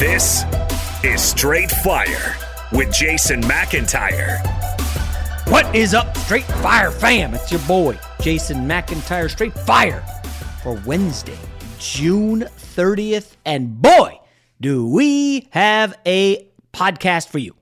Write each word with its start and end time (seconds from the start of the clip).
This 0.00 0.44
is 1.04 1.20
Straight 1.20 1.70
Fire 1.70 2.34
with 2.72 2.90
Jason 2.90 3.42
McIntyre. 3.42 4.40
What 5.48 5.76
is 5.76 5.92
up, 5.92 6.16
Straight 6.16 6.46
Fire 6.46 6.90
fam? 6.90 7.34
It's 7.34 7.52
your 7.52 7.60
boy, 7.68 7.98
Jason 8.22 8.66
McIntyre, 8.66 9.30
Straight 9.30 9.52
Fire, 9.52 10.00
for 10.62 10.80
Wednesday, 10.86 11.36
June 11.78 12.48
30th. 12.56 13.36
And 13.44 13.82
boy, 13.82 14.18
do 14.58 14.86
we 14.86 15.48
have 15.50 15.98
a 16.06 16.48
podcast 16.72 17.28
for 17.28 17.36
you. 17.36 17.54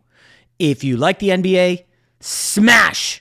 If 0.61 0.85
you 0.85 0.97
like 0.97 1.19
the 1.19 1.31
NBA, 1.31 1.87
smash 2.21 3.21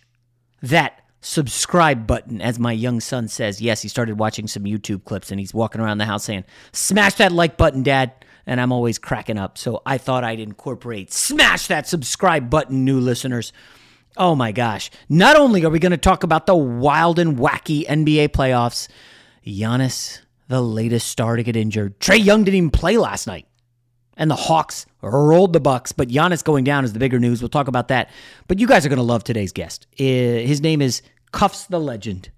that 0.62 1.02
subscribe 1.22 2.06
button, 2.06 2.40
as 2.40 2.60
my 2.60 2.72
young 2.72 3.00
son 3.00 3.28
says. 3.30 3.62
Yes, 3.62 3.82
he 3.82 3.90
started 3.90 4.20
watching 4.20 4.46
some 4.46 4.66
YouTube 4.66 5.06
clips 5.06 5.32
and 5.32 5.40
he's 5.40 5.56
walking 5.56 5.82
around 5.82 5.98
the 5.98 6.06
house 6.06 6.26
saying, 6.26 6.44
Smash 6.72 7.16
that 7.16 7.32
like 7.32 7.58
button, 7.58 7.82
Dad. 7.82 8.14
And 8.48 8.60
I'm 8.60 8.72
always 8.72 8.98
cracking 8.98 9.38
up. 9.38 9.58
So 9.58 9.84
I 9.86 10.00
thought 10.00 10.24
I'd 10.24 10.40
incorporate 10.40 11.14
smash 11.14 11.68
that 11.68 11.88
subscribe 11.88 12.50
button, 12.50 12.86
new 12.86 13.00
listeners. 13.00 13.54
Oh 14.16 14.34
my 14.34 14.52
gosh. 14.52 14.90
Not 15.10 15.36
only 15.36 15.64
are 15.66 15.70
we 15.70 15.80
going 15.80 15.92
to 15.92 15.98
talk 15.98 16.24
about 16.24 16.48
the 16.48 16.56
wild 16.56 17.20
and 17.20 17.38
wacky 17.38 17.86
NBA 17.86 18.30
playoffs, 18.30 18.88
Giannis, 19.46 20.22
the 20.48 20.62
latest 20.62 21.10
star 21.10 21.36
to 21.36 21.44
get 21.44 21.56
injured. 21.56 22.00
Trae 22.00 22.24
Young 22.24 22.46
didn't 22.46 22.56
even 22.56 22.70
play 22.72 22.98
last 22.98 23.28
night. 23.28 23.48
And 24.16 24.32
the 24.32 24.36
Hawks 24.36 24.88
rolled 25.02 25.54
the 25.54 25.60
Bucks, 25.60 25.92
but 25.92 26.08
Giannis 26.08 26.44
going 26.44 26.64
down 26.64 26.84
is 26.84 26.94
the 26.94 27.00
bigger 27.00 27.20
news. 27.20 27.42
We'll 27.42 27.50
talk 27.50 27.68
about 27.68 27.90
that. 27.90 28.10
But 28.48 28.60
you 28.60 28.66
guys 28.66 28.86
are 28.86 28.90
going 28.90 28.98
to 28.98 29.04
love 29.04 29.24
today's 29.24 29.52
guest. 29.52 29.86
His 29.92 30.62
name 30.62 30.82
is 30.82 31.04
Cuffs 31.32 31.66
the 31.66 31.80
Legend. 31.80 32.32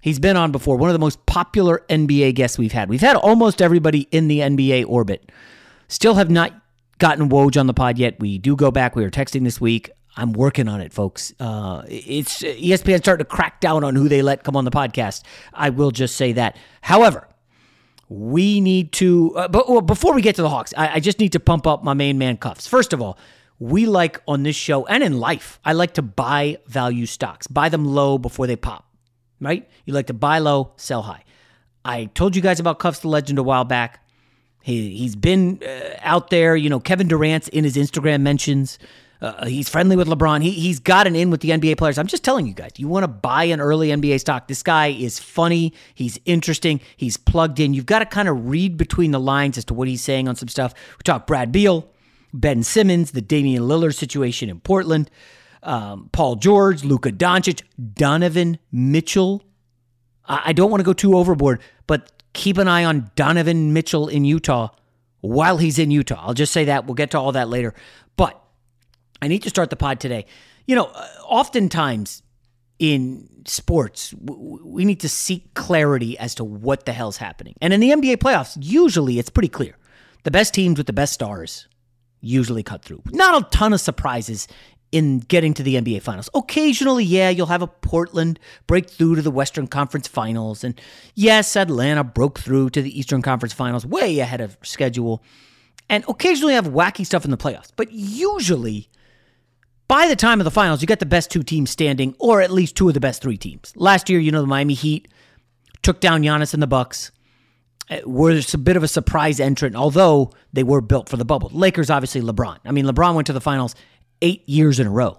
He's 0.00 0.18
been 0.18 0.36
on 0.36 0.50
before, 0.50 0.76
one 0.76 0.88
of 0.88 0.94
the 0.94 1.00
most 1.00 1.24
popular 1.26 1.84
NBA 1.88 2.34
guests 2.34 2.58
we've 2.58 2.72
had. 2.72 2.88
We've 2.88 3.00
had 3.00 3.16
almost 3.16 3.60
everybody 3.60 4.08
in 4.10 4.28
the 4.28 4.40
NBA 4.40 4.86
orbit. 4.86 5.30
Still 5.88 6.14
have 6.14 6.30
not 6.30 6.54
gotten 6.98 7.28
Woj 7.28 7.58
on 7.58 7.66
the 7.66 7.74
pod 7.74 7.98
yet. 7.98 8.18
We 8.18 8.38
do 8.38 8.56
go 8.56 8.70
back. 8.70 8.96
We 8.96 9.02
were 9.02 9.10
texting 9.10 9.44
this 9.44 9.60
week. 9.60 9.90
I'm 10.16 10.32
working 10.32 10.68
on 10.68 10.80
it, 10.80 10.92
folks. 10.92 11.34
Uh, 11.38 11.82
it's 11.86 12.42
ESPN 12.42 12.98
starting 12.98 13.24
to 13.24 13.30
crack 13.30 13.60
down 13.60 13.84
on 13.84 13.94
who 13.94 14.08
they 14.08 14.22
let 14.22 14.42
come 14.42 14.56
on 14.56 14.64
the 14.64 14.70
podcast. 14.70 15.22
I 15.52 15.70
will 15.70 15.90
just 15.90 16.16
say 16.16 16.32
that. 16.32 16.56
However, 16.80 17.28
we 18.08 18.60
need 18.60 18.92
to. 18.92 19.36
Uh, 19.36 19.48
but 19.48 19.68
well, 19.68 19.82
before 19.82 20.14
we 20.14 20.22
get 20.22 20.34
to 20.36 20.42
the 20.42 20.48
Hawks, 20.48 20.74
I, 20.76 20.94
I 20.94 21.00
just 21.00 21.20
need 21.20 21.32
to 21.32 21.40
pump 21.40 21.66
up 21.66 21.84
my 21.84 21.94
main 21.94 22.18
man 22.18 22.38
cuffs. 22.38 22.66
First 22.66 22.92
of 22.92 23.00
all, 23.00 23.18
we 23.58 23.86
like 23.86 24.20
on 24.26 24.42
this 24.42 24.56
show 24.56 24.86
and 24.86 25.02
in 25.02 25.20
life, 25.20 25.60
I 25.64 25.74
like 25.74 25.94
to 25.94 26.02
buy 26.02 26.58
value 26.66 27.06
stocks, 27.06 27.46
buy 27.46 27.68
them 27.68 27.84
low 27.84 28.18
before 28.18 28.46
they 28.46 28.56
pop 28.56 28.89
right? 29.40 29.68
You 29.84 29.94
like 29.94 30.06
to 30.08 30.14
buy 30.14 30.38
low, 30.38 30.72
sell 30.76 31.02
high. 31.02 31.24
I 31.84 32.06
told 32.06 32.36
you 32.36 32.42
guys 32.42 32.60
about 32.60 32.78
Cuffs 32.78 33.00
the 33.00 33.08
Legend 33.08 33.38
a 33.38 33.42
while 33.42 33.64
back. 33.64 34.04
He 34.62 34.96
he's 34.96 35.16
been 35.16 35.60
uh, 35.66 35.96
out 36.00 36.30
there. 36.30 36.54
You 36.56 36.68
know, 36.68 36.80
Kevin 36.80 37.08
Durant's 37.08 37.48
in 37.48 37.64
his 37.64 37.76
Instagram 37.76 38.20
mentions. 38.20 38.78
Uh, 39.22 39.46
he's 39.46 39.68
friendly 39.68 39.96
with 39.96 40.08
LeBron. 40.08 40.42
He 40.42 40.50
he's 40.50 40.78
got 40.78 41.06
an 41.06 41.16
in 41.16 41.30
with 41.30 41.40
the 41.40 41.50
NBA 41.50 41.78
players. 41.78 41.98
I'm 41.98 42.06
just 42.06 42.24
telling 42.24 42.46
you 42.46 42.52
guys. 42.52 42.72
You 42.76 42.88
want 42.88 43.04
to 43.04 43.08
buy 43.08 43.44
an 43.44 43.60
early 43.60 43.88
NBA 43.88 44.20
stock? 44.20 44.48
This 44.48 44.62
guy 44.62 44.88
is 44.88 45.18
funny. 45.18 45.72
He's 45.94 46.18
interesting. 46.26 46.80
He's 46.96 47.16
plugged 47.16 47.60
in. 47.60 47.72
You've 47.72 47.86
got 47.86 48.00
to 48.00 48.06
kind 48.06 48.28
of 48.28 48.48
read 48.48 48.76
between 48.76 49.10
the 49.10 49.20
lines 49.20 49.56
as 49.56 49.64
to 49.66 49.74
what 49.74 49.88
he's 49.88 50.02
saying 50.02 50.28
on 50.28 50.36
some 50.36 50.48
stuff. 50.48 50.74
We 50.98 51.02
talk 51.04 51.26
Brad 51.26 51.52
Beal, 51.52 51.88
Ben 52.34 52.62
Simmons, 52.62 53.12
the 53.12 53.22
Damian 53.22 53.62
Lillard 53.62 53.94
situation 53.94 54.50
in 54.50 54.60
Portland 54.60 55.10
um, 55.62 56.08
Paul 56.12 56.36
George, 56.36 56.84
Luka 56.84 57.10
Doncic, 57.12 57.62
Donovan 57.94 58.58
Mitchell. 58.72 59.42
I, 60.26 60.42
I 60.46 60.52
don't 60.52 60.70
want 60.70 60.80
to 60.80 60.84
go 60.84 60.92
too 60.92 61.16
overboard, 61.16 61.60
but 61.86 62.12
keep 62.32 62.58
an 62.58 62.68
eye 62.68 62.84
on 62.84 63.10
Donovan 63.16 63.72
Mitchell 63.72 64.08
in 64.08 64.24
Utah 64.24 64.68
while 65.20 65.58
he's 65.58 65.78
in 65.78 65.90
Utah. 65.90 66.22
I'll 66.26 66.34
just 66.34 66.52
say 66.52 66.64
that. 66.66 66.86
We'll 66.86 66.94
get 66.94 67.10
to 67.12 67.18
all 67.18 67.32
that 67.32 67.48
later. 67.48 67.74
But 68.16 68.42
I 69.20 69.28
need 69.28 69.42
to 69.42 69.50
start 69.50 69.70
the 69.70 69.76
pod 69.76 70.00
today. 70.00 70.26
You 70.66 70.76
know, 70.76 70.84
uh, 70.84 71.08
oftentimes 71.24 72.22
in 72.78 73.28
sports, 73.44 74.14
we 74.18 74.84
need 74.84 75.00
to 75.00 75.08
seek 75.08 75.52
clarity 75.54 76.18
as 76.18 76.34
to 76.36 76.44
what 76.44 76.86
the 76.86 76.92
hell's 76.92 77.18
happening. 77.18 77.54
And 77.60 77.72
in 77.72 77.80
the 77.80 77.90
NBA 77.90 78.16
playoffs, 78.16 78.56
usually 78.58 79.18
it's 79.18 79.30
pretty 79.30 79.48
clear. 79.48 79.76
The 80.22 80.30
best 80.30 80.54
teams 80.54 80.78
with 80.78 80.86
the 80.86 80.92
best 80.92 81.12
stars 81.12 81.68
usually 82.20 82.62
cut 82.62 82.82
through. 82.82 83.02
Not 83.12 83.42
a 83.42 83.48
ton 83.50 83.72
of 83.72 83.80
surprises 83.80 84.48
in 84.92 85.20
getting 85.20 85.54
to 85.54 85.62
the 85.62 85.76
NBA 85.76 86.02
Finals. 86.02 86.28
Occasionally, 86.34 87.04
yeah, 87.04 87.30
you'll 87.30 87.46
have 87.46 87.62
a 87.62 87.66
Portland 87.66 88.38
break 88.66 88.90
through 88.90 89.16
to 89.16 89.22
the 89.22 89.30
Western 89.30 89.66
Conference 89.66 90.08
Finals. 90.08 90.64
And 90.64 90.80
yes, 91.14 91.56
Atlanta 91.56 92.02
broke 92.02 92.40
through 92.40 92.70
to 92.70 92.82
the 92.82 92.98
Eastern 92.98 93.22
Conference 93.22 93.52
Finals 93.52 93.86
way 93.86 94.18
ahead 94.18 94.40
of 94.40 94.56
schedule. 94.62 95.22
And 95.88 96.04
occasionally 96.08 96.54
have 96.54 96.66
wacky 96.66 97.04
stuff 97.06 97.24
in 97.24 97.30
the 97.30 97.36
playoffs. 97.36 97.70
But 97.74 97.92
usually, 97.92 98.88
by 99.88 100.08
the 100.08 100.16
time 100.16 100.40
of 100.40 100.44
the 100.44 100.50
finals, 100.50 100.80
you 100.80 100.86
get 100.86 101.00
the 101.00 101.06
best 101.06 101.30
two 101.30 101.42
teams 101.42 101.70
standing, 101.70 102.14
or 102.18 102.40
at 102.40 102.50
least 102.50 102.76
two 102.76 102.88
of 102.88 102.94
the 102.94 103.00
best 103.00 103.22
three 103.22 103.36
teams. 103.36 103.72
Last 103.76 104.08
year, 104.08 104.20
you 104.20 104.30
know, 104.30 104.40
the 104.40 104.46
Miami 104.46 104.74
Heat 104.74 105.08
took 105.82 106.00
down 106.00 106.22
Giannis 106.22 106.54
and 106.54 106.62
the 106.62 106.68
Bucks. 106.68 107.12
Uh, 107.90 107.98
were 108.06 108.30
a 108.30 108.58
bit 108.58 108.76
of 108.76 108.84
a 108.84 108.88
surprise 108.88 109.40
entrant, 109.40 109.74
although 109.74 110.30
they 110.52 110.62
were 110.62 110.80
built 110.80 111.08
for 111.08 111.16
the 111.16 111.24
bubble. 111.24 111.50
Lakers, 111.52 111.90
obviously, 111.90 112.20
LeBron. 112.20 112.58
I 112.64 112.70
mean, 112.70 112.84
LeBron 112.84 113.16
went 113.16 113.26
to 113.26 113.32
the 113.32 113.40
finals 113.40 113.74
eight 114.22 114.48
years 114.48 114.80
in 114.80 114.86
a 114.86 114.90
row. 114.90 115.18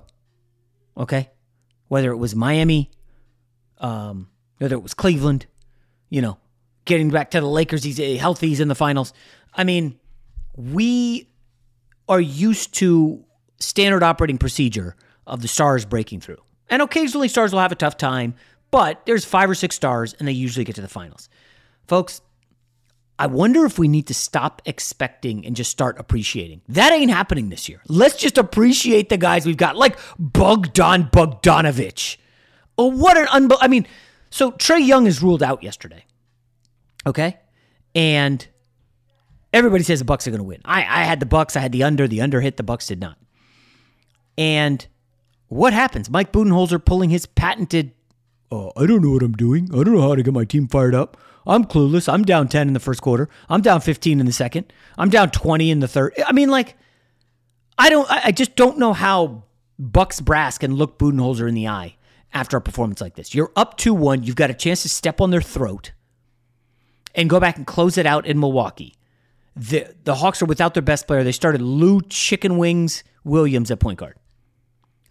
Okay, 0.97 1.29
whether 1.87 2.11
it 2.11 2.17
was 2.17 2.35
Miami, 2.35 2.91
um, 3.79 4.29
whether 4.57 4.75
it 4.75 4.83
was 4.83 4.93
Cleveland, 4.93 5.45
you 6.09 6.21
know, 6.21 6.37
getting 6.85 7.09
back 7.09 7.31
to 7.31 7.39
the 7.39 7.47
Lakers, 7.47 7.83
he's 7.83 7.99
uh, 7.99 8.17
healthy, 8.19 8.49
he's 8.49 8.59
in 8.59 8.67
the 8.67 8.75
finals. 8.75 9.13
I 9.53 9.63
mean, 9.63 9.99
we 10.55 11.29
are 12.07 12.21
used 12.21 12.73
to 12.75 13.23
standard 13.59 14.03
operating 14.03 14.37
procedure 14.37 14.95
of 15.25 15.41
the 15.41 15.47
stars 15.47 15.85
breaking 15.85 16.19
through. 16.19 16.41
And 16.69 16.81
occasionally 16.81 17.27
stars 17.27 17.53
will 17.53 17.59
have 17.59 17.71
a 17.71 17.75
tough 17.75 17.97
time, 17.97 18.35
but 18.69 19.05
there's 19.05 19.25
five 19.25 19.49
or 19.49 19.55
six 19.55 19.75
stars 19.75 20.13
and 20.19 20.27
they 20.27 20.33
usually 20.33 20.65
get 20.65 20.75
to 20.75 20.81
the 20.81 20.87
finals. 20.87 21.29
Folks, 21.87 22.21
I 23.21 23.27
wonder 23.27 23.65
if 23.65 23.77
we 23.77 23.87
need 23.87 24.07
to 24.07 24.15
stop 24.15 24.63
expecting 24.65 25.45
and 25.45 25.55
just 25.55 25.69
start 25.69 25.99
appreciating. 25.99 26.61
That 26.67 26.91
ain't 26.91 27.11
happening 27.11 27.49
this 27.49 27.69
year. 27.69 27.79
Let's 27.87 28.15
just 28.15 28.39
appreciate 28.39 29.09
the 29.09 29.17
guys 29.17 29.45
we've 29.45 29.55
got, 29.55 29.77
like 29.77 29.99
Bogdan 30.17 31.03
Bogdanovich. 31.03 32.17
Oh, 32.79 32.87
what 32.87 33.17
an 33.17 33.27
unbel! 33.27 33.59
I 33.61 33.67
mean, 33.67 33.85
so 34.31 34.49
Trae 34.49 34.83
Young 34.83 35.05
is 35.05 35.21
ruled 35.21 35.43
out 35.43 35.61
yesterday. 35.61 36.03
Okay, 37.05 37.37
and 37.93 38.47
everybody 39.53 39.83
says 39.83 39.99
the 39.99 40.05
Bucks 40.05 40.25
are 40.25 40.31
going 40.31 40.39
to 40.39 40.43
win. 40.43 40.61
I, 40.65 40.79
I 40.79 41.03
had 41.03 41.19
the 41.19 41.27
Bucks. 41.27 41.55
I 41.55 41.59
had 41.59 41.73
the 41.73 41.83
under. 41.83 42.07
The 42.07 42.21
under 42.21 42.41
hit. 42.41 42.57
The 42.57 42.63
Bucks 42.63 42.87
did 42.87 42.99
not. 42.99 43.19
And 44.35 44.87
what 45.47 45.73
happens? 45.73 46.09
Mike 46.09 46.31
Budenholzer 46.31 46.83
pulling 46.83 47.11
his 47.11 47.27
patented, 47.27 47.91
oh, 48.51 48.71
I 48.75 48.85
don't 48.85 49.01
know 49.01 49.11
what 49.11 49.23
I'm 49.23 49.33
doing. 49.33 49.69
I 49.71 49.83
don't 49.83 49.93
know 49.93 50.01
how 50.01 50.15
to 50.15 50.23
get 50.23 50.33
my 50.33 50.45
team 50.45 50.67
fired 50.67 50.93
up. 50.93 51.17
I'm 51.45 51.65
clueless. 51.65 52.11
I'm 52.11 52.23
down 52.23 52.47
10 52.47 52.67
in 52.67 52.73
the 52.73 52.79
first 52.79 53.01
quarter. 53.01 53.29
I'm 53.49 53.61
down 53.61 53.81
15 53.81 54.19
in 54.19 54.25
the 54.25 54.31
second. 54.31 54.71
I'm 54.97 55.09
down 55.09 55.31
20 55.31 55.71
in 55.71 55.79
the 55.79 55.87
third. 55.87 56.13
I 56.25 56.31
mean, 56.33 56.49
like, 56.49 56.77
I 57.77 57.89
don't, 57.89 58.09
I 58.09 58.31
just 58.31 58.55
don't 58.55 58.77
know 58.77 58.93
how 58.93 59.43
Bucks 59.79 60.21
brass 60.21 60.57
can 60.57 60.75
look 60.75 60.99
Budenholzer 60.99 61.47
in 61.47 61.55
the 61.55 61.67
eye 61.67 61.95
after 62.33 62.57
a 62.57 62.61
performance 62.61 63.01
like 63.01 63.15
this. 63.15 63.33
You're 63.33 63.51
up 63.55 63.77
2 63.77 63.93
1. 63.93 64.23
You've 64.23 64.35
got 64.35 64.51
a 64.51 64.53
chance 64.53 64.83
to 64.83 64.89
step 64.89 65.19
on 65.19 65.31
their 65.31 65.41
throat 65.41 65.91
and 67.15 67.29
go 67.29 67.39
back 67.39 67.57
and 67.57 67.65
close 67.65 67.97
it 67.97 68.05
out 68.05 68.25
in 68.27 68.39
Milwaukee. 68.39 68.95
The, 69.55 69.93
the 70.03 70.15
Hawks 70.15 70.41
are 70.41 70.45
without 70.45 70.73
their 70.73 70.83
best 70.83 71.07
player. 71.07 71.23
They 71.23 71.31
started 71.31 71.61
Lou 71.61 72.01
Chicken 72.01 72.57
Wings 72.57 73.03
Williams 73.23 73.71
at 73.71 73.79
point 73.79 73.99
guard. 73.99 74.15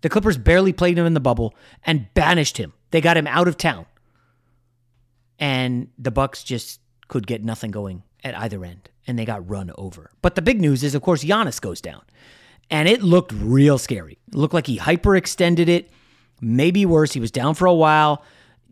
The 0.01 0.09
Clippers 0.09 0.39
barely 0.39 0.73
played 0.73 0.97
him 0.97 1.05
in 1.05 1.15
the 1.15 1.21
bubble 1.21 1.55
and 1.85 2.13
banished 2.15 2.57
him. 2.57 2.73
They 2.91 3.01
got 3.01 3.17
him 3.17 3.27
out 3.27 3.49
of 3.49 3.57
town. 3.57 3.87
And 5.39 5.89
the 5.99 6.11
Bucks 6.11 6.43
just 6.43 6.81
could 7.09 7.27
get 7.27 7.43
nothing 7.43 7.71
going 7.71 8.03
at 8.23 8.37
either 8.39 8.65
end 8.65 8.91
and 9.07 9.19
they 9.19 9.25
got 9.25 9.49
run 9.49 9.73
over. 9.77 10.11
But 10.23 10.35
the 10.35 10.43
big 10.43 10.61
news 10.61 10.85
is 10.85 10.95
of 10.95 11.03
course 11.03 11.25
Giannis 11.25 11.61
goes 11.61 11.81
down. 11.81 12.03
And 12.71 12.89
it 12.89 13.03
looked 13.03 13.33
real 13.33 13.79
scary. 13.79 14.19
It 14.29 14.35
looked 14.35 14.55
like 14.55 14.67
he 14.67 14.79
hyperextended 14.79 15.69
it. 15.69 15.91
Maybe 16.41 16.87
worse, 16.87 17.13
he 17.13 17.21
was 17.21 17.31
down 17.31 17.55
for 17.55 17.67
a 17.67 17.75
while. 17.75 18.23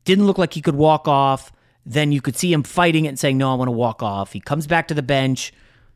Didn't 0.05 0.27
look 0.27 0.39
like 0.39 0.53
he 0.55 0.61
could 0.61 0.77
walk 0.77 1.09
off. 1.09 1.53
Then 1.85 2.13
you 2.13 2.21
could 2.21 2.37
see 2.37 2.53
him 2.53 2.63
fighting 2.63 3.07
it 3.07 3.09
and 3.09 3.19
saying, 3.19 3.39
"No, 3.39 3.51
I 3.51 3.55
want 3.55 3.69
to 3.69 3.73
walk 3.73 4.03
off." 4.03 4.33
He 4.33 4.41
comes 4.41 4.67
back 4.67 4.89
to 4.89 4.95
the 4.95 5.03
bench, 5.03 5.53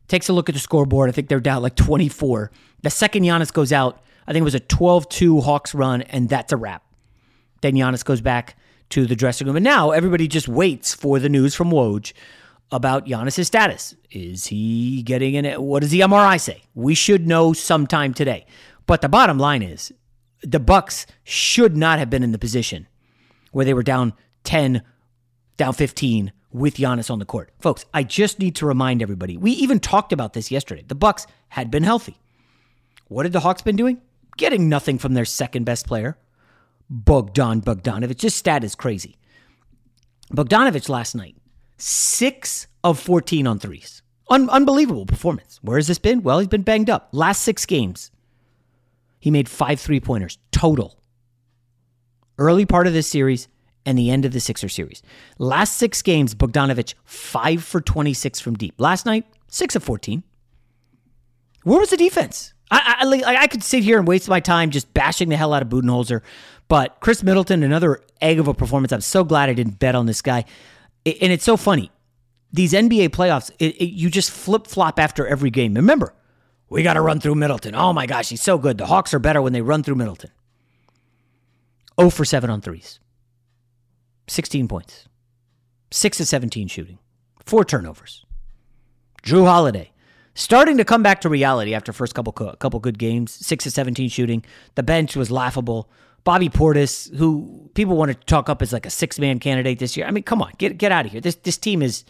takes 0.07 0.27
a 0.27 0.33
look 0.33 0.49
at 0.49 0.55
the 0.55 0.59
scoreboard. 0.59 1.07
I 1.07 1.13
think 1.13 1.29
they're 1.29 1.39
down 1.39 1.61
like 1.61 1.75
24. 1.75 2.51
The 2.81 2.89
second 2.89 3.23
Giannis 3.23 3.53
goes 3.53 3.71
out, 3.71 4.03
I 4.27 4.33
think 4.33 4.41
it 4.41 4.45
was 4.45 4.55
a 4.55 4.59
12 4.59 5.09
2 5.09 5.41
Hawks 5.41 5.73
run, 5.73 6.01
and 6.03 6.29
that's 6.29 6.51
a 6.51 6.57
wrap. 6.57 6.82
Then 7.63 7.75
Giannis 7.75 8.03
goes 8.03 8.19
back 8.19 8.57
to 8.89 9.05
the 9.05 9.15
dressing 9.15 9.47
room. 9.47 9.55
And 9.55 9.63
now 9.63 9.91
everybody 9.91 10.27
just 10.27 10.49
waits 10.49 10.93
for 10.93 11.17
the 11.17 11.29
news 11.29 11.55
from 11.55 11.71
Woj 11.71 12.11
about 12.73 13.05
Giannis' 13.05 13.45
status. 13.45 13.95
Is 14.11 14.47
he 14.47 15.01
getting 15.01 15.35
in? 15.35 15.45
What 15.63 15.79
does 15.79 15.91
the 15.91 16.01
MRI 16.01 16.39
say? 16.39 16.63
We 16.75 16.93
should 16.93 17.25
know 17.25 17.53
sometime 17.53 18.13
today. 18.13 18.45
But 18.85 19.01
the 19.01 19.07
bottom 19.07 19.39
line 19.39 19.61
is 19.61 19.93
the 20.41 20.59
Bucks 20.59 21.05
should 21.23 21.77
not 21.77 21.99
have 21.99 22.09
been 22.09 22.21
in 22.21 22.33
the 22.33 22.37
position 22.37 22.85
where 23.53 23.63
they 23.63 23.73
were 23.73 23.81
down 23.81 24.11
10, 24.43 24.83
down 25.55 25.71
15 25.71 26.33
with 26.51 26.75
Giannis 26.75 27.09
on 27.09 27.19
the 27.19 27.25
court. 27.25 27.49
Folks, 27.61 27.85
I 27.93 28.03
just 28.03 28.39
need 28.39 28.55
to 28.57 28.65
remind 28.65 29.01
everybody. 29.01 29.37
We 29.37 29.51
even 29.51 29.79
talked 29.79 30.11
about 30.11 30.33
this 30.33 30.51
yesterday. 30.51 30.83
The 30.85 30.95
Bucks 30.95 31.27
had 31.47 31.71
been 31.71 31.83
healthy. 31.83 32.19
What 33.07 33.25
had 33.25 33.31
the 33.31 33.39
Hawks 33.39 33.61
been 33.61 33.77
doing? 33.77 34.01
getting 34.37 34.69
nothing 34.69 34.97
from 34.97 35.13
their 35.13 35.25
second 35.25 35.65
best 35.65 35.87
player, 35.87 36.17
Bogdan 36.93 37.61
Bogdanovich. 37.61 38.21
This 38.21 38.35
stat 38.35 38.63
is 38.63 38.75
crazy. 38.75 39.17
Bogdanovich 40.31 40.89
last 40.89 41.15
night, 41.15 41.35
six 41.77 42.67
of 42.83 42.99
14 42.99 43.47
on 43.47 43.57
threes. 43.57 44.03
Un- 44.29 44.49
unbelievable 44.49 45.07
performance. 45.07 45.59
Where 45.63 45.77
has 45.77 45.87
this 45.87 45.97
been? 45.97 46.21
Well, 46.21 46.37
he's 46.37 46.47
been 46.47 46.61
banged 46.61 46.91
up. 46.91 47.09
Last 47.11 47.41
six 47.41 47.65
games, 47.65 48.11
he 49.19 49.31
made 49.31 49.49
five 49.49 49.79
three 49.79 49.99
pointers 49.99 50.37
total. 50.51 50.99
Early 52.37 52.65
part 52.65 52.85
of 52.85 52.93
this 52.93 53.07
series 53.07 53.47
and 53.85 53.97
the 53.97 54.11
end 54.11 54.23
of 54.23 54.31
the 54.31 54.39
Sixer 54.39 54.69
series. 54.69 55.01
Last 55.39 55.77
six 55.77 56.01
games, 56.01 56.35
Bogdanovich, 56.35 56.93
five 57.05 57.63
for 57.63 57.81
26 57.81 58.39
from 58.39 58.53
deep. 58.55 58.75
Last 58.77 59.05
night, 59.05 59.25
six 59.47 59.75
of 59.75 59.83
14. 59.83 60.23
Where 61.63 61.79
was 61.79 61.89
the 61.89 61.97
defense? 61.97 62.53
I, 62.71 63.21
I, 63.25 63.35
I 63.43 63.47
could 63.47 63.63
sit 63.63 63.83
here 63.83 63.99
and 63.99 64.07
waste 64.07 64.27
my 64.27 64.39
time 64.39 64.71
just 64.71 64.93
bashing 64.93 65.29
the 65.29 65.37
hell 65.37 65.53
out 65.53 65.61
of 65.61 65.69
Budenholzer, 65.69 66.21
but 66.73 66.99
Khris 67.01 67.21
Middleton, 67.21 67.61
another 67.61 68.01
egg 68.19 68.39
of 68.39 68.47
a 68.47 68.53
performance. 68.55 68.91
I'm 68.91 69.01
so 69.01 69.23
glad 69.23 69.47
I 69.47 69.53
didn't 69.53 69.77
bet 69.77 69.93
on 69.93 70.07
this 70.07 70.23
guy. 70.23 70.43
and 71.05 71.31
it's 71.31 71.43
so 71.43 71.55
funny. 71.55 71.91
These 72.51 72.73
NBA 72.73 73.09
playoffs, 73.09 73.51
it, 73.59 73.75
it, 73.79 73.89
you 73.89 74.09
just 74.09 74.31
flip 74.31 74.65
flop 74.65 74.99
after 74.99 75.27
every 75.27 75.51
game. 75.51 75.75
Remember, 75.75 76.15
we 76.69 76.81
got 76.81 76.95
to 76.95 77.01
run 77.01 77.19
through 77.19 77.35
Middleton. 77.35 77.75
Oh 77.75 77.93
my 77.93 78.07
gosh, 78.07 78.29
he's 78.29 78.41
so 78.41 78.57
good. 78.57 78.79
The 78.79 78.87
Hawks 78.87 79.13
are 79.13 79.19
better 79.19 79.39
when 79.39 79.53
they 79.53 79.61
run 79.61 79.83
through 79.83 79.97
Middleton. 79.97 80.31
0 81.99 82.09
for 82.09 82.25
7 82.25 82.49
on 82.49 82.59
threes, 82.59 82.99
16 84.27 84.67
points, 84.67 85.07
6 85.91 86.21
of 86.21 86.27
17 86.27 86.69
shooting, 86.69 86.97
4 87.45 87.65
turnovers. 87.65 88.25
Jrue 89.21 89.45
Holiday, 89.45 89.91
starting 90.33 90.77
to 90.77 90.85
come 90.85 91.03
back 91.03 91.21
to 91.21 91.29
reality 91.29 91.75
after 91.75 91.93
first 91.93 92.15
couple 92.15 92.33
couple 92.33 92.79
good 92.79 92.97
games. 92.97 93.31
Six 93.31 93.67
of 93.67 93.73
seventeen 93.73 94.09
shooting. 94.09 94.43
The 94.73 94.81
bench 94.81 95.15
was 95.15 95.29
laughable. 95.29 95.87
Bobby 96.23 96.49
Portis, 96.49 97.13
who 97.15 97.69
people 97.73 97.97
want 97.97 98.11
to 98.11 98.17
talk 98.25 98.49
up 98.49 98.61
as 98.61 98.71
like 98.71 98.85
a 98.85 98.89
six 98.89 99.19
man 99.19 99.39
candidate 99.39 99.79
this 99.79 99.97
year. 99.97 100.05
I 100.05 100.11
mean, 100.11 100.23
come 100.23 100.41
on, 100.41 100.51
get 100.57 100.77
get 100.77 100.91
out 100.91 101.05
of 101.05 101.11
here. 101.11 101.21
This 101.21 101.35
this 101.35 101.57
team 101.57 101.81
is, 101.81 102.05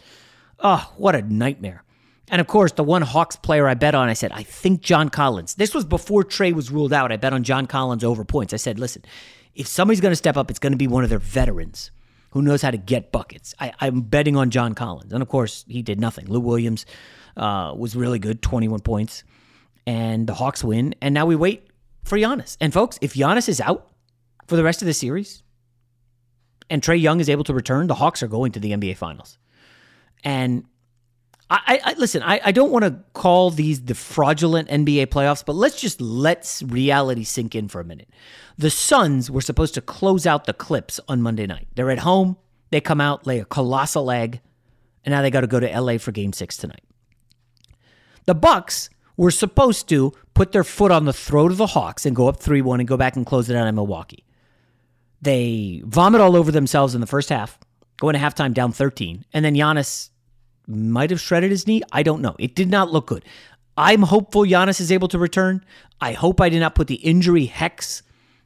oh, 0.60 0.92
what 0.96 1.14
a 1.14 1.22
nightmare. 1.22 1.82
And 2.28 2.40
of 2.40 2.46
course, 2.46 2.72
the 2.72 2.84
one 2.84 3.02
Hawks 3.02 3.36
player 3.36 3.68
I 3.68 3.74
bet 3.74 3.94
on, 3.94 4.08
I 4.08 4.14
said, 4.14 4.32
I 4.32 4.42
think 4.42 4.80
John 4.80 5.08
Collins. 5.08 5.56
This 5.56 5.74
was 5.74 5.84
before 5.84 6.24
Trae 6.24 6.52
was 6.52 6.70
ruled 6.70 6.92
out. 6.92 7.12
I 7.12 7.16
bet 7.16 7.32
on 7.32 7.42
John 7.42 7.66
Collins 7.66 8.02
over 8.02 8.24
points. 8.24 8.54
I 8.54 8.56
said, 8.56 8.78
listen, 8.78 9.02
if 9.54 9.66
somebody's 9.66 10.00
going 10.00 10.12
to 10.12 10.16
step 10.16 10.36
up, 10.36 10.50
it's 10.50 10.58
going 10.58 10.72
to 10.72 10.78
be 10.78 10.86
one 10.86 11.04
of 11.04 11.10
their 11.10 11.18
veterans 11.18 11.90
who 12.30 12.42
knows 12.42 12.62
how 12.62 12.70
to 12.70 12.78
get 12.78 13.12
buckets. 13.12 13.54
I, 13.60 13.72
I'm 13.78 14.00
betting 14.00 14.36
on 14.36 14.50
John 14.50 14.74
Collins. 14.74 15.12
And 15.12 15.22
of 15.22 15.28
course, 15.28 15.64
he 15.68 15.82
did 15.82 16.00
nothing. 16.00 16.26
Lou 16.26 16.40
Williams 16.40 16.86
uh, 17.36 17.74
was 17.76 17.94
really 17.94 18.18
good, 18.18 18.42
21 18.42 18.80
points. 18.80 19.22
And 19.86 20.26
the 20.26 20.34
Hawks 20.34 20.64
win. 20.64 20.94
And 21.02 21.14
now 21.14 21.26
we 21.26 21.36
wait 21.36 21.68
for 22.04 22.16
Giannis. 22.16 22.56
And 22.60 22.72
folks, 22.72 22.98
if 23.02 23.14
Giannis 23.14 23.48
is 23.48 23.60
out 23.60 23.90
for 24.46 24.56
the 24.56 24.64
rest 24.64 24.82
of 24.82 24.86
the 24.86 24.94
series 24.94 25.42
and 26.70 26.82
Trae 26.82 27.00
Young 27.00 27.20
is 27.20 27.28
able 27.28 27.44
to 27.44 27.54
return, 27.54 27.86
the 27.86 27.94
Hawks 27.94 28.22
are 28.22 28.28
going 28.28 28.52
to 28.52 28.60
the 28.60 28.72
NBA 28.72 28.96
Finals. 28.96 29.38
And 30.22 30.64
I, 31.50 31.80
I 31.84 31.94
listen, 31.94 32.22
I, 32.22 32.40
I 32.42 32.52
don't 32.52 32.70
want 32.70 32.84
to 32.84 32.98
call 33.12 33.50
these 33.50 33.82
the 33.82 33.94
fraudulent 33.94 34.68
NBA 34.68 35.08
playoffs, 35.08 35.44
but 35.44 35.54
let's 35.54 35.80
just 35.80 36.00
let 36.00 36.62
reality 36.66 37.22
sink 37.22 37.54
in 37.54 37.68
for 37.68 37.80
a 37.80 37.84
minute. 37.84 38.08
The 38.56 38.70
Suns 38.70 39.30
were 39.30 39.42
supposed 39.42 39.74
to 39.74 39.80
close 39.80 40.26
out 40.26 40.46
the 40.46 40.54
Clips 40.54 41.00
on 41.06 41.20
Monday 41.20 41.46
night. 41.46 41.68
They're 41.74 41.90
at 41.90 41.98
home. 41.98 42.38
They 42.70 42.80
come 42.80 43.00
out, 43.00 43.26
lay 43.26 43.38
a 43.40 43.44
colossal 43.44 44.10
egg, 44.10 44.40
and 45.04 45.12
now 45.12 45.22
they 45.22 45.30
got 45.30 45.42
to 45.42 45.46
go 45.46 45.60
to 45.60 45.80
LA 45.80 45.98
for 45.98 46.12
game 46.12 46.32
six 46.32 46.56
tonight. 46.56 46.82
The 48.24 48.34
Bucks 48.34 48.88
were 49.16 49.30
supposed 49.30 49.88
to 49.90 50.12
put 50.32 50.52
their 50.52 50.64
foot 50.64 50.90
on 50.90 51.04
the 51.04 51.12
throat 51.12 51.52
of 51.52 51.58
the 51.58 51.68
Hawks 51.68 52.04
and 52.06 52.16
go 52.16 52.26
up 52.26 52.40
3-1 52.40 52.80
and 52.80 52.88
go 52.88 52.96
back 52.96 53.16
and 53.16 53.24
close 53.24 53.48
it 53.48 53.54
out 53.54 53.68
in 53.68 53.74
Milwaukee. 53.74 54.23
They 55.24 55.82
vomit 55.84 56.20
all 56.20 56.36
over 56.36 56.52
themselves 56.52 56.94
in 56.94 57.00
the 57.00 57.06
first 57.06 57.30
half, 57.30 57.58
go 57.98 58.10
into 58.10 58.20
halftime 58.20 58.52
down 58.52 58.72
13, 58.72 59.24
and 59.32 59.44
then 59.44 59.54
Giannis 59.54 60.10
might 60.66 61.10
have 61.10 61.20
shredded 61.20 61.50
his 61.50 61.66
knee. 61.66 61.82
I 61.92 62.02
don't 62.02 62.20
know. 62.20 62.36
It 62.38 62.54
did 62.54 62.70
not 62.70 62.92
look 62.92 63.06
good. 63.06 63.24
I'm 63.76 64.02
hopeful 64.02 64.42
Giannis 64.42 64.80
is 64.80 64.92
able 64.92 65.08
to 65.08 65.18
return. 65.18 65.64
I 66.00 66.12
hope 66.12 66.40
I 66.40 66.50
did 66.50 66.60
not 66.60 66.74
put 66.74 66.88
the 66.88 66.96
injury 66.96 67.46
hex 67.46 68.02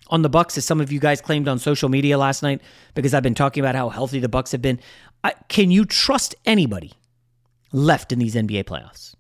on 0.09 0.23
the 0.23 0.29
Bucks, 0.29 0.57
as 0.57 0.65
some 0.65 0.81
of 0.81 0.93
you 0.93 1.01
guys 1.01 1.21
claimed 1.21 1.49
on 1.49 1.59
social 1.59 1.89
media 1.89 2.17
last 2.17 2.43
night, 2.43 2.63
because 2.95 3.13
I've 3.13 3.23
been 3.23 3.35
talking 3.35 3.63
about 3.63 3.75
how 3.75 3.89
healthy 3.89 4.21
the 4.21 4.29
Bucks 4.29 4.53
have 4.53 4.63
been. 4.63 4.81
I, 5.25 5.35
can 5.49 5.73
you 5.73 5.85
trust 5.85 6.37
anybody 6.47 6.93
left 7.73 8.13
in 8.13 8.21
these 8.21 8.37
NBA 8.37 8.65
playoffs? 8.65 9.15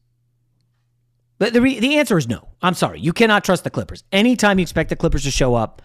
But 1.38 1.53
the, 1.53 1.61
re, 1.61 1.79
the 1.81 1.99
answer 1.99 2.17
is 2.17 2.29
no. 2.29 2.49
I'm 2.62 2.75
sorry. 2.75 3.00
You 3.00 3.12
cannot 3.12 3.45
trust 3.45 3.65
the 3.65 3.71
Clippers. 3.71 4.05
Anytime 4.12 4.59
you 4.59 4.62
expect 4.62 4.91
the 4.91 4.97
Clippers 4.97 5.25
to 5.25 5.31
show 5.31 5.55
up, 5.55 5.83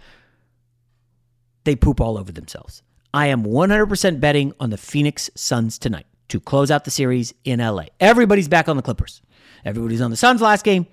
they 1.64 1.76
poop 1.76 2.02
all 2.02 2.18
over 2.18 2.32
themselves. 2.32 2.82
I 3.14 3.28
am 3.28 3.44
100% 3.44 4.20
betting 4.20 4.54
on 4.60 4.70
the 4.70 4.78
Phoenix 4.78 5.30
Suns 5.36 5.78
tonight 5.78 6.08
to 6.30 6.40
close 6.40 6.72
out 6.72 6.84
the 6.84 6.92
series 6.92 7.34
in 7.44 7.60
LA. 7.60 7.86
Everybody's 8.00 8.48
back 8.48 8.68
on 8.68 8.76
the 8.76 8.82
Clippers. 8.82 9.22
Everybody's 9.66 10.02
on 10.02 10.10
the 10.10 10.18
Suns 10.18 10.42
last 10.42 10.66
game. 10.66 10.88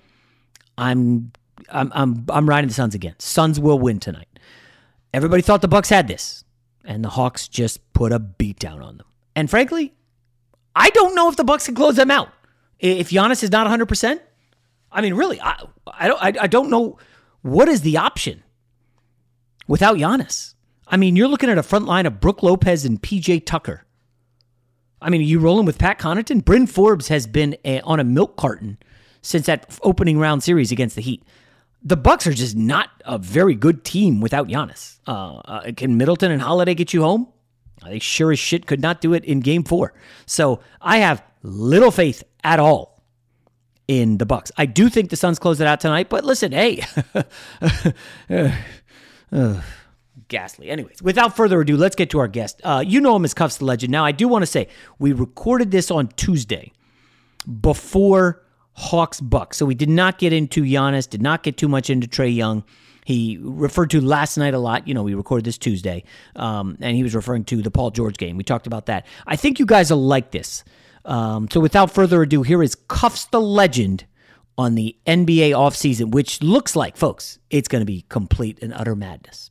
I'm 0.77 1.31
I'm 1.69 1.91
I'm 1.93 2.25
I'm 2.29 2.47
riding 2.47 2.67
the 2.67 2.73
Suns 2.73 2.95
again. 2.95 3.15
Suns 3.19 3.59
will 3.59 3.79
win 3.79 3.99
tonight. 3.99 4.27
Everybody 5.13 5.41
thought 5.41 5.61
the 5.61 5.67
Bucks 5.67 5.89
had 5.89 6.07
this, 6.07 6.43
and 6.85 7.03
the 7.03 7.09
Hawks 7.09 7.47
just 7.47 7.79
put 7.93 8.11
a 8.11 8.19
beat 8.19 8.59
down 8.59 8.81
on 8.81 8.97
them. 8.97 9.07
And 9.35 9.49
frankly, 9.49 9.93
I 10.75 10.89
don't 10.91 11.15
know 11.15 11.29
if 11.29 11.35
the 11.35 11.43
Bucks 11.43 11.65
can 11.65 11.75
close 11.75 11.95
them 11.95 12.11
out. 12.11 12.29
If 12.79 13.09
Giannis 13.09 13.43
is 13.43 13.51
not 13.51 13.67
100%, 13.67 14.19
I 14.91 15.01
mean, 15.01 15.13
really, 15.13 15.39
I 15.41 15.63
I 15.87 16.07
don't 16.07 16.23
I, 16.23 16.33
I 16.43 16.47
don't 16.47 16.69
know 16.69 16.97
what 17.41 17.67
is 17.67 17.81
the 17.81 17.97
option 17.97 18.43
without 19.67 19.97
Giannis. 19.97 20.53
I 20.91 20.97
mean, 20.97 21.15
you're 21.15 21.29
looking 21.29 21.49
at 21.49 21.57
a 21.57 21.63
front 21.63 21.85
line 21.85 22.05
of 22.05 22.19
Brook 22.19 22.43
Lopez 22.43 22.83
and 22.83 23.01
PJ 23.01 23.45
Tucker. 23.45 23.85
I 25.01 25.09
mean, 25.09 25.21
are 25.21 25.25
you 25.25 25.39
rolling 25.39 25.65
with 25.65 25.79
Pat 25.79 25.97
Connaughton? 25.97 26.43
Bryn 26.43 26.67
Forbes 26.67 27.07
has 27.07 27.25
been 27.25 27.55
a, 27.63 27.79
on 27.81 27.99
a 27.99 28.03
milk 28.03 28.35
carton 28.35 28.77
since 29.21 29.45
that 29.45 29.79
opening 29.81 30.19
round 30.19 30.43
series 30.43 30.71
against 30.71 30.95
the 30.95 31.01
Heat. 31.01 31.23
The 31.81 31.97
Bucks 31.97 32.27
are 32.27 32.33
just 32.33 32.55
not 32.55 32.89
a 33.05 33.17
very 33.17 33.55
good 33.55 33.83
team 33.83 34.19
without 34.19 34.49
Giannis. 34.49 34.99
Uh, 35.07 35.37
uh, 35.37 35.71
can 35.75 35.97
Middleton 35.97 36.29
and 36.29 36.41
Holiday 36.41 36.75
get 36.75 36.93
you 36.93 37.01
home? 37.01 37.27
They 37.83 37.97
sure 37.97 38.31
as 38.31 38.37
shit 38.37 38.67
could 38.67 38.81
not 38.81 39.01
do 39.01 39.13
it 39.13 39.23
in 39.25 39.39
Game 39.39 39.63
Four. 39.63 39.93
So 40.27 40.59
I 40.79 40.97
have 40.97 41.23
little 41.41 41.89
faith 41.89 42.23
at 42.43 42.59
all 42.59 43.01
in 43.87 44.19
the 44.19 44.25
Bucks. 44.25 44.51
I 44.57 44.67
do 44.67 44.89
think 44.89 45.09
the 45.09 45.15
Suns 45.15 45.39
close 45.39 45.59
it 45.59 45.65
out 45.65 45.79
tonight, 45.79 46.09
but 46.09 46.23
listen, 46.23 46.51
hey, 46.51 46.83
uh, 48.29 48.51
uh, 49.31 49.61
ghastly. 50.31 50.69
Anyways, 50.71 51.01
without 51.01 51.35
further 51.35 51.61
ado, 51.61 51.77
let's 51.77 51.95
get 51.95 52.09
to 52.09 52.19
our 52.19 52.27
guest. 52.27 52.59
Uh, 52.63 52.83
you 52.85 52.99
know 53.01 53.15
him 53.15 53.25
as 53.25 53.35
Cuffs 53.35 53.57
the 53.57 53.65
Legend. 53.65 53.91
Now, 53.91 54.03
I 54.03 54.11
do 54.11 54.27
want 54.27 54.41
to 54.41 54.47
say 54.47 54.69
we 54.97 55.11
recorded 55.11 55.69
this 55.69 55.91
on 55.91 56.07
Tuesday 56.15 56.71
before 57.61 58.41
Hawks 58.73 59.19
Bucks, 59.19 59.57
so 59.57 59.65
we 59.65 59.75
did 59.75 59.89
not 59.89 60.17
get 60.17 60.33
into 60.33 60.63
Giannis, 60.63 61.07
did 61.07 61.21
not 61.21 61.43
get 61.43 61.57
too 61.57 61.67
much 61.67 61.89
into 61.91 62.07
Trae 62.07 62.33
Young. 62.33 62.63
He 63.05 63.37
referred 63.41 63.89
to 63.91 63.99
last 63.99 64.37
night 64.37 64.53
a 64.53 64.59
lot. 64.59 64.87
You 64.87 64.93
know, 64.93 65.03
we 65.03 65.13
recorded 65.13 65.45
this 65.45 65.57
Tuesday, 65.57 66.03
um, 66.35 66.77
and 66.79 66.95
he 66.95 67.03
was 67.03 67.13
referring 67.13 67.43
to 67.45 67.61
the 67.61 67.71
Paul 67.71 67.91
George 67.91 68.17
game. 68.17 68.37
We 68.37 68.43
talked 68.43 68.67
about 68.67 68.85
that. 68.85 69.05
I 69.27 69.35
think 69.35 69.59
you 69.59 69.65
guys 69.65 69.91
will 69.91 70.03
like 70.03 70.31
this. 70.31 70.63
Um, 71.03 71.49
so, 71.51 71.59
without 71.59 71.91
further 71.91 72.21
ado, 72.21 72.41
here 72.43 72.63
is 72.63 72.75
Cuffs 72.75 73.25
the 73.25 73.41
Legend 73.41 74.05
on 74.57 74.75
the 74.75 74.95
NBA 75.05 75.49
offseason, 75.49 76.11
which 76.11 76.41
looks 76.41 76.75
like, 76.75 76.95
folks, 76.95 77.39
it's 77.49 77.67
going 77.67 77.81
to 77.81 77.85
be 77.85 78.05
complete 78.07 78.59
and 78.61 78.73
utter 78.73 78.95
madness. 78.95 79.50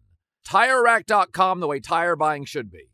TireRack.com, 0.47 1.59
the 1.59 1.67
way 1.67 1.79
tire 1.79 2.15
buying 2.15 2.45
should 2.45 2.71
be. 2.71 2.91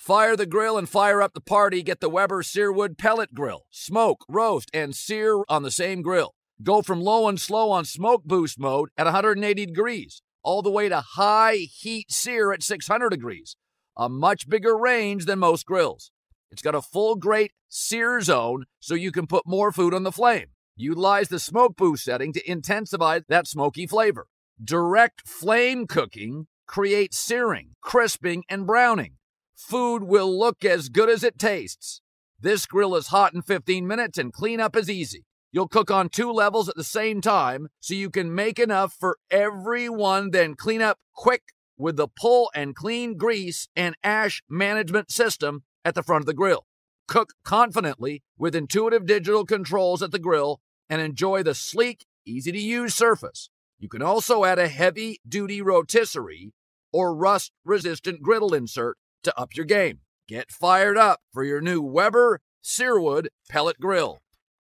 Fire 0.00 0.34
the 0.34 0.46
grill 0.46 0.78
and 0.78 0.88
fire 0.88 1.20
up 1.20 1.34
the 1.34 1.42
party. 1.42 1.82
Get 1.82 2.00
the 2.00 2.08
Weber 2.08 2.42
Searwood 2.42 2.96
Pellet 2.96 3.34
Grill. 3.34 3.66
Smoke, 3.70 4.24
roast, 4.28 4.70
and 4.72 4.94
sear 4.94 5.42
on 5.48 5.62
the 5.62 5.70
same 5.70 6.00
grill. 6.00 6.34
Go 6.62 6.80
from 6.80 7.02
low 7.02 7.28
and 7.28 7.38
slow 7.38 7.70
on 7.70 7.84
smoke 7.84 8.24
boost 8.24 8.58
mode 8.58 8.88
at 8.96 9.04
180 9.04 9.66
degrees, 9.66 10.22
all 10.42 10.62
the 10.62 10.70
way 10.70 10.88
to 10.88 11.00
high 11.00 11.56
heat 11.56 12.10
sear 12.10 12.50
at 12.52 12.62
600 12.62 13.10
degrees. 13.10 13.56
A 13.96 14.08
much 14.08 14.48
bigger 14.48 14.76
range 14.76 15.26
than 15.26 15.38
most 15.38 15.66
grills. 15.66 16.12
It's 16.50 16.62
got 16.62 16.74
a 16.74 16.82
full 16.82 17.16
grate 17.16 17.52
sear 17.68 18.20
zone 18.20 18.64
so 18.78 18.94
you 18.94 19.12
can 19.12 19.26
put 19.26 19.46
more 19.46 19.70
food 19.70 19.92
on 19.92 20.02
the 20.02 20.12
flame. 20.12 20.46
Utilize 20.76 21.28
the 21.28 21.38
smoke 21.38 21.76
boost 21.76 22.04
setting 22.04 22.32
to 22.32 22.50
intensify 22.50 23.20
that 23.28 23.46
smoky 23.46 23.86
flavor. 23.86 24.28
Direct 24.62 25.28
flame 25.28 25.86
cooking 25.86 26.46
creates 26.70 27.18
searing, 27.18 27.74
crisping, 27.80 28.44
and 28.48 28.64
browning. 28.64 29.16
Food 29.56 30.04
will 30.04 30.38
look 30.38 30.64
as 30.64 30.88
good 30.88 31.10
as 31.10 31.24
it 31.24 31.36
tastes. 31.36 32.00
This 32.38 32.64
grill 32.64 32.94
is 32.94 33.08
hot 33.08 33.34
in 33.34 33.42
15 33.42 33.88
minutes 33.88 34.18
and 34.18 34.32
cleanup 34.32 34.76
is 34.76 34.88
easy. 34.88 35.26
You'll 35.50 35.66
cook 35.66 35.90
on 35.90 36.08
two 36.08 36.30
levels 36.30 36.68
at 36.68 36.76
the 36.76 36.84
same 36.84 37.20
time 37.20 37.66
so 37.80 37.94
you 37.94 38.08
can 38.08 38.32
make 38.32 38.60
enough 38.60 38.94
for 38.94 39.18
everyone, 39.32 40.30
then 40.30 40.54
clean 40.54 40.80
up 40.80 41.00
quick 41.12 41.42
with 41.76 41.96
the 41.96 42.06
pull 42.06 42.52
and 42.54 42.76
clean 42.76 43.16
grease 43.16 43.66
and 43.74 43.96
ash 44.04 44.40
management 44.48 45.10
system 45.10 45.64
at 45.84 45.96
the 45.96 46.04
front 46.04 46.22
of 46.22 46.26
the 46.26 46.34
grill. 46.34 46.66
Cook 47.08 47.30
confidently 47.44 48.22
with 48.38 48.54
intuitive 48.54 49.06
digital 49.06 49.44
controls 49.44 50.04
at 50.04 50.12
the 50.12 50.20
grill 50.20 50.60
and 50.88 51.02
enjoy 51.02 51.42
the 51.42 51.56
sleek, 51.56 52.06
easy 52.24 52.52
to 52.52 52.60
use 52.60 52.94
surface. 52.94 53.50
You 53.80 53.88
can 53.88 54.02
also 54.02 54.44
add 54.44 54.60
a 54.60 54.68
heavy 54.68 55.18
duty 55.28 55.60
rotisserie 55.60 56.52
or 56.92 57.14
rust 57.14 57.52
resistant 57.64 58.22
griddle 58.22 58.54
insert 58.54 58.96
to 59.24 59.38
up 59.38 59.50
your 59.54 59.66
game. 59.66 60.00
Get 60.28 60.50
fired 60.50 60.96
up 60.96 61.20
for 61.32 61.44
your 61.44 61.60
new 61.60 61.82
Weber 61.82 62.40
Searwood 62.62 63.28
pellet 63.48 63.80
grill. 63.80 64.18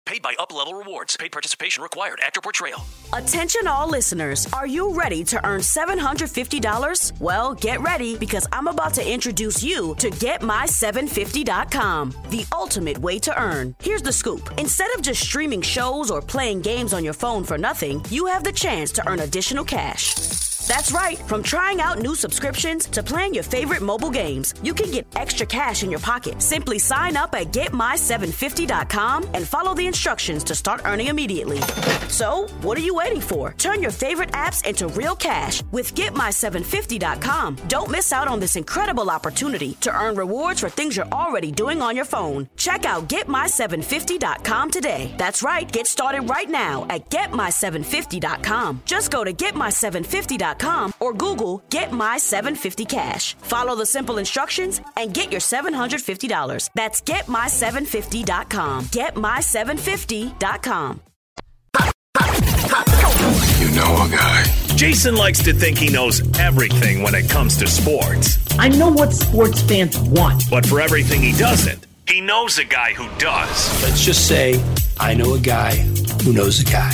Paid 0.04 0.22
by 0.22 0.34
Uplevel 0.34 0.76
Rewards. 0.76 1.16
Paid 1.16 1.30
participation 1.30 1.80
required. 1.82 2.18
Actor 2.22 2.40
Portrayal. 2.40 2.82
Attention 3.12 3.68
all 3.68 3.88
listeners. 3.88 4.48
Are 4.52 4.66
you 4.66 4.92
ready 4.92 5.22
to 5.24 5.46
earn 5.46 5.60
$750? 5.60 7.20
Well, 7.20 7.54
get 7.54 7.80
ready 7.80 8.16
because 8.16 8.48
I'm 8.50 8.66
about 8.66 8.94
to 8.94 9.12
introduce 9.12 9.62
you 9.62 9.94
to 9.96 10.10
GetMy750.com, 10.10 12.14
the 12.30 12.44
ultimate 12.52 12.98
way 12.98 13.20
to 13.20 13.40
earn. 13.40 13.76
Here's 13.80 14.02
the 14.02 14.12
scoop. 14.12 14.50
Instead 14.58 14.92
of 14.96 15.02
just 15.02 15.22
streaming 15.22 15.62
shows 15.62 16.10
or 16.10 16.20
playing 16.20 16.62
games 16.62 16.92
on 16.92 17.04
your 17.04 17.14
phone 17.14 17.44
for 17.44 17.56
nothing, 17.56 18.04
you 18.10 18.26
have 18.26 18.42
the 18.42 18.52
chance 18.52 18.90
to 18.92 19.08
earn 19.08 19.20
additional 19.20 19.64
cash. 19.64 20.51
That's 20.68 20.92
right. 20.92 21.18
From 21.18 21.42
trying 21.42 21.80
out 21.80 21.98
new 21.98 22.14
subscriptions 22.14 22.86
to 22.86 23.02
playing 23.02 23.34
your 23.34 23.42
favorite 23.42 23.82
mobile 23.82 24.10
games, 24.10 24.54
you 24.62 24.74
can 24.74 24.90
get 24.90 25.06
extra 25.16 25.44
cash 25.44 25.82
in 25.82 25.90
your 25.90 26.00
pocket. 26.00 26.40
Simply 26.40 26.78
sign 26.78 27.16
up 27.16 27.34
at 27.34 27.48
getmy750.com 27.48 29.24
and 29.34 29.46
follow 29.46 29.74
the 29.74 29.86
instructions 29.86 30.44
to 30.44 30.54
start 30.54 30.82
earning 30.84 31.08
immediately. 31.08 31.60
So, 32.08 32.46
what 32.62 32.78
are 32.78 32.82
you 32.82 32.94
waiting 32.94 33.20
for? 33.20 33.54
Turn 33.58 33.82
your 33.82 33.90
favorite 33.90 34.30
apps 34.32 34.64
into 34.64 34.88
real 34.88 35.16
cash 35.16 35.62
with 35.72 35.94
getmy750.com. 35.94 37.56
Don't 37.68 37.90
miss 37.90 38.12
out 38.12 38.28
on 38.28 38.38
this 38.38 38.56
incredible 38.56 39.10
opportunity 39.10 39.74
to 39.80 39.94
earn 39.94 40.14
rewards 40.14 40.60
for 40.60 40.68
things 40.68 40.96
you're 40.96 41.06
already 41.06 41.50
doing 41.50 41.82
on 41.82 41.96
your 41.96 42.04
phone. 42.04 42.48
Check 42.56 42.84
out 42.84 43.08
getmy750.com 43.08 44.70
today. 44.70 45.12
That's 45.18 45.42
right. 45.42 45.70
Get 45.70 45.86
started 45.86 46.30
right 46.30 46.48
now 46.48 46.86
at 46.88 47.10
getmy750.com. 47.10 48.82
Just 48.84 49.10
go 49.10 49.24
to 49.24 49.32
getmy750.com 49.32 50.51
or 51.00 51.12
Google 51.12 51.62
Get 51.70 51.92
My 51.92 52.18
750 52.18 52.84
Cash. 52.84 53.34
Follow 53.34 53.74
the 53.74 53.86
simple 53.86 54.18
instructions 54.18 54.80
and 54.96 55.12
get 55.14 55.32
your 55.32 55.40
$750. 55.40 56.68
That's 56.74 57.00
GetMy750.com. 57.02 58.84
GetMy750.com. 58.86 61.00
You 63.58 63.70
know 63.76 64.04
a 64.04 64.08
guy. 64.10 64.44
Jason 64.76 65.14
likes 65.14 65.42
to 65.44 65.52
think 65.52 65.78
he 65.78 65.90
knows 65.90 66.20
everything 66.38 67.02
when 67.02 67.14
it 67.14 67.30
comes 67.30 67.56
to 67.58 67.66
sports. 67.66 68.38
I 68.58 68.68
know 68.68 68.90
what 68.90 69.12
sports 69.12 69.62
fans 69.62 69.98
want. 69.98 70.44
But 70.50 70.66
for 70.66 70.80
everything 70.80 71.22
he 71.22 71.32
doesn't, 71.38 71.86
he 72.08 72.20
knows 72.20 72.58
a 72.58 72.64
guy 72.64 72.92
who 72.92 73.06
does. 73.18 73.82
Let's 73.82 74.04
just 74.04 74.26
say 74.26 74.62
I 74.98 75.14
know 75.14 75.34
a 75.34 75.38
guy 75.38 75.74
who 76.24 76.32
knows 76.32 76.60
a 76.60 76.64
guy 76.64 76.92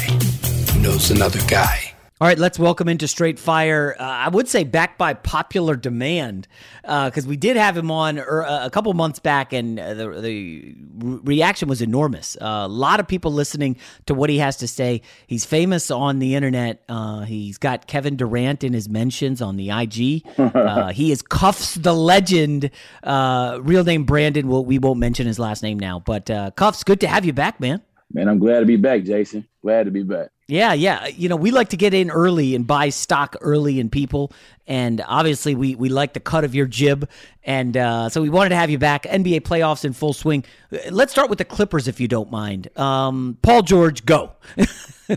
who 0.73 0.81
knows 0.81 1.11
another 1.11 1.41
guy. 1.49 1.88
All 2.21 2.27
right, 2.27 2.37
let's 2.37 2.59
welcome 2.59 2.89
into 2.89 3.07
Straight 3.07 3.39
Fire. 3.39 3.95
Uh, 3.97 4.03
I 4.03 4.29
would 4.29 4.49
say 4.49 4.65
back 4.65 4.99
by 4.99 5.15
popular 5.15 5.77
demand 5.77 6.49
because 6.83 7.27
uh, 7.27 7.29
we 7.29 7.37
did 7.37 7.57
have 7.57 7.77
him 7.77 7.93
on 7.93 8.19
er, 8.19 8.41
a 8.41 8.69
couple 8.71 8.93
months 8.93 9.21
back, 9.21 9.53
and 9.53 9.79
uh, 9.79 9.95
the, 9.95 10.09
the 10.21 10.75
reaction 11.23 11.69
was 11.69 11.81
enormous. 11.81 12.37
Uh, 12.41 12.65
a 12.65 12.69
lot 12.69 12.99
of 12.99 13.07
people 13.07 13.33
listening 13.33 13.77
to 14.07 14.15
what 14.15 14.31
he 14.31 14.39
has 14.39 14.57
to 14.57 14.67
say. 14.67 15.01
He's 15.29 15.45
famous 15.45 15.93
on 15.93 16.19
the 16.19 16.35
internet. 16.35 16.83
Uh, 16.89 17.21
he's 17.21 17.57
got 17.57 17.87
Kevin 17.87 18.17
Durant 18.17 18.65
in 18.65 18.73
his 18.73 18.89
mentions 18.89 19.41
on 19.41 19.57
the 19.57 19.71
IG. 19.71 20.25
Uh, 20.59 20.93
he 20.93 21.13
is 21.13 21.23
Cuffs 21.23 21.75
the 21.75 21.95
legend. 21.95 22.71
real 23.05 23.85
name 23.85 24.05
Brandon. 24.05 24.49
We'll, 24.49 24.65
we 24.65 24.79
won't 24.79 24.99
mention 24.99 25.27
his 25.27 25.39
last 25.39 25.63
name 25.63 25.79
now, 25.79 26.01
but 26.01 26.27
Cuffs, 26.57 26.83
good 26.83 27.01
to 27.01 27.07
have 27.07 27.25
you 27.25 27.33
back, 27.33 27.61
man. 27.61 27.83
Man, 28.13 28.29
I'm 28.29 28.39
glad 28.39 28.61
to 28.61 28.67
be 28.67 28.77
back, 28.77 29.05
Jason. 29.05 29.47
Glad 29.63 29.85
to 29.85 29.91
be 29.91 30.03
back. 30.03 30.31
Yeah, 30.51 30.73
yeah. 30.73 31.07
You 31.09 31.29
know, 31.29 31.37
we 31.37 31.51
like 31.51 31.69
to 31.69 31.77
get 31.77 31.93
in 31.93 32.11
early 32.11 32.55
and 32.55 32.67
buy 32.67 32.89
stock 32.89 33.37
early 33.43 33.79
in 33.79 33.91
people. 33.91 34.33
And 34.67 35.03
obviously, 35.07 35.55
we, 35.55 35.75
we 35.75 35.91
like 35.91 36.15
the 36.15 36.21
cut 36.21 36.43
of 36.43 36.55
your 36.55 36.65
jib. 36.67 37.07
And 37.45 37.77
uh, 37.77 38.09
so 38.09 38.23
we 38.23 38.31
wanted 38.31 38.51
to 38.51 38.57
have 38.57 38.71
you 38.71 38.79
back. 38.79 39.03
NBA 39.03 39.43
playoffs 39.43 39.85
in 39.85 39.93
full 39.93 40.15
swing. 40.15 40.45
Let's 40.91 41.13
start 41.13 41.29
with 41.29 41.37
the 41.37 41.45
Clippers, 41.45 41.87
if 41.87 42.01
you 42.01 42.09
don't 42.09 42.31
mind. 42.31 42.69
Um, 42.79 43.37
Paul 43.43 43.61
George, 43.61 44.07
go. 44.07 44.33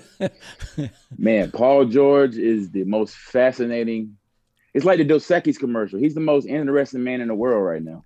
Man, 1.17 1.50
Paul 1.51 1.85
George 1.85 2.35
is 2.35 2.69
the 2.71 2.83
most 2.83 3.15
fascinating. 3.15 4.17
It's 4.73 4.85
like 4.85 4.97
the 4.97 5.05
Dos 5.05 5.25
Equis 5.27 5.57
commercial. 5.57 5.97
He's 5.97 6.13
the 6.13 6.19
most 6.19 6.45
interesting 6.45 7.03
man 7.05 7.21
in 7.21 7.29
the 7.29 7.35
world 7.35 7.63
right 7.63 7.81
now. 7.81 8.03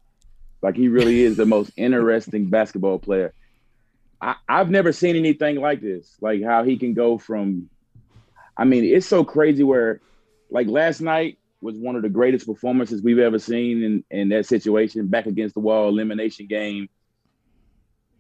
Like, 0.62 0.76
he 0.76 0.90
really 0.90 1.22
is 1.22 1.38
the 1.38 1.46
most 1.46 1.72
interesting 1.76 2.46
basketball 2.52 3.00
player. 3.00 3.34
I, 4.22 4.36
I've 4.48 4.70
never 4.70 4.92
seen 4.92 5.16
anything 5.16 5.58
like 5.58 5.82
this. 5.82 6.16
Like 6.22 6.44
how 6.44 6.64
he 6.64 6.78
can 6.78 6.94
go 6.94 7.18
from, 7.18 7.70
I 8.58 8.64
mean, 8.64 8.84
it's 8.84 9.08
so 9.08 9.24
crazy. 9.24 9.64
Where, 9.64 10.02
like 10.50 10.68
last 10.68 11.02
night 11.02 11.38
was 11.62 11.76
one 11.78 11.96
of 11.96 12.02
the 12.02 12.10
greatest 12.10 12.46
performances 12.46 13.02
we've 13.02 13.20
ever 13.20 13.40
seen 13.40 13.84
in 13.84 14.04
in 14.12 14.30
that 14.30 14.46
situation, 14.46 15.08
back 15.08 15.26
against 15.26 15.56
the 15.56 15.62
wall 15.62 15.90
elimination 15.90 16.48
game. 16.48 16.90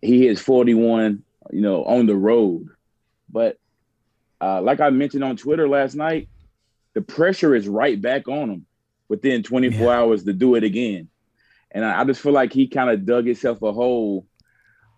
He 0.01 0.27
is 0.27 0.41
41, 0.41 1.23
you 1.51 1.61
know, 1.61 1.83
on 1.83 2.05
the 2.05 2.15
road, 2.15 2.67
but 3.29 3.57
uh, 4.41 4.61
like 4.61 4.79
I 4.79 4.89
mentioned 4.89 5.23
on 5.23 5.37
Twitter 5.37 5.67
last 5.67 5.95
night, 5.95 6.27
the 6.93 7.01
pressure 7.01 7.55
is 7.55 7.67
right 7.67 7.99
back 7.99 8.27
on 8.27 8.49
him 8.49 8.65
within 9.07 9.43
24 9.43 9.79
yeah. 9.79 9.91
hours 9.91 10.23
to 10.25 10.33
do 10.33 10.55
it 10.55 10.63
again. 10.63 11.07
And 11.71 11.85
I, 11.85 12.01
I 12.01 12.03
just 12.03 12.21
feel 12.21 12.31
like 12.31 12.53
he 12.53 12.67
kind 12.67 12.89
of 12.89 13.05
dug 13.05 13.25
himself 13.25 13.61
a 13.61 13.71
hole 13.71 14.25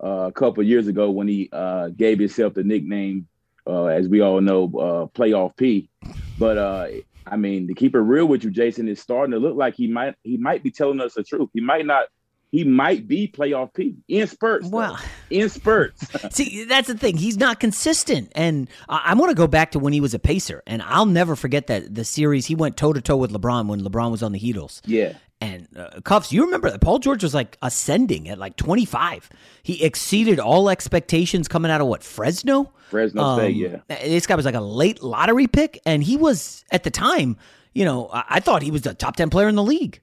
uh, 0.03 0.27
a 0.27 0.31
couple 0.31 0.63
years 0.63 0.87
ago 0.87 1.11
when 1.11 1.27
he 1.27 1.49
uh, 1.51 1.89
gave 1.89 2.19
himself 2.19 2.53
the 2.53 2.63
nickname, 2.63 3.27
uh, 3.65 3.85
as 3.85 4.07
we 4.07 4.21
all 4.21 4.41
know, 4.41 4.65
uh, 4.65 5.17
Playoff 5.17 5.55
P. 5.57 5.89
But 6.37 6.57
uh, 6.57 6.87
I 7.25 7.35
mean, 7.35 7.67
to 7.67 7.73
keep 7.73 7.95
it 7.95 7.99
real 7.99 8.25
with 8.25 8.43
you, 8.43 8.51
Jason, 8.51 8.87
is 8.87 9.01
starting 9.01 9.31
to 9.31 9.39
look 9.39 9.55
like 9.55 9.75
he 9.75 9.87
might 9.87 10.15
he 10.23 10.37
might 10.37 10.63
be 10.63 10.71
telling 10.71 11.01
us 11.01 11.13
the 11.15 11.23
truth. 11.23 11.49
He 11.53 11.61
might 11.61 11.85
not. 11.85 12.05
He 12.49 12.63
might 12.63 13.09
be 13.09 13.27
playoff 13.27 13.73
P 13.73 13.97
in 14.07 14.25
spurts. 14.25 14.69
Well, 14.69 14.97
in 15.29 15.49
spurts. 15.49 16.07
See, 16.33 16.63
that's 16.63 16.87
the 16.87 16.97
thing. 16.97 17.17
He's 17.17 17.35
not 17.35 17.59
consistent, 17.59 18.31
and 18.35 18.69
I, 18.87 19.01
I 19.07 19.13
want 19.15 19.31
to 19.31 19.35
go 19.35 19.47
back 19.47 19.71
to 19.71 19.79
when 19.79 19.91
he 19.91 19.99
was 19.99 20.13
a 20.13 20.19
pacer, 20.19 20.63
and 20.65 20.81
I'll 20.81 21.05
never 21.05 21.35
forget 21.35 21.67
that 21.67 21.93
the 21.93 22.05
series 22.05 22.45
he 22.45 22.55
went 22.55 22.77
toe 22.77 22.93
to 22.93 23.01
toe 23.01 23.17
with 23.17 23.33
LeBron 23.33 23.67
when 23.67 23.81
LeBron 23.81 24.11
was 24.11 24.23
on 24.23 24.31
the 24.31 24.39
Heatles. 24.39 24.79
Yeah, 24.85 25.13
and 25.39 25.67
uh, 25.77 26.01
Cuffs, 26.01 26.31
you 26.31 26.43
remember 26.43 26.71
that 26.71 26.81
Paul 26.81 26.99
George 26.99 27.21
was 27.21 27.33
like 27.33 27.57
ascending 27.61 28.27
at 28.27 28.39
like 28.39 28.55
25. 28.55 29.29
He 29.61 29.83
exceeded 29.83 30.39
all 30.39 30.69
expectations 30.69 31.47
coming 31.47 31.69
out 31.69 31.79
of 31.79 31.87
what 31.87 32.03
Fresno. 32.03 32.71
Fresno 32.89 33.21
um, 33.21 33.39
State, 33.39 33.55
yeah. 33.55 33.77
This 33.87 34.25
guy 34.25 34.35
was 34.35 34.45
like 34.45 34.55
a 34.55 34.61
late 34.61 35.03
lottery 35.03 35.47
pick, 35.47 35.79
and 35.85 36.03
he 36.03 36.17
was 36.17 36.65
at 36.71 36.83
the 36.83 36.89
time. 36.89 37.37
You 37.73 37.85
know, 37.85 38.09
I, 38.11 38.23
I 38.29 38.39
thought 38.39 38.63
he 38.63 38.71
was 38.71 38.81
the 38.81 38.95
top 38.95 39.15
10 39.15 39.29
player 39.29 39.47
in 39.47 39.55
the 39.55 39.63
league. 39.63 39.99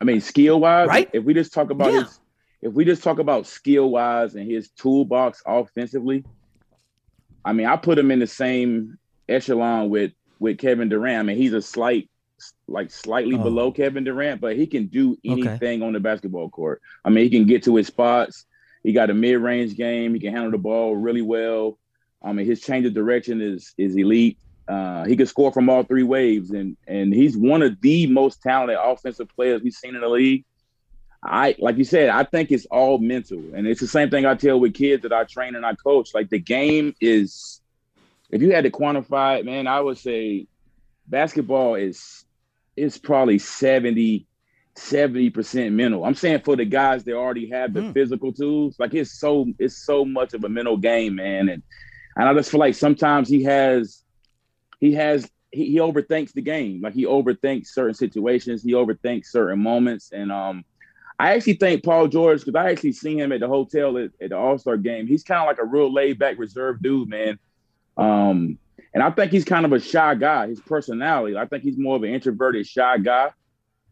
I 0.00 0.04
mean, 0.04 0.20
skill 0.20 0.60
wise, 0.60 0.88
right? 0.88 1.08
If 1.12 1.24
we 1.24 1.32
just 1.32 1.54
talk 1.54 1.70
about 1.70 1.92
yeah. 1.92 2.00
his, 2.00 2.20
if 2.60 2.72
we 2.72 2.84
just 2.84 3.02
talk 3.02 3.18
about 3.18 3.46
skill 3.46 3.90
wise 3.90 4.34
and 4.34 4.48
his 4.48 4.68
toolbox 4.70 5.42
offensively, 5.46 6.24
I 7.44 7.52
mean, 7.52 7.66
I 7.66 7.76
put 7.76 7.98
him 7.98 8.10
in 8.10 8.18
the 8.18 8.26
same 8.26 8.98
echelon 9.28 9.88
with 9.88 10.12
with 10.38 10.58
Kevin 10.58 10.88
Durant. 10.90 11.20
I 11.20 11.22
mean, 11.22 11.36
he's 11.36 11.54
a 11.54 11.62
slight 11.62 12.10
like 12.66 12.90
slightly 12.90 13.36
oh. 13.36 13.42
below 13.42 13.72
Kevin 13.72 14.04
Durant, 14.04 14.40
but 14.40 14.56
he 14.56 14.66
can 14.66 14.86
do 14.86 15.16
anything 15.24 15.82
okay. 15.82 15.86
on 15.86 15.92
the 15.92 16.00
basketball 16.00 16.48
court. 16.50 16.80
I 17.04 17.10
mean, 17.10 17.24
he 17.24 17.30
can 17.30 17.46
get 17.46 17.64
to 17.64 17.76
his 17.76 17.86
spots. 17.86 18.46
He 18.82 18.92
got 18.92 19.10
a 19.10 19.14
mid-range 19.14 19.76
game. 19.76 20.14
He 20.14 20.20
can 20.20 20.32
handle 20.32 20.52
the 20.52 20.58
ball 20.58 20.96
really 20.96 21.22
well. 21.22 21.78
I 22.22 22.32
mean, 22.32 22.46
his 22.46 22.60
change 22.60 22.86
of 22.86 22.94
direction 22.94 23.40
is 23.40 23.74
is 23.78 23.96
elite. 23.96 24.38
Uh, 24.66 25.04
he 25.06 25.16
can 25.16 25.26
score 25.26 25.52
from 25.52 25.68
all 25.70 25.82
three 25.82 26.02
waves, 26.02 26.50
and 26.50 26.76
and 26.86 27.12
he's 27.14 27.36
one 27.36 27.62
of 27.62 27.80
the 27.80 28.06
most 28.06 28.42
talented 28.42 28.76
offensive 28.82 29.28
players 29.34 29.62
we've 29.62 29.72
seen 29.72 29.94
in 29.94 30.00
the 30.00 30.08
league. 30.08 30.44
I 31.22 31.56
like 31.58 31.78
you 31.78 31.84
said, 31.84 32.10
I 32.10 32.24
think 32.24 32.52
it's 32.52 32.66
all 32.66 32.98
mental, 32.98 33.42
and 33.54 33.66
it's 33.66 33.80
the 33.80 33.88
same 33.88 34.10
thing 34.10 34.26
I 34.26 34.34
tell 34.34 34.60
with 34.60 34.74
kids 34.74 35.02
that 35.02 35.12
I 35.12 35.24
train 35.24 35.54
and 35.56 35.64
I 35.64 35.74
coach. 35.74 36.14
Like 36.14 36.30
the 36.30 36.38
game 36.38 36.94
is, 37.00 37.60
if 38.30 38.42
you 38.42 38.52
had 38.52 38.64
to 38.64 38.70
quantify 38.70 39.38
it, 39.38 39.46
man, 39.46 39.66
I 39.66 39.80
would 39.80 39.98
say 39.98 40.46
basketball 41.06 41.74
is 41.74 42.24
it's 42.78 42.98
probably 42.98 43.38
70 43.38 44.26
70% 44.78 45.72
mental. 45.72 46.04
I'm 46.04 46.14
saying 46.14 46.42
for 46.44 46.56
the 46.56 46.64
guys 46.64 47.04
that 47.04 47.14
already 47.14 47.50
have 47.50 47.74
the 47.74 47.80
mm. 47.80 47.92
physical 47.92 48.32
tools, 48.32 48.76
like 48.78 48.94
it's 48.94 49.18
so 49.18 49.46
it's 49.58 49.76
so 49.76 50.04
much 50.04 50.34
of 50.34 50.44
a 50.44 50.48
mental 50.48 50.76
game, 50.76 51.16
man. 51.16 51.48
And 51.48 51.62
and 52.16 52.28
I 52.28 52.34
just 52.34 52.50
feel 52.50 52.60
like 52.60 52.74
sometimes 52.74 53.28
he 53.28 53.42
has 53.44 54.04
he 54.80 54.94
has 54.94 55.28
he, 55.50 55.72
he 55.72 55.78
overthinks 55.78 56.32
the 56.32 56.42
game. 56.42 56.80
Like 56.80 56.94
he 56.94 57.04
overthinks 57.04 57.68
certain 57.68 57.94
situations, 57.94 58.62
he 58.62 58.72
overthinks 58.72 59.26
certain 59.26 59.60
moments. 59.60 60.12
And 60.12 60.30
um 60.30 60.64
I 61.18 61.34
actually 61.34 61.54
think 61.54 61.82
Paul 61.82 62.06
George, 62.06 62.44
because 62.44 62.54
I 62.54 62.70
actually 62.70 62.92
seen 62.92 63.18
him 63.18 63.32
at 63.32 63.40
the 63.40 63.48
hotel 63.48 63.98
at, 63.98 64.10
at 64.22 64.30
the 64.30 64.36
All-Star 64.36 64.76
game. 64.76 65.08
He's 65.08 65.24
kind 65.24 65.40
of 65.40 65.48
like 65.48 65.58
a 65.58 65.64
real 65.64 65.92
laid 65.92 66.16
back, 66.20 66.38
reserved 66.38 66.80
dude, 66.80 67.08
man. 67.08 67.40
Um, 67.96 68.58
and 68.94 69.02
I 69.02 69.10
think 69.10 69.32
he's 69.32 69.44
kind 69.44 69.64
of 69.64 69.72
a 69.72 69.80
shy 69.80 70.14
guy. 70.14 70.48
His 70.48 70.60
personality, 70.60 71.36
I 71.36 71.46
think 71.46 71.62
he's 71.62 71.78
more 71.78 71.96
of 71.96 72.02
an 72.02 72.10
introverted, 72.10 72.66
shy 72.66 72.98
guy. 72.98 73.30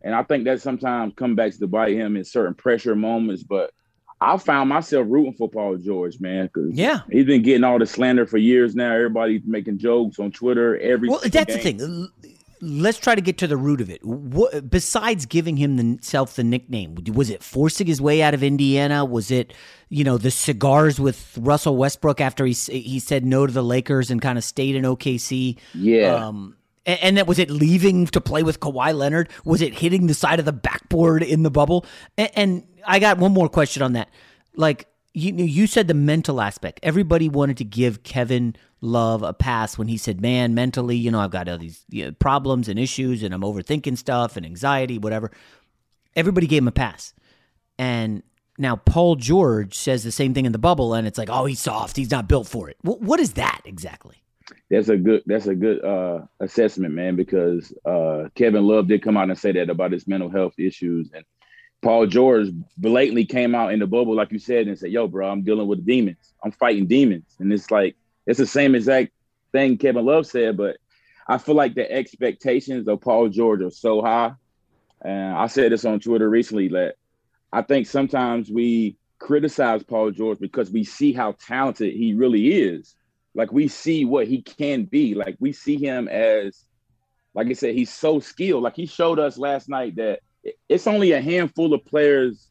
And 0.03 0.15
I 0.15 0.23
think 0.23 0.45
that 0.45 0.61
sometimes 0.61 1.15
comes 1.15 1.37
back 1.37 1.53
to 1.57 1.67
bite 1.67 1.95
him 1.95 2.17
in 2.17 2.25
certain 2.25 2.55
pressure 2.55 2.95
moments. 2.95 3.43
But 3.43 3.73
I 4.21 4.37
found 4.39 4.69
myself 4.69 5.07
rooting 5.09 5.35
for 5.35 5.49
Paul 5.49 5.77
George, 5.77 6.21
man, 6.21 6.47
because 6.47 6.73
yeah, 6.73 7.01
he's 7.11 7.27
been 7.27 7.43
getting 7.43 7.65
all 7.65 7.79
the 7.79 7.87
slander 7.87 8.27
for 8.27 8.39
years 8.39 8.75
now. 8.75 8.93
Everybody's 8.93 9.43
making 9.45 9.79
jokes 9.79 10.19
on 10.19 10.33
Twitter. 10.33 10.79
Every 10.79 11.09
well, 11.09 11.21
that's 11.23 11.57
game. 11.57 11.77
the 11.79 12.09
thing. 12.23 12.36
Let's 12.61 12.99
try 12.99 13.14
to 13.14 13.21
get 13.21 13.38
to 13.38 13.47
the 13.47 13.57
root 13.57 13.81
of 13.81 13.90
it. 13.90 14.05
What, 14.05 14.71
besides 14.71 15.27
giving 15.27 15.57
himself 15.57 16.37
the 16.37 16.45
nickname, 16.45 16.97
was 17.12 17.31
it 17.31 17.42
forcing 17.42 17.87
his 17.87 18.01
way 18.01 18.23
out 18.23 18.35
of 18.35 18.42
Indiana? 18.42 19.05
Was 19.05 19.31
it, 19.31 19.53
you 19.88 20.05
know, 20.05 20.19
the 20.19 20.31
cigars 20.31 20.99
with 20.99 21.38
Russell 21.40 21.77
Westbrook 21.77 22.21
after 22.21 22.47
he 22.47 22.53
he 22.53 22.99
said 22.99 23.25
no 23.25 23.47
to 23.47 23.53
the 23.53 23.62
Lakers 23.62 24.11
and 24.11 24.21
kind 24.21 24.38
of 24.38 24.45
stayed 24.45 24.77
in 24.77 24.85
OKC? 24.85 25.59
Yeah. 25.75 26.14
Um, 26.14 26.57
and, 26.85 27.01
and 27.03 27.16
that 27.19 27.27
was 27.27 27.38
it 27.38 27.51
leaving 27.51 28.07
to 28.09 28.21
play 28.21 28.42
with 28.42 28.61
Kawhi 28.61 28.95
Leonard? 28.95 29.29
Was 29.45 29.62
it 29.62 29.75
hitting 29.75 30.07
the 30.07 30.14
side 30.14 30.38
of 30.38 30.45
the 30.45 30.53
backboard 30.53 31.23
in 31.23 31.42
the 31.42 31.51
bubble? 31.51 31.85
And, 32.16 32.31
and 32.35 32.66
I 32.87 32.99
got 32.99 33.19
one 33.19 33.33
more 33.33 33.49
question 33.49 33.83
on 33.83 33.95
that. 33.95 34.11
Like 34.55 34.88
you 35.16 35.33
you 35.33 35.66
said 35.66 35.88
the 35.88 35.94
mental 35.94 36.42
aspect. 36.42 36.79
Everybody 36.83 37.29
wanted 37.29 37.57
to 37.57 37.64
give 37.64 38.02
Kevin 38.02 38.55
Love 38.83 39.22
a 39.22 39.33
pass 39.33 39.79
when 39.79 39.88
he 39.88 39.96
said, 39.96 40.20
"Man, 40.20 40.55
mentally, 40.55 40.96
you 40.96 41.11
know, 41.11 41.20
I've 41.20 41.31
got 41.31 41.48
all 41.48 41.57
these 41.57 41.85
you 41.88 42.05
know, 42.05 42.12
problems 42.12 42.68
and 42.68 42.79
issues, 42.79 43.22
and 43.22 43.33
I'm 43.33 43.40
overthinking 43.40 43.96
stuff 43.96 44.37
and 44.37 44.44
anxiety, 44.44 44.98
whatever." 44.98 45.31
Everybody 46.14 46.46
gave 46.46 46.62
him 46.62 46.68
a 46.68 46.72
pass, 46.72 47.14
and 47.79 48.22
now 48.59 48.76
Paul 48.76 49.16
George 49.16 49.74
says 49.74 50.05
the 50.05 50.12
same 50.12 50.35
thing 50.35 50.44
in 50.44 50.52
the 50.52 50.59
bubble, 50.59 50.92
and 50.92 51.07
it's 51.07 51.18
like, 51.18 51.31
"Oh, 51.31 51.46
he's 51.46 51.61
soft. 51.61 51.96
He's 51.96 52.11
not 52.11 52.29
built 52.29 52.46
for 52.46 52.68
it." 52.68 52.76
What 52.83 53.18
is 53.18 53.33
that 53.33 53.62
exactly? 53.64 54.22
That's 54.70 54.90
a 54.90 54.98
good. 54.98 55.22
That's 55.24 55.46
a 55.46 55.55
good 55.55 55.83
uh, 55.83 56.26
assessment, 56.40 56.92
man. 56.92 57.16
Because 57.16 57.72
uh, 57.87 58.29
Kevin 58.35 58.66
Love 58.66 58.87
did 58.87 59.02
come 59.02 59.16
out 59.16 59.31
and 59.31 59.38
say 59.38 59.52
that 59.52 59.70
about 59.70 59.92
his 59.92 60.07
mental 60.07 60.29
health 60.29 60.59
issues, 60.59 61.11
and 61.14 61.24
Paul 61.83 62.07
George 62.07 62.49
blatantly 62.77 63.25
came 63.25 63.55
out 63.55 63.73
in 63.73 63.79
the 63.79 63.87
bubble, 63.87 64.15
like 64.15 64.33
you 64.33 64.39
said, 64.39 64.67
and 64.67 64.79
said, 64.79 64.91
"Yo, 64.91 65.07
bro, 65.07 65.29
I'm 65.31 65.43
dealing 65.43 65.67
with 65.67 65.87
demons. 65.87 66.35
I'm 66.43 66.53
fighting 66.53 66.87
demons." 66.87 67.37
And 67.39 67.53
it's 67.53 67.71
like 67.71 67.97
it's 68.27 68.39
the 68.39 68.47
same 68.47 68.75
exact 68.75 69.12
thing 69.53 69.79
Kevin 69.79 70.05
Love 70.05 70.27
said, 70.27 70.57
but 70.57 70.79
I 71.29 71.39
feel 71.39 71.55
like 71.55 71.75
the 71.75 71.91
expectations 71.91 72.89
of 72.89 73.01
Paul 73.01 73.29
George 73.29 73.62
are 73.62 73.71
so 73.71 74.03
high. 74.03 74.33
And 75.03 75.35
I 75.35 75.47
said 75.47 75.73
this 75.73 75.85
on 75.85 76.01
Twitter 76.01 76.29
recently 76.29 76.69
that 76.69 76.97
I 77.53 77.62
think 77.62 77.87
sometimes 77.87 78.51
we 78.51 78.97
criticize 79.19 79.83
Paul 79.83 80.11
George 80.11 80.39
because 80.39 80.71
we 80.71 80.85
see 80.85 81.12
how 81.12 81.33
talented 81.33 81.95
he 81.95 82.15
really 82.15 82.49
is. 82.49 82.95
Like 83.35 83.53
we 83.53 83.69
see 83.69 84.05
what 84.05 84.27
he 84.27 84.43
can 84.43 84.85
be. 84.85 85.15
Like 85.15 85.37
we 85.41 85.53
see 85.53 85.77
him 85.77 86.09
as, 86.09 86.65
like 87.35 87.49
I 87.49 87.53
said, 87.53 87.75
he's 87.75 87.93
so 87.93 88.21
skilled. 88.21 88.62
Like 88.62 88.77
he 88.77 88.87
showed 88.87 89.19
us 89.19 89.37
last 89.39 89.69
night 89.69 89.97
that 89.97 90.21
it's 90.69 90.87
only 90.87 91.13
a 91.13 91.21
handful 91.21 91.73
of 91.73 91.85
players 91.85 92.49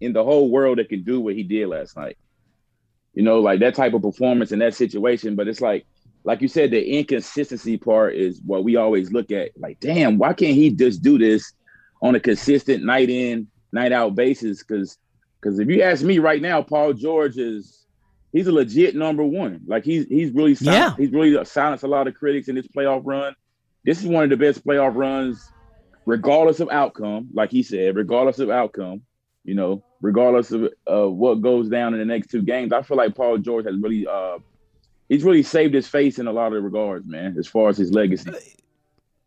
in 0.00 0.12
the 0.12 0.24
whole 0.24 0.50
world 0.50 0.78
that 0.78 0.88
can 0.88 1.02
do 1.02 1.20
what 1.20 1.34
he 1.34 1.42
did 1.42 1.68
last 1.68 1.96
night. 1.96 2.16
You 3.14 3.22
know, 3.22 3.40
like 3.40 3.60
that 3.60 3.74
type 3.74 3.94
of 3.94 4.02
performance 4.02 4.52
in 4.52 4.58
that 4.58 4.74
situation. 4.74 5.36
But 5.36 5.48
it's 5.48 5.60
like, 5.60 5.86
like 6.24 6.40
you 6.40 6.48
said, 6.48 6.70
the 6.70 6.98
inconsistency 6.98 7.76
part 7.76 8.14
is 8.14 8.40
what 8.44 8.64
we 8.64 8.76
always 8.76 9.12
look 9.12 9.30
at. 9.30 9.50
Like, 9.56 9.78
damn, 9.80 10.18
why 10.18 10.32
can't 10.32 10.54
he 10.54 10.70
just 10.70 11.02
do 11.02 11.18
this 11.18 11.52
on 12.02 12.14
a 12.14 12.20
consistent 12.20 12.84
night 12.84 13.08
in, 13.08 13.46
night 13.72 13.92
out 13.92 14.14
basis? 14.14 14.62
Because, 14.62 14.98
because 15.40 15.58
if 15.58 15.68
you 15.68 15.82
ask 15.82 16.02
me 16.02 16.18
right 16.18 16.42
now, 16.42 16.62
Paul 16.62 16.92
George 16.92 17.36
is 17.36 17.86
he's 18.32 18.46
a 18.46 18.52
legit 18.52 18.96
number 18.96 19.24
one. 19.24 19.60
Like 19.66 19.84
he's 19.84 20.06
he's 20.08 20.32
really 20.32 20.56
yeah. 20.60 20.94
he's 20.96 21.12
really 21.12 21.42
silenced 21.44 21.84
a 21.84 21.88
lot 21.88 22.08
of 22.08 22.14
critics 22.14 22.48
in 22.48 22.56
this 22.56 22.66
playoff 22.66 23.02
run. 23.04 23.34
This 23.84 24.00
is 24.00 24.06
one 24.06 24.24
of 24.24 24.30
the 24.30 24.36
best 24.36 24.66
playoff 24.66 24.94
runs 24.94 25.52
regardless 26.06 26.60
of 26.60 26.68
outcome, 26.70 27.28
like 27.32 27.50
he 27.50 27.62
said, 27.62 27.96
regardless 27.96 28.38
of 28.38 28.50
outcome, 28.50 29.02
you 29.44 29.54
know, 29.54 29.82
regardless 30.00 30.50
of 30.52 30.70
uh, 30.90 31.08
what 31.08 31.40
goes 31.40 31.68
down 31.68 31.92
in 31.94 32.00
the 32.00 32.04
next 32.04 32.28
two 32.30 32.42
games, 32.42 32.72
I 32.72 32.82
feel 32.82 32.96
like 32.96 33.14
Paul 33.14 33.38
George 33.38 33.66
has 33.66 33.76
really, 33.76 34.06
uh, 34.06 34.38
he's 35.08 35.24
really 35.24 35.42
saved 35.42 35.74
his 35.74 35.86
face 35.86 36.18
in 36.18 36.26
a 36.26 36.32
lot 36.32 36.52
of 36.52 36.62
regards, 36.62 37.06
man, 37.06 37.36
as 37.38 37.46
far 37.46 37.68
as 37.68 37.76
his 37.76 37.92
legacy. 37.92 38.32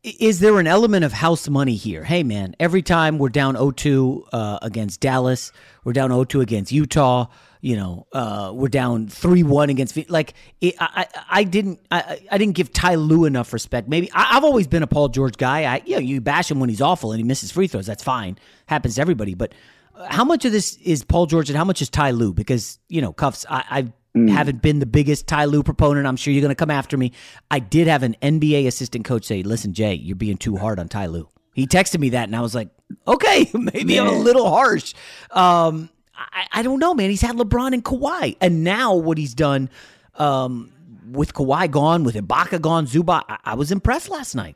Is 0.04 0.40
there 0.40 0.60
an 0.60 0.68
element 0.68 1.04
of 1.04 1.12
house 1.12 1.50
money 1.50 1.76
here? 1.76 2.04
Hey, 2.04 2.24
man, 2.24 2.56
every 2.60 2.82
time 2.82 3.18
we're 3.18 3.30
down 3.30 3.56
0 3.56 3.72
2 3.72 4.28
uh, 4.32 4.60
against 4.62 5.02
Dallas, 5.02 5.52
we're 5.84 5.94
down 5.94 6.12
0 6.12 6.24
2 6.24 6.42
against 6.42 6.72
Utah, 6.72 7.28
you 7.62 7.76
know, 7.76 8.08
uh, 8.14 8.52
we're 8.54 8.68
down 8.68 9.08
three 9.08 9.44
one 9.44 9.70
against 9.70 9.98
like 10.10 10.34
it, 10.62 10.76
I, 10.80 11.08
I 11.30 11.44
didn't 11.44 11.80
I, 11.92 12.20
I 12.32 12.38
didn't 12.38 12.56
give 12.56 12.72
Ty 12.72 12.96
Lue 12.96 13.26
enough 13.26 13.54
respect. 13.54 13.88
Maybe 13.88 14.12
I, 14.14 14.34
have 14.34 14.44
always 14.44 14.68
been 14.68 14.84
a 14.84 14.88
Paul 14.88 15.10
George 15.10 15.38
guy. 15.38 15.64
I 15.64 15.82
you 15.86 15.96
know 15.96 16.02
you 16.02 16.22
bash 16.22 16.52
him 16.52 16.60
when 16.60 16.70
he's 16.70 16.82
awful 16.82 17.12
and 17.12 17.20
he 17.20 17.24
misses 17.24 17.52
free 17.52 17.68
throws. 17.68 17.86
That's 17.86 18.04
fine, 18.04 18.38
happens 18.68 18.96
to 18.96 19.02
everybody. 19.02 19.34
But 19.34 19.54
uh, 19.96 20.08
how 20.10 20.24
much 20.24 20.46
of 20.46 20.52
this 20.52 20.78
is 20.78 21.04
Paul 21.04 21.26
George 21.26 21.50
and 21.50 21.58
how 21.58 21.66
much 21.66 21.82
is 21.82 21.90
Ty 21.90 22.12
Lue? 22.12 22.34
Because 22.34 22.80
you 22.90 23.02
know, 23.02 23.14
cuffs. 23.14 23.46
I, 23.50 23.64
I 23.70 24.18
mm. 24.18 24.30
haven't 24.30 24.62
been 24.62 24.80
the 24.80 24.86
biggest 24.86 25.28
Ty 25.28 25.46
Lue 25.46 25.64
proponent. 25.64 26.06
I'm 26.06 26.18
sure 26.18 26.34
you're 26.34 26.42
going 26.42 26.50
to 26.50 26.56
come 26.56 26.72
after 26.72 26.98
me. 26.98 27.12
I 27.50 27.60
did 27.60 27.88
have 27.88 28.04
an 28.04 28.16
NBA 28.22 28.68
assistant 28.68 29.06
coach 29.06 29.26
say, 29.26 29.44
"Listen, 29.44 29.74
Jay, 29.74 29.96
you're 29.96 30.16
being 30.16 30.38
too 30.38 30.58
hard 30.58 30.80
on 30.80 30.88
Ty 30.88 31.08
Lue." 31.08 31.28
He 31.54 31.66
texted 31.66 32.00
me 32.00 32.10
that, 32.10 32.26
and 32.26 32.36
I 32.36 32.42
was 32.42 32.54
like, 32.54 32.70
"Okay, 33.08 33.50
maybe 33.54 34.00
I'm 34.00 34.08
a 34.08 34.12
little 34.12 34.50
harsh." 34.50 34.94
Um, 35.32 35.90
I, 36.18 36.48
I 36.52 36.64
don't 36.64 36.80
know, 36.80 36.94
man. 36.94 37.10
He's 37.10 37.22
had 37.22 37.36
LeBron 37.36 37.74
and 37.74 37.84
Kawhi, 37.84 38.36
and 38.42 38.64
now 38.64 38.96
what 38.96 39.18
he's 39.18 39.34
done 39.34 39.70
um, 40.16 40.72
with 41.12 41.34
Kawhi 41.34 41.70
gone, 41.70 42.04
with 42.04 42.16
Ibaka 42.16 42.60
gone, 42.62 42.88
Zubac, 42.88 43.24
I, 43.30 43.38
I 43.46 43.54
was 43.54 43.72
impressed 43.72 44.10
last 44.10 44.36
night. 44.36 44.56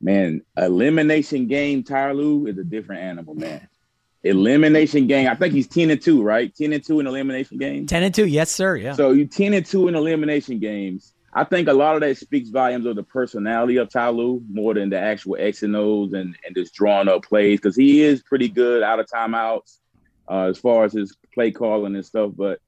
Man, 0.00 0.42
elimination 0.56 1.46
game, 1.46 1.82
Ty 1.82 2.12
Lue 2.12 2.46
is 2.46 2.56
a 2.56 2.64
different 2.64 3.02
animal, 3.02 3.34
man. 3.34 3.68
Elimination 4.22 5.06
game. 5.06 5.28
I 5.28 5.34
think 5.34 5.52
he's 5.54 5.66
ten 5.66 5.90
and 5.90 6.00
two, 6.00 6.22
right? 6.22 6.54
Ten 6.54 6.72
and 6.72 6.82
two 6.84 7.00
in 7.00 7.06
elimination 7.06 7.58
games. 7.58 7.90
Ten 7.90 8.02
and 8.02 8.14
two, 8.14 8.26
yes, 8.26 8.50
sir. 8.50 8.76
Yeah. 8.76 8.94
So 8.94 9.12
you 9.12 9.26
ten 9.26 9.54
and 9.54 9.64
two 9.64 9.88
in 9.88 9.94
elimination 9.94 10.58
games. 10.58 11.14
I 11.32 11.44
think 11.44 11.68
a 11.68 11.72
lot 11.72 11.94
of 11.94 12.00
that 12.00 12.18
speaks 12.18 12.48
volumes 12.48 12.86
of 12.86 12.96
the 12.96 13.02
personality 13.02 13.76
of 13.76 13.88
Ty 13.88 14.10
Lue 14.10 14.42
more 14.50 14.74
than 14.74 14.90
the 14.90 14.98
actual 14.98 15.36
X 15.38 15.62
and 15.62 15.76
O's 15.76 16.12
and, 16.12 16.36
and 16.44 16.56
just 16.56 16.74
drawing 16.74 17.08
up 17.08 17.22
plays 17.22 17.60
because 17.60 17.76
he 17.76 18.02
is 18.02 18.22
pretty 18.22 18.48
good 18.48 18.82
out 18.82 18.98
of 18.98 19.06
timeouts 19.06 19.78
uh, 20.30 20.46
as 20.48 20.58
far 20.58 20.84
as 20.84 20.92
his 20.92 21.16
play 21.34 21.50
calling 21.50 21.94
and 21.94 22.06
stuff. 22.06 22.32
But 22.34 22.60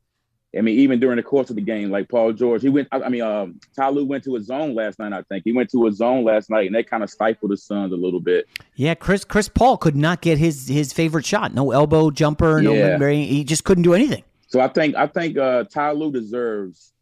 I 0.56 0.60
mean, 0.60 0.80
even 0.80 1.00
during 1.00 1.16
the 1.16 1.22
course 1.22 1.48
of 1.48 1.56
the 1.56 1.62
game, 1.62 1.90
like 1.90 2.08
Paul 2.10 2.32
George, 2.32 2.62
he 2.62 2.68
went. 2.68 2.88
I 2.92 3.08
mean, 3.08 3.22
um, 3.22 3.58
Ty 3.74 3.90
Lue 3.90 4.04
went 4.04 4.24
to 4.24 4.36
a 4.36 4.40
zone 4.42 4.74
last 4.74 4.98
night. 4.98 5.12
I 5.12 5.22
think 5.22 5.44
he 5.44 5.52
went 5.52 5.70
to 5.70 5.86
a 5.86 5.92
zone 5.92 6.24
last 6.24 6.50
night, 6.50 6.66
and 6.66 6.74
that 6.74 6.90
kind 6.90 7.02
of 7.02 7.08
stifled 7.08 7.52
the 7.52 7.56
Suns 7.56 7.92
a 7.92 7.96
little 7.96 8.20
bit. 8.20 8.46
Yeah, 8.74 8.94
Chris 8.94 9.24
Chris 9.24 9.48
Paul 9.48 9.78
could 9.78 9.96
not 9.96 10.20
get 10.20 10.36
his 10.36 10.68
his 10.68 10.92
favorite 10.92 11.24
shot. 11.24 11.54
No 11.54 11.70
elbow 11.70 12.10
jumper. 12.10 12.60
No, 12.60 12.74
yeah. 12.74 13.10
he 13.10 13.44
just 13.44 13.64
couldn't 13.64 13.84
do 13.84 13.94
anything. 13.94 14.24
So 14.48 14.60
I 14.60 14.68
think 14.68 14.94
I 14.94 15.06
think 15.06 15.38
uh, 15.38 15.64
Ty 15.64 15.92
Lue 15.92 16.12
deserves 16.12 16.92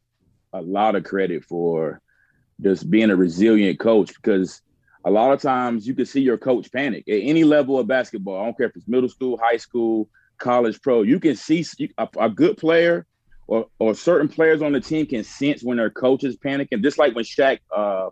a 0.53 0.61
lot 0.61 0.95
of 0.95 1.03
credit 1.03 1.45
for 1.45 2.01
just 2.61 2.89
being 2.89 3.11
a 3.11 3.17
resilient 3.17 3.81
coach 3.81 4.15
because 4.15 4.63
a 5.05 5.11
lot 5.11 5.33
of 5.33 5.41
times 5.41 5.87
you 5.87 5.95
can 5.95 6.07
see 6.07 6.21
your 6.21 6.39
coach 6.39 6.71
panic 6.71 7.09
at 7.09 7.21
any 7.23 7.43
level 7.43 7.79
of 7.79 7.87
basketball. 7.87 8.41
I 8.41 8.45
don't 8.45 8.57
care 8.57 8.67
if 8.67 8.77
it's 8.77 8.87
middle 8.87 9.09
school, 9.09 9.39
high 9.43 9.57
school, 9.57 10.09
college 10.41 10.81
pro. 10.83 11.03
You 11.03 11.21
can 11.21 11.37
see 11.37 11.65
a, 11.99 12.09
a 12.19 12.29
good 12.29 12.57
player 12.57 13.07
or, 13.47 13.67
or 13.79 13.95
certain 13.95 14.29
players 14.29 14.63
on 14.63 14.73
the 14.73 14.81
team 14.81 15.07
can 15.07 15.25
sense 15.25 15.63
when 15.63 15.77
their 15.77 15.91
coach 15.91 16.25
is 16.25 16.37
panicking. 16.37 16.83
Just 16.83 16.99
like 16.99 17.15
when 17.15 17.25
Shaq, 17.25 17.59
uh, 17.75 18.11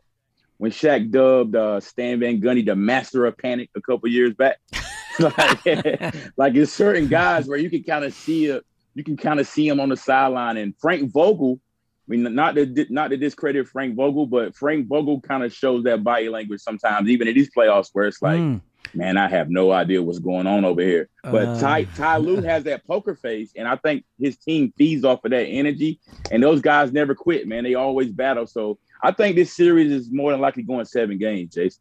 when 0.58 0.70
Shaq 0.70 1.10
dubbed 1.10 1.56
uh, 1.56 1.80
Stan 1.80 2.20
Van 2.20 2.40
Gundy 2.40 2.64
the 2.64 2.76
master 2.76 3.26
of 3.26 3.36
panic 3.38 3.70
a 3.76 3.80
couple 3.80 4.08
years 4.08 4.34
back. 4.34 4.58
like, 5.18 5.66
like 6.36 6.54
it's 6.54 6.72
certain 6.72 7.08
guys 7.08 7.46
where 7.46 7.58
you 7.58 7.70
can 7.70 7.82
kind 7.82 8.04
of 8.04 8.12
see 8.14 8.46
it, 8.46 8.64
you 8.94 9.04
can 9.04 9.16
kind 9.16 9.40
of 9.40 9.46
see 9.46 9.66
him 9.66 9.80
on 9.80 9.88
the 9.88 9.96
sideline. 9.96 10.56
And 10.56 10.74
Frank 10.80 11.12
Vogel, 11.12 11.60
I 12.08 12.10
mean, 12.10 12.34
not 12.34 12.54
to 12.56 12.86
not 12.90 13.08
to 13.08 13.16
discredit 13.16 13.68
Frank 13.68 13.94
Vogel, 13.94 14.26
but 14.26 14.56
Frank 14.56 14.88
Vogel 14.88 15.20
kind 15.20 15.44
of 15.44 15.52
shows 15.52 15.84
that 15.84 16.02
body 16.02 16.28
language 16.28 16.60
sometimes, 16.60 17.08
even 17.08 17.28
in 17.28 17.34
these 17.34 17.50
playoffs, 17.56 17.90
where 17.92 18.06
it's 18.06 18.22
like, 18.22 18.40
mm 18.40 18.60
man, 18.94 19.16
I 19.16 19.28
have 19.28 19.50
no 19.50 19.72
idea 19.72 20.02
what's 20.02 20.18
going 20.18 20.46
on 20.46 20.64
over 20.64 20.82
here. 20.82 21.08
But 21.22 21.46
uh, 21.46 21.60
Ty 21.60 21.84
Ty 21.84 22.18
Lue 22.18 22.40
has 22.42 22.64
that 22.64 22.86
poker 22.86 23.14
face, 23.14 23.52
and 23.56 23.68
I 23.68 23.76
think 23.76 24.04
his 24.18 24.36
team 24.36 24.72
feeds 24.76 25.04
off 25.04 25.24
of 25.24 25.30
that 25.30 25.44
energy. 25.44 26.00
And 26.30 26.42
those 26.42 26.60
guys 26.60 26.92
never 26.92 27.14
quit, 27.14 27.46
man. 27.46 27.64
They 27.64 27.74
always 27.74 28.10
battle. 28.10 28.46
So 28.46 28.78
I 29.02 29.12
think 29.12 29.36
this 29.36 29.54
series 29.54 29.92
is 29.92 30.10
more 30.10 30.32
than 30.32 30.40
likely 30.40 30.62
going 30.62 30.84
seven 30.84 31.18
games, 31.18 31.54
Jason. 31.54 31.80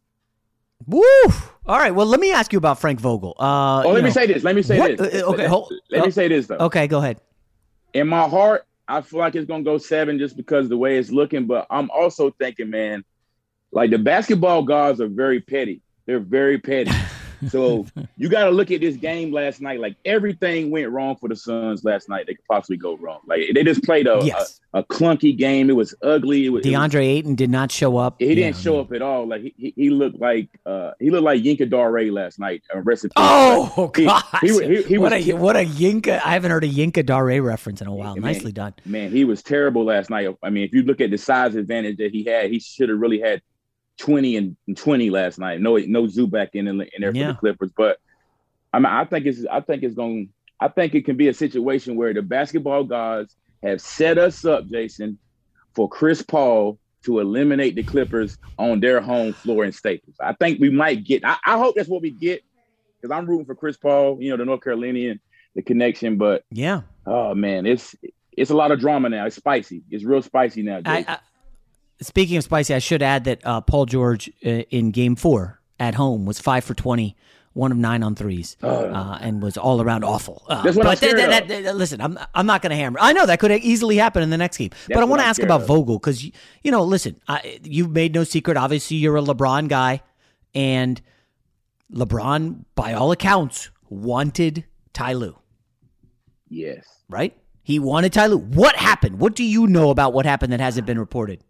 Woo! 0.86 1.02
All 1.66 1.78
right. 1.78 1.94
Well, 1.94 2.06
let 2.06 2.20
me 2.20 2.32
ask 2.32 2.52
you 2.52 2.58
about 2.58 2.80
Frank 2.80 3.00
Vogel. 3.00 3.34
Uh, 3.38 3.82
oh, 3.84 3.90
let 3.90 3.96
me 3.96 4.02
know, 4.02 4.10
say 4.10 4.26
this. 4.26 4.44
Let 4.44 4.54
me 4.54 4.62
say 4.62 4.78
what? 4.78 4.96
this. 4.96 5.22
Uh, 5.22 5.26
okay, 5.26 5.42
let, 5.42 5.50
hold, 5.50 5.72
let 5.90 6.04
me 6.04 6.10
say 6.10 6.28
this 6.28 6.46
though. 6.46 6.56
Okay, 6.56 6.86
go 6.86 6.98
ahead. 6.98 7.20
In 7.94 8.06
my 8.08 8.28
heart, 8.28 8.64
I 8.86 9.00
feel 9.00 9.18
like 9.18 9.34
it's 9.34 9.46
gonna 9.46 9.64
go 9.64 9.78
seven 9.78 10.18
just 10.18 10.36
because 10.36 10.68
the 10.68 10.76
way 10.76 10.96
it's 10.98 11.10
looking. 11.10 11.46
But 11.46 11.66
I'm 11.68 11.90
also 11.90 12.30
thinking, 12.30 12.70
man, 12.70 13.04
like 13.72 13.90
the 13.90 13.98
basketball 13.98 14.62
gods 14.62 15.00
are 15.00 15.08
very 15.08 15.40
petty. 15.40 15.82
They're 16.08 16.18
very 16.18 16.58
petty. 16.58 16.90
So 17.50 17.86
you 18.16 18.28
got 18.28 18.46
to 18.46 18.50
look 18.50 18.72
at 18.72 18.80
this 18.80 18.96
game 18.96 19.32
last 19.32 19.60
night. 19.60 19.78
Like 19.78 19.94
everything 20.04 20.72
went 20.72 20.90
wrong 20.90 21.14
for 21.14 21.28
the 21.28 21.36
Suns 21.36 21.84
last 21.84 22.08
night. 22.08 22.26
They 22.26 22.34
could 22.34 22.44
possibly 22.46 22.76
go 22.76 22.96
wrong. 22.96 23.20
Like 23.28 23.50
they 23.54 23.62
just 23.62 23.84
played 23.84 24.08
a 24.08 24.18
yes. 24.24 24.58
a, 24.74 24.80
a, 24.80 24.82
clunky 24.82 25.38
game. 25.38 25.70
It 25.70 25.74
was 25.74 25.94
ugly. 26.02 26.46
It 26.46 26.48
was, 26.48 26.64
DeAndre 26.64 26.94
it 26.94 26.98
was, 26.98 27.06
Ayton 27.06 27.34
did 27.36 27.50
not 27.50 27.70
show 27.70 27.96
up. 27.96 28.16
He 28.18 28.34
didn't 28.34 28.56
show 28.56 28.80
up 28.80 28.92
at 28.92 29.02
all. 29.02 29.28
Like 29.28 29.54
he, 29.56 29.72
he 29.76 29.90
looked 29.90 30.18
like 30.18 30.48
uh, 30.66 30.94
he 30.98 31.10
looked 31.10 31.22
like 31.22 31.40
Yinka 31.40 31.70
Dare 31.70 32.10
last 32.10 32.40
night. 32.40 32.64
Uh, 32.74 32.80
recipe. 32.80 33.12
Oh 33.14 33.88
God! 33.94 34.24
He, 34.40 34.48
he, 34.48 34.82
he, 34.82 34.98
what 34.98 35.12
was, 35.12 35.28
a 35.28 35.32
what 35.34 35.54
a 35.54 35.64
Yinka! 35.64 36.20
I 36.24 36.32
haven't 36.32 36.50
heard 36.50 36.64
a 36.64 36.68
Yinka 36.68 37.06
Dare 37.06 37.40
reference 37.40 37.80
in 37.80 37.86
a 37.86 37.94
while. 37.94 38.14
Man, 38.14 38.22
Nicely 38.22 38.50
done. 38.50 38.74
Man, 38.84 39.12
he 39.12 39.24
was 39.24 39.44
terrible 39.44 39.84
last 39.84 40.10
night. 40.10 40.28
I 40.42 40.50
mean, 40.50 40.64
if 40.64 40.74
you 40.74 40.82
look 40.82 41.00
at 41.00 41.12
the 41.12 41.18
size 41.18 41.54
advantage 41.54 41.98
that 41.98 42.10
he 42.10 42.24
had, 42.24 42.50
he 42.50 42.58
should 42.58 42.88
have 42.88 42.98
really 42.98 43.20
had 43.20 43.42
twenty 43.98 44.36
and, 44.36 44.56
20 44.76 45.10
last 45.10 45.38
night. 45.38 45.60
No, 45.60 45.76
no 45.76 46.04
Zubac 46.04 46.50
in, 46.54 46.68
in 46.68 46.78
there 47.00 47.12
for 47.12 47.16
Yeah. 47.16 47.28
the 47.32 47.34
Clippers, 47.38 47.72
but 47.76 47.98
I 48.72 48.78
mean, 48.78 48.86
I 48.86 49.04
think 49.04 49.26
it's 49.26 49.44
I 49.50 49.60
think 49.60 49.82
it's 49.82 49.94
going. 49.94 50.30
I 50.60 50.68
think 50.68 50.94
it 50.94 51.04
can 51.04 51.16
be 51.16 51.28
a 51.28 51.34
situation 51.34 51.96
where 51.96 52.12
the 52.12 52.22
basketball 52.22 52.84
gods 52.84 53.34
have 53.62 53.80
set 53.80 54.18
us 54.18 54.44
up, 54.44 54.66
Jason, 54.66 55.18
for 55.74 55.88
Chris 55.88 56.20
Paul 56.22 56.78
to 57.04 57.20
eliminate 57.20 57.76
the 57.76 57.82
Clippers 57.84 58.36
on 58.58 58.80
their 58.80 59.00
home 59.00 59.32
floor 59.32 59.64
in 59.64 59.72
Staples. 59.72 60.16
I 60.20 60.32
think 60.34 60.60
we 60.60 60.68
might 60.70 61.04
get. 61.04 61.24
I, 61.24 61.36
I 61.46 61.56
hope 61.58 61.76
that's 61.76 61.88
what 61.88 62.02
we 62.02 62.10
get 62.10 62.42
because 63.00 63.16
I'm 63.16 63.26
rooting 63.26 63.46
for 63.46 63.54
Chris 63.54 63.76
Paul. 63.76 64.18
You 64.20 64.30
know, 64.30 64.36
the 64.36 64.44
North 64.44 64.62
Carolinian, 64.62 65.20
the 65.54 65.62
connection. 65.62 66.18
But 66.18 66.44
Yeah. 66.50 66.82
oh 67.06 67.34
man, 67.34 67.64
it's 67.66 67.94
it's 68.36 68.50
a 68.50 68.54
lot 68.56 68.70
of 68.70 68.80
drama 68.80 69.08
now. 69.08 69.26
It's 69.26 69.36
spicy. 69.36 69.82
It's 69.90 70.04
real 70.04 70.22
spicy 70.22 70.62
now. 70.62 70.80
I, 70.84 71.04
I, 71.08 71.18
speaking 72.00 72.36
of 72.36 72.44
spicy, 72.44 72.74
I 72.74 72.78
should 72.78 73.02
add 73.02 73.24
that 73.24 73.40
uh, 73.44 73.60
Paul 73.60 73.86
George 73.86 74.30
uh, 74.44 74.48
in 74.70 74.90
Game 74.90 75.16
Four 75.16 75.60
at 75.78 75.94
home 75.94 76.26
was 76.26 76.40
five 76.40 76.64
for 76.64 76.74
twenty, 76.74 77.16
one 77.52 77.72
of 77.72 77.78
nine 77.78 78.02
on 78.02 78.14
threes, 78.14 78.56
uh, 78.62 79.18
and 79.20 79.42
was 79.42 79.56
all 79.56 79.80
around 79.80 80.04
awful. 80.04 80.44
Uh, 80.48 80.62
That's 80.62 80.76
but 80.76 81.02
listen, 81.74 82.00
I'm 82.00 82.18
I'm 82.34 82.46
not 82.46 82.62
going 82.62 82.70
to 82.70 82.76
hammer. 82.76 82.98
I 83.00 83.12
know 83.12 83.26
that 83.26 83.40
could 83.40 83.50
easily 83.52 83.96
happen 83.96 84.22
in 84.22 84.30
the 84.30 84.38
next 84.38 84.56
game, 84.56 84.70
but 84.88 84.98
I 84.98 85.04
want 85.04 85.20
to 85.20 85.26
ask 85.26 85.42
about 85.42 85.62
of. 85.62 85.66
Vogel 85.66 85.98
because 85.98 86.24
you, 86.24 86.32
you 86.62 86.70
know, 86.70 86.84
listen, 86.84 87.20
I, 87.28 87.60
you've 87.62 87.90
made 87.90 88.14
no 88.14 88.24
secret. 88.24 88.56
Obviously, 88.56 88.96
you're 88.96 89.16
a 89.16 89.22
LeBron 89.22 89.68
guy, 89.68 90.02
and 90.54 91.00
LeBron, 91.92 92.64
by 92.74 92.92
all 92.92 93.12
accounts, 93.12 93.70
wanted 93.88 94.64
Ty 94.92 95.14
Lue, 95.14 95.38
yes. 96.48 96.84
right? 97.08 97.36
He 97.62 97.78
wanted 97.78 98.12
Ty 98.12 98.26
Lue. 98.26 98.38
What 98.38 98.76
happened? 98.76 99.18
What 99.18 99.34
do 99.34 99.44
you 99.44 99.66
know 99.66 99.90
about 99.90 100.12
what 100.12 100.26
happened 100.26 100.52
that 100.52 100.60
hasn't 100.60 100.86
been 100.86 100.98
reported? 100.98 101.42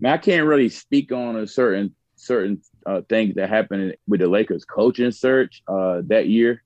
Man, 0.00 0.12
I 0.12 0.18
can't 0.18 0.46
really 0.46 0.68
speak 0.68 1.12
on 1.12 1.36
a 1.36 1.46
certain 1.46 1.94
certain 2.16 2.62
uh, 2.84 3.02
things 3.08 3.34
that 3.34 3.48
happened 3.48 3.94
with 4.06 4.20
the 4.20 4.26
Lakers 4.26 4.64
coaching 4.64 5.10
search 5.10 5.62
uh, 5.68 6.02
that 6.06 6.28
year. 6.28 6.62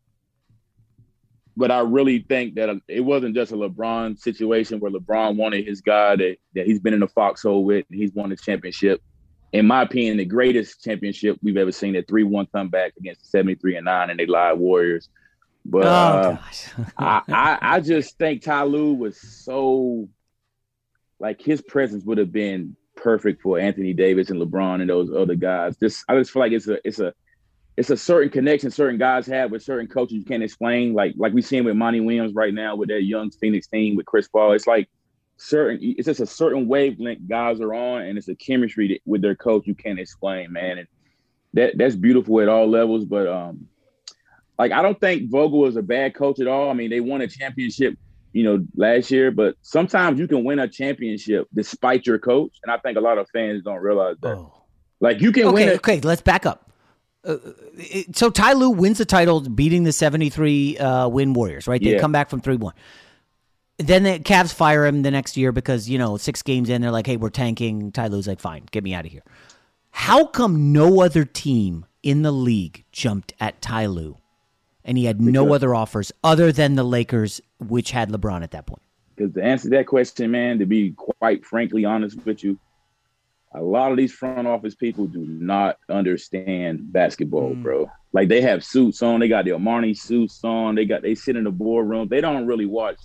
But 1.57 1.71
I 1.71 1.81
really 1.81 2.21
think 2.21 2.55
that 2.55 2.81
it 2.89 3.01
wasn't 3.01 3.35
just 3.35 3.53
a 3.53 3.57
LeBron 3.57 4.19
situation 4.19 4.81
where 4.81 4.91
LeBron 4.91 5.37
wanted 5.37 5.67
his 5.67 5.81
guy 5.81 6.17
that, 6.17 6.37
that 6.55 6.67
he's 6.67 6.81
been 6.81 6.95
in 6.95 7.01
the 7.01 7.09
foxhole 7.09 7.65
with. 7.65 7.85
And 7.91 8.01
he's 8.01 8.13
won 8.13 8.31
the 8.31 8.37
championship. 8.37 9.03
In 9.53 9.67
my 9.67 9.83
opinion, 9.83 10.17
the 10.17 10.25
greatest 10.25 10.83
championship 10.83 11.37
we've 11.43 11.57
ever 11.57 11.73
seen. 11.73 11.95
That 11.95 12.07
three-one 12.07 12.47
comeback 12.55 12.93
against 12.97 13.23
the 13.23 13.29
seventy-three 13.29 13.77
and 13.77 13.85
nine, 13.85 14.11
and 14.11 14.19
they 14.19 14.27
live 14.27 14.59
Warriors. 14.59 15.09
But 15.65 15.87
oh 15.87 15.89
uh. 15.89 16.39
I, 16.99 17.23
I 17.29 17.59
I 17.61 17.81
just 17.81 18.17
think 18.17 18.43
Ty 18.43 18.63
Lue 18.65 18.95
was 18.95 19.21
so 19.21 20.09
like 21.19 21.43
his 21.43 21.61
presence 21.61 22.05
would 22.05 22.19
have 22.19 22.33
been 22.33 22.77
perfect 23.01 23.43
for 23.43 23.59
Anthony 23.59 23.93
Davis 23.93 24.31
and 24.31 24.41
LeBron 24.41 24.81
and 24.81 24.91
those 24.91 25.11
other 25.13 25.35
guys. 25.35 25.77
Just 25.77 26.05
I 26.09 26.17
just 26.17 26.31
feel 26.31 26.41
like 26.41 26.53
it's 26.53 26.69
a 26.69 26.79
it's 26.87 27.01
a 27.01 27.13
it's 27.77 27.91
a 27.91 27.97
certain 27.97 28.31
connection 28.31 28.71
certain 28.71 28.99
guys 28.99 29.27
have 29.27 29.51
with 29.51 29.63
certain 29.63 29.89
coaches 29.89 30.19
you 30.19 30.25
can't 30.25 30.43
explain. 30.43 30.93
Like 30.93 31.15
like 31.17 31.33
we 31.33 31.43
seeing 31.43 31.65
with 31.65 31.77
Monty 31.77 32.01
Williams 32.01 32.35
right 32.35 32.53
now 32.53 32.77
with 32.77 32.89
that 32.91 33.03
young 33.05 33.31
Phoenix 33.31 33.67
team 33.67 33.97
with 33.97 34.07
Chris 34.07 34.29
Paul. 34.29 34.53
It's 34.53 34.67
like 34.67 34.89
certain 35.37 35.79
it's 35.81 36.07
just 36.07 36.21
a 36.21 36.27
certain 36.27 36.69
wavelength 36.69 37.27
guys 37.27 37.61
are 37.61 37.75
on 37.75 38.03
and 38.03 38.19
it's 38.19 38.29
a 38.29 38.35
chemistry 38.35 38.89
that, 38.89 39.01
with 39.07 39.23
their 39.23 39.35
coach 39.35 39.67
you 39.67 39.75
can't 39.75 39.99
explain, 39.99 40.53
man. 40.53 40.79
And 40.79 40.89
that 41.55 41.79
that's 41.79 41.97
beautiful 41.97 42.41
at 42.41 42.49
all 42.49 42.69
levels. 42.69 43.05
But 43.05 43.27
um 43.27 43.67
like 44.59 44.73
I 44.73 44.83
don't 44.83 45.01
think 45.01 45.31
Vogel 45.31 45.67
is 45.67 45.77
a 45.77 45.83
bad 45.83 46.15
coach 46.15 46.39
at 46.39 46.47
all. 46.47 46.69
I 46.69 46.75
mean, 46.75 46.91
they 46.91 47.01
won 47.01 47.23
a 47.23 47.27
championship, 47.27 47.97
you 48.33 48.45
know, 48.45 48.65
last 48.77 49.11
year, 49.11 49.31
but 49.31 49.57
sometimes 49.63 50.19
you 50.19 50.29
can 50.29 50.45
win 50.45 50.59
a 50.59 50.69
championship 50.69 51.49
despite 51.55 52.07
your 52.07 52.19
coach, 52.19 52.57
and 52.63 52.71
I 52.73 52.79
think 52.79 52.97
a 52.97 53.01
lot 53.01 53.19
of 53.19 53.29
fans 53.33 53.63
don't 53.65 53.81
realize 53.83 54.17
that. 54.23 54.45
Like 55.01 55.21
you 55.21 55.33
can 55.33 55.45
okay, 55.47 55.55
win 55.55 55.69
a 55.71 55.73
okay, 55.75 56.01
let's 56.01 56.23
back 56.23 56.47
up. 56.47 56.71
Uh, 57.25 57.37
it- 57.77 58.17
so 58.17 58.31
Ty 58.31 58.53
Lue 58.55 58.71
wins 58.71 58.99
the 58.99 59.05
title, 59.05 59.41
beating 59.41 59.85
the 59.85 59.93
seventy-three 59.93 60.79
uh, 60.79 61.09
win 61.09 61.33
Warriors. 61.33 61.67
Right, 61.67 61.83
they 61.83 61.93
Yeah. 61.95 62.01
come 62.01 62.13
back 62.13 62.31
from 62.31 62.41
three-one. 62.41 62.75
Then 63.79 64.03
the 64.03 64.19
Cavs 64.19 64.53
fire 64.53 64.85
him 64.85 65.03
the 65.03 65.11
next 65.11 65.37
year 65.39 65.53
because 65.53 65.89
you 65.89 65.99
know 65.99 66.17
six 66.19 66.43
games 66.43 66.69
in, 66.69 66.83
they're 66.83 66.91
like, 66.91 67.07
"Hey, 67.07 67.17
we're 67.17 67.31
tanking." 67.31 67.93
Ty 67.93 68.09
Lue's 68.09 68.29
like, 68.29 68.41
"Fine, 68.41 68.65
get 68.71 68.85
me 68.85 68.93
out 68.95 69.07
of 69.07 69.11
here." 69.13 69.23
How 69.91 70.27
come 70.27 70.73
no 70.73 71.01
other 71.01 71.25
team 71.25 71.87
in 72.03 72.23
the 72.23 72.31
league 72.31 72.85
jumped 72.93 73.33
at 73.41 73.61
Ty 73.63 73.87
Lue, 73.87 74.17
and 74.85 74.99
he 74.99 75.05
had 75.05 75.21
no 75.21 75.45
Because- 75.45 75.57
other 75.57 75.75
offers 75.75 76.13
other 76.25 76.53
than 76.53 76.75
the 76.75 76.85
Lakers, 76.85 77.41
which 77.59 77.91
had 77.91 78.11
LeBron 78.11 78.43
at 78.43 78.51
that 78.53 78.67
point? 78.67 78.83
Because 79.17 79.35
to 79.35 79.43
answer 79.43 79.69
that 79.71 79.87
question, 79.87 80.31
man, 80.31 80.59
to 80.61 80.67
be 80.67 80.93
quite 80.93 81.45
frankly 81.45 81.85
honest 81.85 82.25
with 82.25 82.43
you, 82.43 82.59
a 83.53 83.61
lot 83.61 83.91
of 83.91 83.99
these 83.99 84.13
front 84.13 84.47
office 84.47 84.75
people 84.75 85.07
do 85.07 85.27
not 85.27 85.77
understand 85.89 86.93
basketball, 86.93 87.55
mm. 87.55 87.63
bro. 87.63 87.91
Like 88.13 88.29
they 88.29 88.41
have 88.41 88.65
suits 88.65 89.03
on, 89.03 89.21
they 89.21 89.29
got 89.29 89.45
the 89.45 89.51
Armani 89.51 89.97
suits 89.97 90.43
on, 90.45 90.75
they 90.75 90.85
got 90.85 91.03
they 91.03 91.15
sit 91.15 91.37
in 91.37 91.45
the 91.45 91.51
boardroom. 91.51 92.09
They 92.09 92.21
don't 92.21 92.47
really 92.47 92.67
watch. 92.67 92.99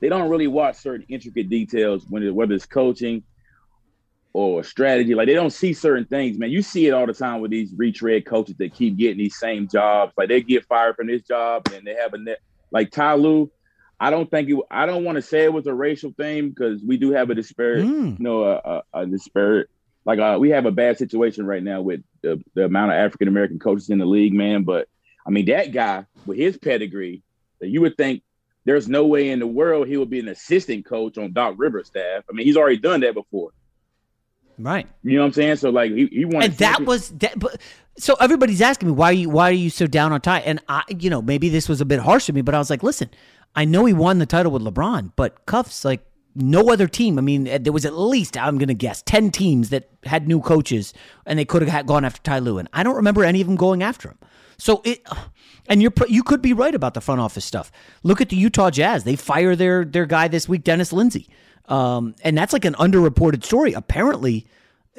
They 0.00 0.08
don't 0.08 0.30
really 0.30 0.46
watch 0.46 0.76
certain 0.76 1.06
intricate 1.08 1.50
details 1.50 2.06
when 2.08 2.22
it, 2.22 2.34
whether 2.34 2.54
it's 2.54 2.66
coaching 2.66 3.22
or 4.32 4.62
strategy. 4.62 5.14
Like 5.14 5.26
they 5.26 5.34
don't 5.34 5.50
see 5.50 5.72
certain 5.72 6.04
things, 6.04 6.38
man. 6.38 6.50
You 6.50 6.62
see 6.62 6.86
it 6.86 6.92
all 6.92 7.06
the 7.06 7.12
time 7.14 7.40
with 7.40 7.50
these 7.50 7.72
retread 7.76 8.26
coaches 8.26 8.56
that 8.58 8.74
keep 8.74 8.96
getting 8.96 9.18
these 9.18 9.38
same 9.38 9.68
jobs. 9.68 10.12
Like 10.16 10.28
they 10.28 10.40
get 10.42 10.66
fired 10.66 10.96
from 10.96 11.08
this 11.08 11.22
job 11.22 11.66
and 11.74 11.86
they 11.86 11.94
have 11.94 12.14
a 12.14 12.18
net. 12.18 12.38
Like 12.70 12.90
Ty 12.92 13.14
Lue, 13.14 13.50
I 13.98 14.10
don't 14.10 14.30
think 14.30 14.48
it. 14.48 14.56
I 14.70 14.86
don't 14.86 15.04
want 15.04 15.16
to 15.16 15.22
say 15.22 15.44
it 15.44 15.52
was 15.52 15.66
a 15.66 15.74
racial 15.74 16.12
thing 16.16 16.50
because 16.50 16.82
we 16.82 16.96
do 16.96 17.10
have 17.12 17.30
a 17.30 17.34
disparate, 17.34 17.84
Mm. 17.84 18.18
you 18.18 18.24
know, 18.24 18.44
a, 18.44 18.82
a, 18.94 19.00
a 19.02 19.06
disparate. 19.06 19.68
Like 20.04 20.18
uh, 20.18 20.38
we 20.40 20.50
have 20.50 20.64
a 20.66 20.70
bad 20.72 20.96
situation 20.96 21.44
right 21.44 21.62
now 21.62 21.82
with 21.82 22.02
the, 22.22 22.42
the 22.54 22.64
amount 22.64 22.92
of 22.92 22.96
African 22.98 23.28
American 23.28 23.58
coaches 23.58 23.90
in 23.90 23.98
the 23.98 24.06
league, 24.06 24.32
man. 24.32 24.62
But 24.62 24.88
I 25.26 25.30
mean, 25.30 25.46
that 25.46 25.72
guy 25.72 26.06
with 26.24 26.38
his 26.38 26.56
pedigree, 26.56 27.22
that 27.60 27.68
you 27.68 27.80
would 27.82 27.96
think 27.96 28.22
there's 28.64 28.88
no 28.88 29.06
way 29.06 29.30
in 29.30 29.38
the 29.40 29.46
world 29.46 29.88
he 29.88 29.96
would 29.96 30.10
be 30.10 30.20
an 30.20 30.28
assistant 30.28 30.84
coach 30.86 31.18
on 31.18 31.32
Doc 31.32 31.54
Rivers' 31.58 31.88
staff. 31.88 32.24
I 32.30 32.32
mean, 32.32 32.46
he's 32.46 32.56
already 32.56 32.78
done 32.78 33.00
that 33.00 33.14
before. 33.14 33.50
Right. 34.62 34.86
You 35.02 35.16
know 35.16 35.22
what 35.22 35.26
I'm 35.26 35.32
saying? 35.32 35.56
So 35.56 35.70
like 35.70 35.92
he 35.92 36.06
he 36.06 36.24
won. 36.24 36.42
and 36.42 36.52
that 36.58 36.82
was 36.82 37.10
that. 37.10 37.38
But, 37.38 37.60
so 37.98 38.14
everybody's 38.20 38.62
asking 38.62 38.88
me 38.88 38.94
why 38.94 39.10
are 39.10 39.12
you 39.12 39.30
why 39.30 39.50
are 39.50 39.54
you 39.54 39.70
so 39.70 39.86
down 39.86 40.12
on 40.12 40.20
Ty? 40.20 40.40
And 40.40 40.60
I, 40.68 40.82
you 40.88 41.10
know, 41.10 41.22
maybe 41.22 41.48
this 41.48 41.68
was 41.68 41.80
a 41.80 41.84
bit 41.84 42.00
harsh 42.00 42.26
to 42.26 42.32
me, 42.32 42.42
but 42.42 42.54
I 42.54 42.58
was 42.58 42.70
like, 42.70 42.82
listen, 42.82 43.10
I 43.54 43.64
know 43.64 43.84
he 43.84 43.92
won 43.92 44.18
the 44.18 44.26
title 44.26 44.52
with 44.52 44.62
LeBron, 44.62 45.12
but 45.16 45.46
Cuffs 45.46 45.84
like 45.84 46.04
no 46.34 46.70
other 46.70 46.86
team. 46.86 47.18
I 47.18 47.22
mean, 47.22 47.44
there 47.44 47.72
was 47.72 47.84
at 47.84 47.96
least 47.96 48.36
I'm 48.36 48.58
going 48.58 48.68
to 48.68 48.74
guess 48.74 49.02
ten 49.02 49.30
teams 49.30 49.70
that 49.70 49.90
had 50.04 50.28
new 50.28 50.40
coaches, 50.40 50.94
and 51.26 51.38
they 51.38 51.44
could 51.44 51.66
have 51.66 51.86
gone 51.86 52.04
after 52.04 52.22
Ty 52.22 52.40
Lue, 52.40 52.58
and 52.58 52.68
I 52.72 52.82
don't 52.82 52.96
remember 52.96 53.24
any 53.24 53.40
of 53.40 53.46
them 53.46 53.56
going 53.56 53.82
after 53.82 54.10
him. 54.10 54.18
So 54.56 54.82
it, 54.84 55.06
and 55.68 55.82
you're 55.82 55.92
you 56.08 56.22
could 56.22 56.42
be 56.42 56.52
right 56.52 56.74
about 56.74 56.94
the 56.94 57.00
front 57.00 57.20
office 57.20 57.44
stuff. 57.44 57.72
Look 58.02 58.20
at 58.20 58.28
the 58.28 58.36
Utah 58.36 58.70
Jazz; 58.70 59.04
they 59.04 59.16
fire 59.16 59.56
their 59.56 59.84
their 59.84 60.06
guy 60.06 60.28
this 60.28 60.48
week, 60.48 60.64
Dennis 60.64 60.92
Lindsey, 60.92 61.28
um, 61.70 62.14
and 62.24 62.36
that's 62.36 62.52
like 62.52 62.64
an 62.64 62.74
underreported 62.74 63.44
story. 63.44 63.72
Apparently, 63.72 64.46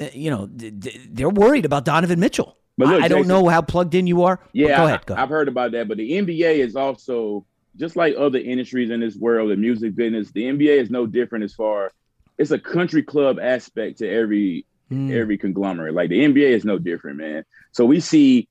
uh, 0.00 0.06
you 0.12 0.30
know, 0.30 0.46
th- 0.46 0.80
th- 0.80 1.00
they're 1.10 1.28
worried 1.30 1.64
about 1.64 1.84
Donovan 1.84 2.18
Mitchell. 2.20 2.56
But 2.78 2.88
look, 2.88 3.02
I, 3.02 3.08
don't 3.08 3.18
Jason- 3.24 3.28
know 3.28 3.48
how 3.48 3.60
plugged 3.62 3.94
in 3.94 4.06
you 4.06 4.22
are. 4.22 4.40
Yeah, 4.52 4.76
go 4.78 4.86
ahead. 4.86 5.06
Go 5.06 5.14
ahead. 5.14 5.22
I've 5.22 5.28
heard 5.28 5.48
about 5.48 5.72
that, 5.72 5.88
but 5.88 5.98
the 5.98 6.10
NBA 6.12 6.56
is 6.58 6.74
also 6.74 7.44
just 7.76 7.96
like 7.96 8.14
other 8.18 8.38
industries 8.38 8.90
in 8.90 9.00
this 9.00 9.16
world, 9.16 9.50
the 9.50 9.56
music 9.56 9.94
business. 9.94 10.30
The 10.32 10.44
NBA 10.44 10.78
is 10.80 10.90
no 10.90 11.06
different 11.06 11.44
as 11.44 11.52
far. 11.54 11.92
It's 12.38 12.50
a 12.50 12.58
country 12.58 13.02
club 13.02 13.38
aspect 13.40 13.98
to 13.98 14.08
every 14.08 14.64
Hmm. 14.88 15.10
every 15.12 15.38
conglomerate. 15.38 15.94
Like 15.94 16.10
the 16.10 16.20
NBA 16.22 16.50
is 16.50 16.64
no 16.66 16.78
different, 16.78 17.16
man. 17.18 17.44
So 17.72 17.84
we 17.86 18.00
see 18.00 18.48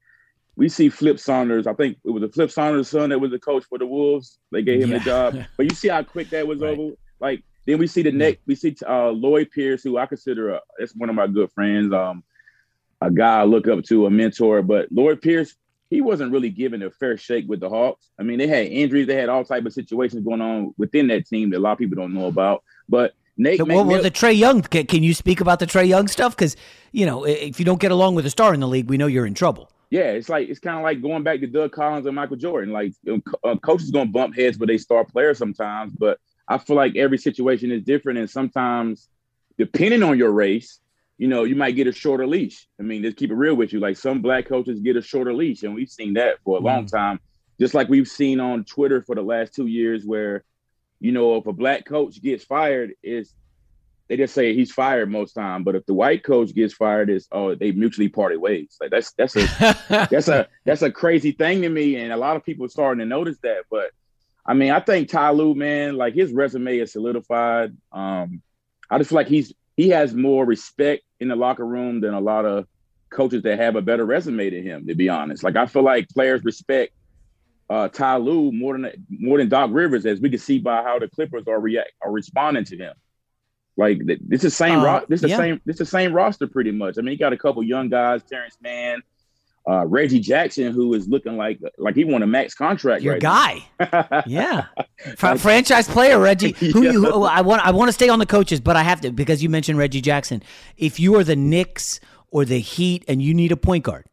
we 0.56 0.70
see 0.70 0.90
Flip 0.90 1.20
Saunders. 1.20 1.66
I 1.68 1.74
think 1.74 1.98
it 2.04 2.10
was 2.10 2.24
a 2.24 2.30
Flip 2.30 2.50
Saunders' 2.52 2.88
son 2.90 3.10
that 3.12 3.20
was 3.20 3.32
the 3.32 3.40
coach 3.40 3.64
for 3.66 3.78
the 3.78 3.86
Wolves. 3.86 4.38
They 4.52 4.62
gave 4.64 4.82
him 4.82 4.92
Yeah. 4.92 4.98
the 5.00 5.04
job, 5.06 5.44
but 5.58 5.64
you 5.70 5.76
see 5.76 5.88
how 5.90 6.02
quick 6.04 6.30
that 6.32 6.48
was 6.48 6.62
over. 6.64 6.94
Like 7.20 7.44
then 7.72 7.80
we 7.80 7.88
see 7.88 8.02
the 8.02 8.12
next. 8.12 8.42
We 8.46 8.56
see 8.56 8.76
uh, 8.88 9.10
Lloyd 9.10 9.50
Pierce, 9.52 9.82
who 9.84 9.98
I 9.98 10.06
consider 10.06 10.50
a, 10.50 10.62
that's 10.78 10.94
one 10.96 11.10
of 11.10 11.16
my 11.16 11.28
good 11.28 11.52
friends. 11.52 11.94
Um, 11.94 12.24
a 13.00 13.10
guy 13.10 13.40
I 13.40 13.44
look 13.46 13.68
up 13.68 13.84
to, 13.86 14.06
a 14.06 14.10
mentor. 14.10 14.62
But 14.62 14.92
Lloyd 14.92 15.22
Pierce, 15.22 15.56
he 15.90 16.02
wasn't 16.02 16.32
really 16.32 16.50
given 16.50 16.84
a 16.84 16.92
fair 16.92 17.18
shake 17.18 17.48
with 17.48 17.62
the 17.62 17.70
Hawks. 17.70 18.10
I 18.20 18.24
mean, 18.24 18.40
they 18.40 18.48
had 18.48 18.68
injuries, 18.68 19.08
they 19.08 19.16
had 19.16 19.30
all 19.30 19.44
type 19.44 19.66
of 19.66 19.74
situations 19.74 20.24
going 20.24 20.42
on 20.42 20.74
within 20.78 21.08
that 21.08 21.28
team 21.28 21.50
that 21.52 21.58
a 21.58 21.60
lot 21.60 21.72
of 21.74 21.78
people 21.80 21.96
don't 21.96 22.14
know 22.14 22.28
about. 22.28 22.64
But 22.90 23.14
Nate, 23.38 23.58
So, 23.58 23.66
well, 23.66 23.86
well, 23.86 24.04
the 24.04 24.12
Trae 24.12 24.38
Young. 24.38 24.62
Can, 24.62 24.86
can 24.86 25.02
you 25.02 25.14
speak 25.14 25.40
about 25.40 25.60
the 25.60 25.66
Trae 25.66 25.88
Young 25.88 26.08
stuff? 26.10 26.36
Because 26.36 26.56
you 26.92 27.06
know, 27.06 27.26
if 27.26 27.58
you 27.58 27.66
don't 27.66 27.80
get 27.80 27.92
along 27.92 28.16
with 28.16 28.26
a 28.26 28.30
star 28.30 28.54
in 28.54 28.60
the 28.60 28.68
league, 28.68 28.90
we 28.90 28.98
know 28.98 29.08
you're 29.08 29.26
in 29.26 29.34
trouble. 29.34 29.72
yeah, 29.90 30.12
it's 30.12 30.30
like 30.30 30.50
it's 30.50 30.60
kind 30.60 30.78
of 30.78 30.84
like 30.84 31.02
going 31.02 31.24
back 31.24 31.40
to 31.40 31.48
Doug 31.48 31.72
Collins 31.72 32.06
and 32.06 32.16
Michael 32.16 32.36
Jordan. 32.36 32.74
Like 32.74 32.94
you 33.04 33.14
know, 33.14 33.22
co- 33.22 33.50
uh, 33.50 33.56
coaches 33.56 33.90
gonna 33.92 34.12
bump 34.12 34.36
heads 34.36 34.58
with 34.58 34.68
they 34.68 34.78
star 34.78 35.06
players 35.06 35.38
sometimes, 35.38 35.94
but 35.94 36.20
I 36.52 36.58
feel 36.58 36.76
like 36.76 36.96
every 36.96 37.18
situation 37.18 37.72
is 37.72 37.84
different, 37.84 38.20
and 38.20 38.30
sometimes 38.30 39.08
depending 39.58 40.04
on 40.04 40.18
your 40.18 40.32
race, 40.32 40.80
you 41.18 41.28
know, 41.28 41.44
you 41.44 41.56
might 41.56 41.76
get 41.76 41.88
a 41.88 41.92
shorter 41.92 42.26
leash. 42.26 42.68
I 42.80 42.84
mean, 42.84 43.04
just 43.04 43.18
keep 43.18 43.32
it 43.32 43.36
real 43.36 43.56
with 43.56 43.72
you. 43.72 43.80
Like 43.80 43.96
some 43.96 44.22
black 44.22 44.48
coaches 44.48 44.80
get 44.80 44.98
a 44.98 45.02
shorter 45.02 45.34
leash, 45.34 45.64
and 45.64 45.76
we've 45.76 45.90
seen 45.90 46.14
that 46.16 46.38
for 46.44 46.58
a 46.58 46.62
long 46.62 46.86
mm. 46.86 46.92
time. 46.92 47.20
Just 47.60 47.74
like 47.74 47.90
we've 47.90 48.08
seen 48.08 48.40
on 48.40 48.66
Twitter 48.66 49.02
for 49.02 49.16
the 49.16 49.22
last 49.22 49.54
two 49.54 49.68
years, 49.68 50.04
where 50.06 50.44
you 51.00 51.12
know, 51.12 51.38
if 51.38 51.48
a 51.48 51.54
black 51.54 51.86
coach 51.86 52.22
gets 52.22 52.44
fired, 52.44 52.94
is 53.02 53.34
they 54.08 54.18
just 54.18 54.34
say 54.34 54.54
he's 54.54 54.72
fired 54.72 55.10
most 55.10 55.34
time. 55.34 55.64
But 55.64 55.76
if 55.76 55.86
the 55.86 55.94
white 55.94 56.24
coach 56.24 56.54
gets 56.54 56.74
fired, 56.74 57.10
is 57.10 57.28
oh 57.32 57.56
they 57.56 57.72
mutually 57.72 58.10
parted 58.10 58.40
ways. 58.40 58.78
Like 58.82 58.92
that's 58.92 59.14
that's 59.14 59.36
a 59.38 59.48
that's 60.12 60.28
a 60.28 60.48
that's 60.66 60.82
a 60.82 60.92
crazy 60.92 61.32
thing 61.32 61.62
to 61.62 61.70
me, 61.70 61.96
and 61.96 62.12
a 62.12 62.18
lot 62.18 62.36
of 62.36 62.44
people 62.44 62.66
are 62.66 62.70
starting 62.70 63.00
to 63.00 63.06
notice 63.06 63.38
that. 63.44 63.64
But 63.70 63.92
I 64.52 64.54
mean, 64.54 64.72
I 64.72 64.82
think 64.82 65.08
Ty 65.08 65.30
Lue, 65.32 65.56
man, 65.56 65.96
like 65.96 66.14
his 66.14 66.34
resume 66.34 66.78
is 66.78 66.92
solidified. 66.92 67.74
Um, 67.90 68.42
I 68.90 68.98
just 68.98 69.10
feel 69.10 69.16
like 69.16 69.30
he's 69.30 69.54
he 69.78 69.88
has 69.92 70.14
more 70.14 70.46
respect 70.46 71.04
in 71.22 71.30
the 71.30 71.38
locker 71.38 71.66
room 71.66 72.02
than 72.02 72.14
a 72.14 72.20
lot 72.20 72.44
of 72.44 72.68
coaches 73.10 73.44
that 73.44 73.60
have 73.60 73.78
a 73.78 73.82
better 73.82 74.04
resume 74.04 74.50
than 74.50 74.62
him. 74.62 74.88
To 74.88 74.94
be 74.94 75.08
honest, 75.08 75.42
like 75.42 75.56
I 75.56 75.68
feel 75.68 75.84
like 75.84 76.10
players 76.10 76.44
respect 76.44 76.92
uh, 77.70 77.88
Ty 77.88 78.18
Lue 78.18 78.52
more 78.52 78.78
than 78.78 78.92
more 79.10 79.38
than 79.38 79.48
Doc 79.48 79.70
Rivers, 79.72 80.06
as 80.06 80.20
we 80.20 80.30
can 80.30 80.38
see 80.38 80.60
by 80.60 80.84
how 80.84 81.00
the 81.00 81.08
Clippers 81.08 81.48
are 81.48 81.58
react 81.58 81.94
are 82.02 82.12
responding 82.12 82.66
to 82.66 82.78
him. 82.78 82.94
Like 83.78 84.02
this 84.06 84.20
is 84.20 84.42
the 84.42 84.50
same. 84.50 84.80
Uh, 84.80 84.84
ro- 84.84 85.06
this 85.08 85.24
is 85.24 85.30
yeah. 85.30 85.38
the 85.38 85.44
same. 85.44 85.62
This 85.64 85.76
is 85.76 85.80
the 85.80 85.86
same 85.86 86.12
roster 86.12 86.48
pretty 86.48 86.72
much. 86.72 86.98
I 86.98 87.04
mean, 87.04 87.14
he 87.14 87.18
got 87.18 87.32
a 87.32 87.38
couple 87.38 87.64
young 87.64 87.88
guys, 87.88 88.22
Terance 88.24 88.58
Mann, 88.62 89.02
uh, 89.69 89.86
Reggie 89.86 90.19
Jackson, 90.19 90.71
who 90.71 90.93
is 90.93 91.08
looking 91.08 91.38
like 91.38 91.60
like 91.78 91.95
he 91.95 92.04
won 92.04 92.24
a 92.24 92.28
max 92.28 92.54
contract. 92.54 93.04
Your 93.04 93.19
right 93.19 93.21
guy, 93.78 94.24
yeah, 94.28 94.65
franchise 95.15 95.88
player 95.88 96.19
Reggie. 96.19 96.52
Who, 96.71 96.84
yeah. 96.84 96.91
you, 96.91 97.06
who 97.06 97.24
I 97.24 97.41
want? 97.41 97.65
I 97.65 97.71
want 97.71 97.89
to 97.89 97.93
stay 97.93 98.10
on 98.10 98.19
the 98.19 98.26
coaches, 98.26 98.60
but 98.60 98.76
I 98.76 98.84
have 98.84 99.02
to 99.02 99.12
because 99.12 99.43
you 99.43 99.50
mentioned 99.50 99.78
Reggie 99.78 100.02
Jackson. 100.02 100.41
If 100.78 101.00
you 101.00 101.15
are 101.15 101.24
the 101.24 101.36
Knicks 101.36 102.00
or 102.32 102.45
the 102.45 102.60
Heat 102.60 103.06
and 103.08 103.21
you 103.21 103.34
need 103.34 103.52
a 103.52 103.58
point 103.58 103.84
guard, 103.84 104.06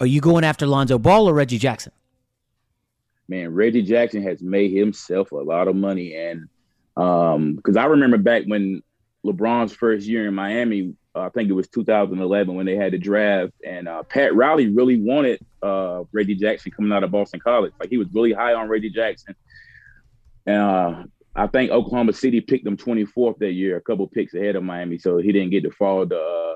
are 0.00 0.06
you 0.06 0.20
going 0.20 0.44
after 0.44 0.66
Lonzo 0.66 0.98
Ball 0.98 1.28
or 1.28 1.34
Reggie 1.34 1.58
Jackson? 1.58 1.92
Man, 3.28 3.54
Reggie 3.54 3.82
Jackson 3.82 4.22
has 4.22 4.42
made 4.42 4.72
himself 4.72 5.32
a 5.32 5.36
lot 5.36 5.68
of 5.68 5.76
money, 5.76 6.14
and 6.14 6.48
um, 6.96 7.54
because 7.54 7.76
I 7.76 7.84
remember 7.84 8.18
back 8.18 8.44
when 8.46 8.82
LeBron's 9.24 9.72
first 9.72 10.06
year 10.06 10.26
in 10.26 10.34
Miami, 10.34 10.94
uh, 11.14 11.20
I 11.20 11.28
think 11.28 11.48
it 11.48 11.52
was 11.52 11.68
2011 11.68 12.54
when 12.54 12.66
they 12.66 12.76
had 12.76 12.92
the 12.92 12.98
draft, 12.98 13.52
and 13.64 13.88
uh, 13.88 14.02
Pat 14.02 14.34
Riley 14.34 14.68
really 14.68 15.00
wanted 15.00 15.40
uh, 15.62 16.04
Reggie 16.12 16.34
Jackson 16.34 16.72
coming 16.72 16.92
out 16.92 17.04
of 17.04 17.10
Boston 17.10 17.40
College. 17.40 17.72
Like 17.78 17.90
he 17.90 17.98
was 17.98 18.08
really 18.12 18.32
high 18.32 18.54
on 18.54 18.68
Reggie 18.68 18.90
Jackson, 18.90 19.36
and 20.46 20.56
uh, 20.56 21.02
I 21.36 21.46
think 21.46 21.70
Oklahoma 21.70 22.12
City 22.12 22.40
picked 22.40 22.66
him 22.66 22.76
24th 22.76 23.38
that 23.38 23.52
year, 23.52 23.76
a 23.76 23.80
couple 23.80 24.06
picks 24.08 24.34
ahead 24.34 24.56
of 24.56 24.64
Miami, 24.64 24.98
so 24.98 25.18
he 25.18 25.30
didn't 25.30 25.50
get 25.50 25.62
to 25.64 25.70
fall 25.70 26.06
to 26.06 26.18
uh, 26.18 26.54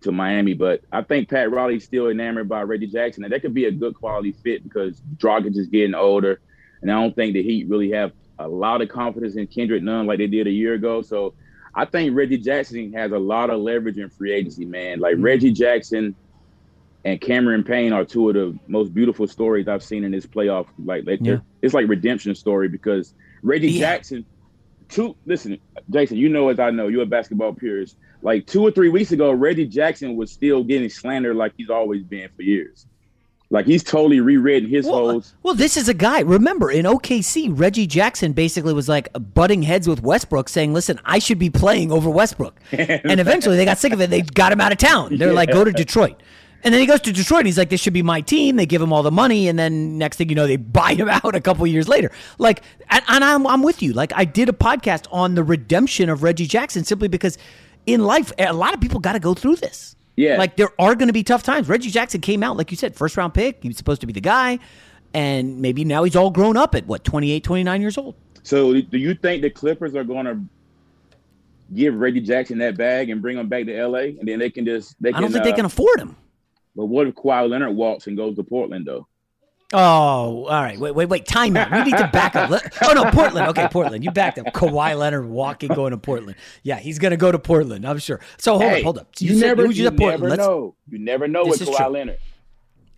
to 0.00 0.10
Miami. 0.10 0.54
But 0.54 0.82
I 0.90 1.02
think 1.02 1.28
Pat 1.28 1.52
Riley's 1.52 1.84
still 1.84 2.08
enamored 2.08 2.48
by 2.48 2.62
Reggie 2.62 2.88
Jackson, 2.88 3.22
and 3.22 3.32
that 3.32 3.40
could 3.40 3.54
be 3.54 3.66
a 3.66 3.72
good 3.72 3.94
quality 3.94 4.32
fit 4.32 4.64
because 4.64 5.00
Dragic 5.16 5.50
is 5.50 5.56
just 5.56 5.70
getting 5.70 5.94
older, 5.94 6.40
and 6.80 6.90
I 6.90 7.00
don't 7.00 7.14
think 7.14 7.34
the 7.34 7.42
Heat 7.42 7.68
really 7.68 7.92
have 7.92 8.12
a 8.40 8.48
lot 8.48 8.82
of 8.82 8.88
confidence 8.88 9.36
in 9.36 9.46
Kendrick 9.46 9.84
Nunn 9.84 10.08
like 10.08 10.18
they 10.18 10.26
did 10.26 10.48
a 10.48 10.50
year 10.50 10.74
ago. 10.74 11.02
So 11.02 11.34
I 11.74 11.84
think 11.84 12.16
Reggie 12.16 12.38
Jackson 12.38 12.92
has 12.92 13.12
a 13.12 13.18
lot 13.18 13.50
of 13.50 13.60
leverage 13.60 13.98
in 13.98 14.10
free 14.10 14.32
agency, 14.32 14.64
man. 14.64 15.00
Like 15.00 15.14
mm-hmm. 15.14 15.24
Reggie 15.24 15.52
Jackson 15.52 16.14
and 17.04 17.20
Cameron 17.20 17.64
Payne 17.64 17.92
are 17.92 18.04
two 18.04 18.28
of 18.28 18.34
the 18.34 18.58
most 18.68 18.94
beautiful 18.94 19.26
stories 19.26 19.68
I've 19.68 19.82
seen 19.82 20.04
in 20.04 20.12
this 20.12 20.26
playoff. 20.26 20.66
Like, 20.84 21.06
like 21.06 21.20
yeah. 21.22 21.38
it's 21.62 21.74
like 21.74 21.88
redemption 21.88 22.34
story 22.34 22.68
because 22.68 23.14
Reggie 23.42 23.70
yeah. 23.70 23.94
Jackson. 23.94 24.26
Two, 24.88 25.16
listen, 25.24 25.58
Jason, 25.88 26.18
you 26.18 26.28
know 26.28 26.50
as 26.50 26.60
I 26.60 26.70
know, 26.70 26.88
you're 26.88 27.04
a 27.04 27.06
basketball 27.06 27.54
purist. 27.54 27.96
Like 28.20 28.46
two 28.46 28.62
or 28.62 28.70
three 28.70 28.90
weeks 28.90 29.10
ago, 29.10 29.32
Reggie 29.32 29.66
Jackson 29.66 30.16
was 30.16 30.30
still 30.30 30.62
getting 30.62 30.90
slandered 30.90 31.34
like 31.34 31.54
he's 31.56 31.70
always 31.70 32.02
been 32.02 32.28
for 32.36 32.42
years. 32.42 32.86
Like 33.52 33.66
he's 33.66 33.84
totally 33.84 34.20
rewritten 34.20 34.68
his 34.70 34.86
well, 34.86 35.08
uh, 35.08 35.12
whole. 35.12 35.24
Well, 35.42 35.54
this 35.54 35.76
is 35.76 35.86
a 35.86 35.94
guy. 35.94 36.20
Remember, 36.20 36.70
in 36.70 36.86
OKC, 36.86 37.50
Reggie 37.52 37.86
Jackson 37.86 38.32
basically 38.32 38.72
was 38.72 38.88
like 38.88 39.08
butting 39.34 39.62
heads 39.62 39.86
with 39.86 40.02
Westbrook, 40.02 40.48
saying, 40.48 40.72
"Listen, 40.72 40.98
I 41.04 41.18
should 41.18 41.38
be 41.38 41.50
playing 41.50 41.92
over 41.92 42.08
Westbrook." 42.08 42.58
and 42.72 43.20
eventually, 43.20 43.56
they 43.56 43.66
got 43.66 43.76
sick 43.76 43.92
of 43.92 44.00
it. 44.00 44.08
They 44.08 44.22
got 44.22 44.52
him 44.52 44.60
out 44.60 44.72
of 44.72 44.78
town. 44.78 45.18
They're 45.18 45.28
yeah. 45.28 45.34
like, 45.34 45.52
"Go 45.52 45.64
to 45.64 45.70
Detroit." 45.70 46.22
And 46.64 46.72
then 46.72 46.80
he 46.80 46.86
goes 46.86 47.00
to 47.00 47.12
Detroit 47.12 47.40
and 47.40 47.46
he's 47.46 47.58
like, 47.58 47.70
this 47.70 47.80
should 47.80 47.92
be 47.92 48.02
my 48.02 48.20
team. 48.20 48.54
They 48.54 48.66
give 48.66 48.80
him 48.80 48.92
all 48.92 49.02
the 49.02 49.10
money. 49.10 49.48
And 49.48 49.58
then 49.58 49.98
next 49.98 50.16
thing 50.16 50.28
you 50.28 50.36
know, 50.36 50.46
they 50.46 50.56
buy 50.58 50.94
him 50.94 51.08
out 51.08 51.34
a 51.34 51.40
couple 51.40 51.66
years 51.66 51.88
later. 51.88 52.12
Like, 52.38 52.62
and, 52.88 53.02
and 53.08 53.24
I'm, 53.24 53.46
I'm 53.48 53.64
with 53.64 53.82
you. 53.82 53.92
Like, 53.92 54.12
I 54.14 54.24
did 54.24 54.48
a 54.48 54.52
podcast 54.52 55.06
on 55.10 55.34
the 55.34 55.42
redemption 55.42 56.08
of 56.08 56.22
Reggie 56.22 56.46
Jackson 56.46 56.84
simply 56.84 57.08
because 57.08 57.36
in 57.84 58.04
life, 58.04 58.32
a 58.38 58.52
lot 58.52 58.74
of 58.74 58.80
people 58.80 59.00
got 59.00 59.14
to 59.14 59.18
go 59.18 59.34
through 59.34 59.56
this. 59.56 59.96
Yeah. 60.16 60.36
Like 60.36 60.56
there 60.56 60.70
are 60.78 60.94
going 60.94 61.08
to 61.08 61.12
be 61.12 61.22
tough 61.22 61.42
times. 61.42 61.68
Reggie 61.68 61.90
Jackson 61.90 62.20
came 62.20 62.42
out, 62.42 62.56
like 62.56 62.70
you 62.70 62.76
said, 62.76 62.94
first 62.94 63.16
round 63.16 63.34
pick. 63.34 63.62
He 63.62 63.68
was 63.68 63.76
supposed 63.76 64.00
to 64.02 64.06
be 64.06 64.12
the 64.12 64.20
guy. 64.20 64.58
And 65.14 65.60
maybe 65.60 65.84
now 65.84 66.04
he's 66.04 66.16
all 66.16 66.30
grown 66.30 66.56
up 66.56 66.74
at 66.74 66.86
what, 66.86 67.04
28, 67.04 67.44
29 67.44 67.80
years 67.80 67.98
old. 67.98 68.14
So 68.42 68.80
do 68.80 68.98
you 68.98 69.14
think 69.14 69.42
the 69.42 69.50
Clippers 69.50 69.94
are 69.94 70.04
going 70.04 70.26
to 70.26 70.40
give 71.74 71.94
Reggie 71.94 72.20
Jackson 72.20 72.58
that 72.58 72.76
bag 72.76 73.10
and 73.10 73.20
bring 73.22 73.38
him 73.38 73.48
back 73.48 73.66
to 73.66 73.86
LA? 73.86 73.98
And 73.98 74.26
then 74.26 74.38
they 74.38 74.50
can 74.50 74.64
just, 74.64 74.96
they 75.00 75.10
can, 75.10 75.18
I 75.18 75.20
don't 75.20 75.32
think 75.32 75.42
uh, 75.42 75.44
they 75.44 75.52
can 75.52 75.64
afford 75.64 76.00
him. 76.00 76.16
But 76.74 76.86
what 76.86 77.06
if 77.06 77.14
Kawhi 77.14 77.48
Leonard 77.48 77.76
walks 77.76 78.06
and 78.06 78.16
goes 78.16 78.36
to 78.36 78.42
Portland 78.42 78.86
though? 78.86 79.06
Oh, 79.72 79.78
all 79.78 80.62
right. 80.62 80.78
Wait, 80.78 80.94
wait, 80.94 81.08
wait. 81.08 81.26
Time 81.26 81.56
out. 81.56 81.70
You 81.70 81.84
need 81.84 81.98
to 81.98 82.08
back 82.12 82.36
up. 82.36 82.50
Oh 82.82 82.92
no, 82.92 83.10
Portland. 83.10 83.48
Okay, 83.48 83.68
Portland. 83.68 84.04
You 84.04 84.10
backed 84.10 84.38
up. 84.38 84.46
Kawhi 84.46 84.98
Leonard 84.98 85.26
walking, 85.26 85.68
going 85.68 85.92
to 85.92 85.98
Portland. 85.98 86.36
Yeah, 86.62 86.78
he's 86.78 86.98
gonna 86.98 87.16
go 87.16 87.32
to 87.32 87.38
Portland. 87.38 87.86
I'm 87.86 87.98
sure. 87.98 88.20
So 88.38 88.58
hold 88.58 88.62
hey, 88.62 88.78
up, 88.78 88.84
hold 88.84 88.98
up. 88.98 89.08
You, 89.18 89.30
you 89.30 89.40
said, 89.40 89.46
never, 89.58 89.70
you 89.70 89.90
never 89.90 90.36
know. 90.36 90.74
You 90.88 90.98
never 90.98 91.28
know 91.28 91.44
with 91.44 91.60
Kawhi 91.60 91.90
Leonard. 91.90 92.18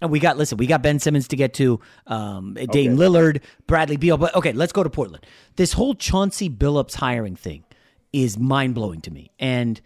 And 0.00 0.10
we 0.10 0.18
got 0.18 0.36
listen, 0.36 0.58
we 0.58 0.66
got 0.66 0.82
Ben 0.82 0.98
Simmons 0.98 1.28
to 1.28 1.36
get 1.36 1.54
to, 1.54 1.80
um, 2.06 2.54
Dame 2.54 2.68
okay. 2.68 2.88
Lillard, 2.88 3.40
Bradley 3.66 3.96
Beal. 3.96 4.16
But 4.16 4.34
okay, 4.34 4.52
let's 4.52 4.72
go 4.72 4.82
to 4.82 4.90
Portland. 4.90 5.24
This 5.56 5.72
whole 5.72 5.94
Chauncey 5.94 6.50
Billups 6.50 6.94
hiring 6.94 7.36
thing 7.36 7.64
is 8.12 8.38
mind 8.38 8.74
blowing 8.74 9.00
to 9.02 9.10
me, 9.10 9.30
and 9.38 9.80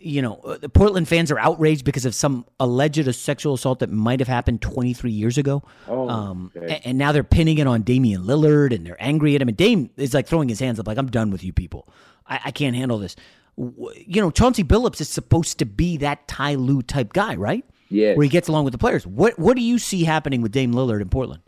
you 0.00 0.22
know, 0.22 0.36
uh, 0.36 0.56
the 0.56 0.68
Portland 0.68 1.06
fans 1.06 1.30
are 1.30 1.38
outraged 1.38 1.84
because 1.84 2.06
of 2.06 2.14
some 2.14 2.46
alleged 2.58 3.14
sexual 3.14 3.54
assault 3.54 3.80
that 3.80 3.90
might 3.90 4.18
have 4.18 4.28
happened 4.28 4.62
23 4.62 5.10
years 5.10 5.36
ago. 5.36 5.62
Oh, 5.86 6.08
um, 6.08 6.50
okay. 6.56 6.80
and, 6.84 6.96
now 6.96 7.12
they're 7.12 7.22
pinning 7.22 7.58
it 7.58 7.66
on 7.66 7.82
Damian 7.82 8.24
Lillard 8.24 8.74
and 8.74 8.86
they're 8.86 9.00
angry 9.02 9.34
at 9.34 9.42
him. 9.42 9.48
And 9.48 9.56
Dame 9.56 9.90
is 9.96 10.14
like 10.14 10.26
throwing 10.26 10.48
his 10.48 10.58
hands 10.58 10.80
up, 10.80 10.86
like, 10.86 10.96
I'm 10.96 11.10
done 11.10 11.30
with 11.30 11.44
you 11.44 11.52
people. 11.52 11.86
I, 12.26 12.40
I 12.46 12.50
can't 12.50 12.74
handle 12.74 12.98
this. 12.98 13.14
You 13.56 14.22
know, 14.22 14.30
Chauncey 14.30 14.64
Billups 14.64 15.00
is 15.02 15.08
supposed 15.10 15.58
to 15.58 15.66
be 15.66 15.98
that 15.98 16.26
Ty 16.26 16.54
Lue 16.54 16.80
type 16.80 17.12
guy, 17.12 17.34
right? 17.34 17.64
Yeah. 17.90 18.14
Where 18.14 18.24
he 18.24 18.30
gets 18.30 18.48
along 18.48 18.64
with 18.64 18.72
the 18.72 18.78
players. 18.78 19.06
What 19.06 19.38
What 19.38 19.56
do 19.56 19.62
you 19.62 19.78
see 19.78 20.04
happening 20.04 20.40
with 20.40 20.52
Dame 20.52 20.72
Lillard 20.72 21.02
in 21.02 21.10
Portland? 21.10 21.42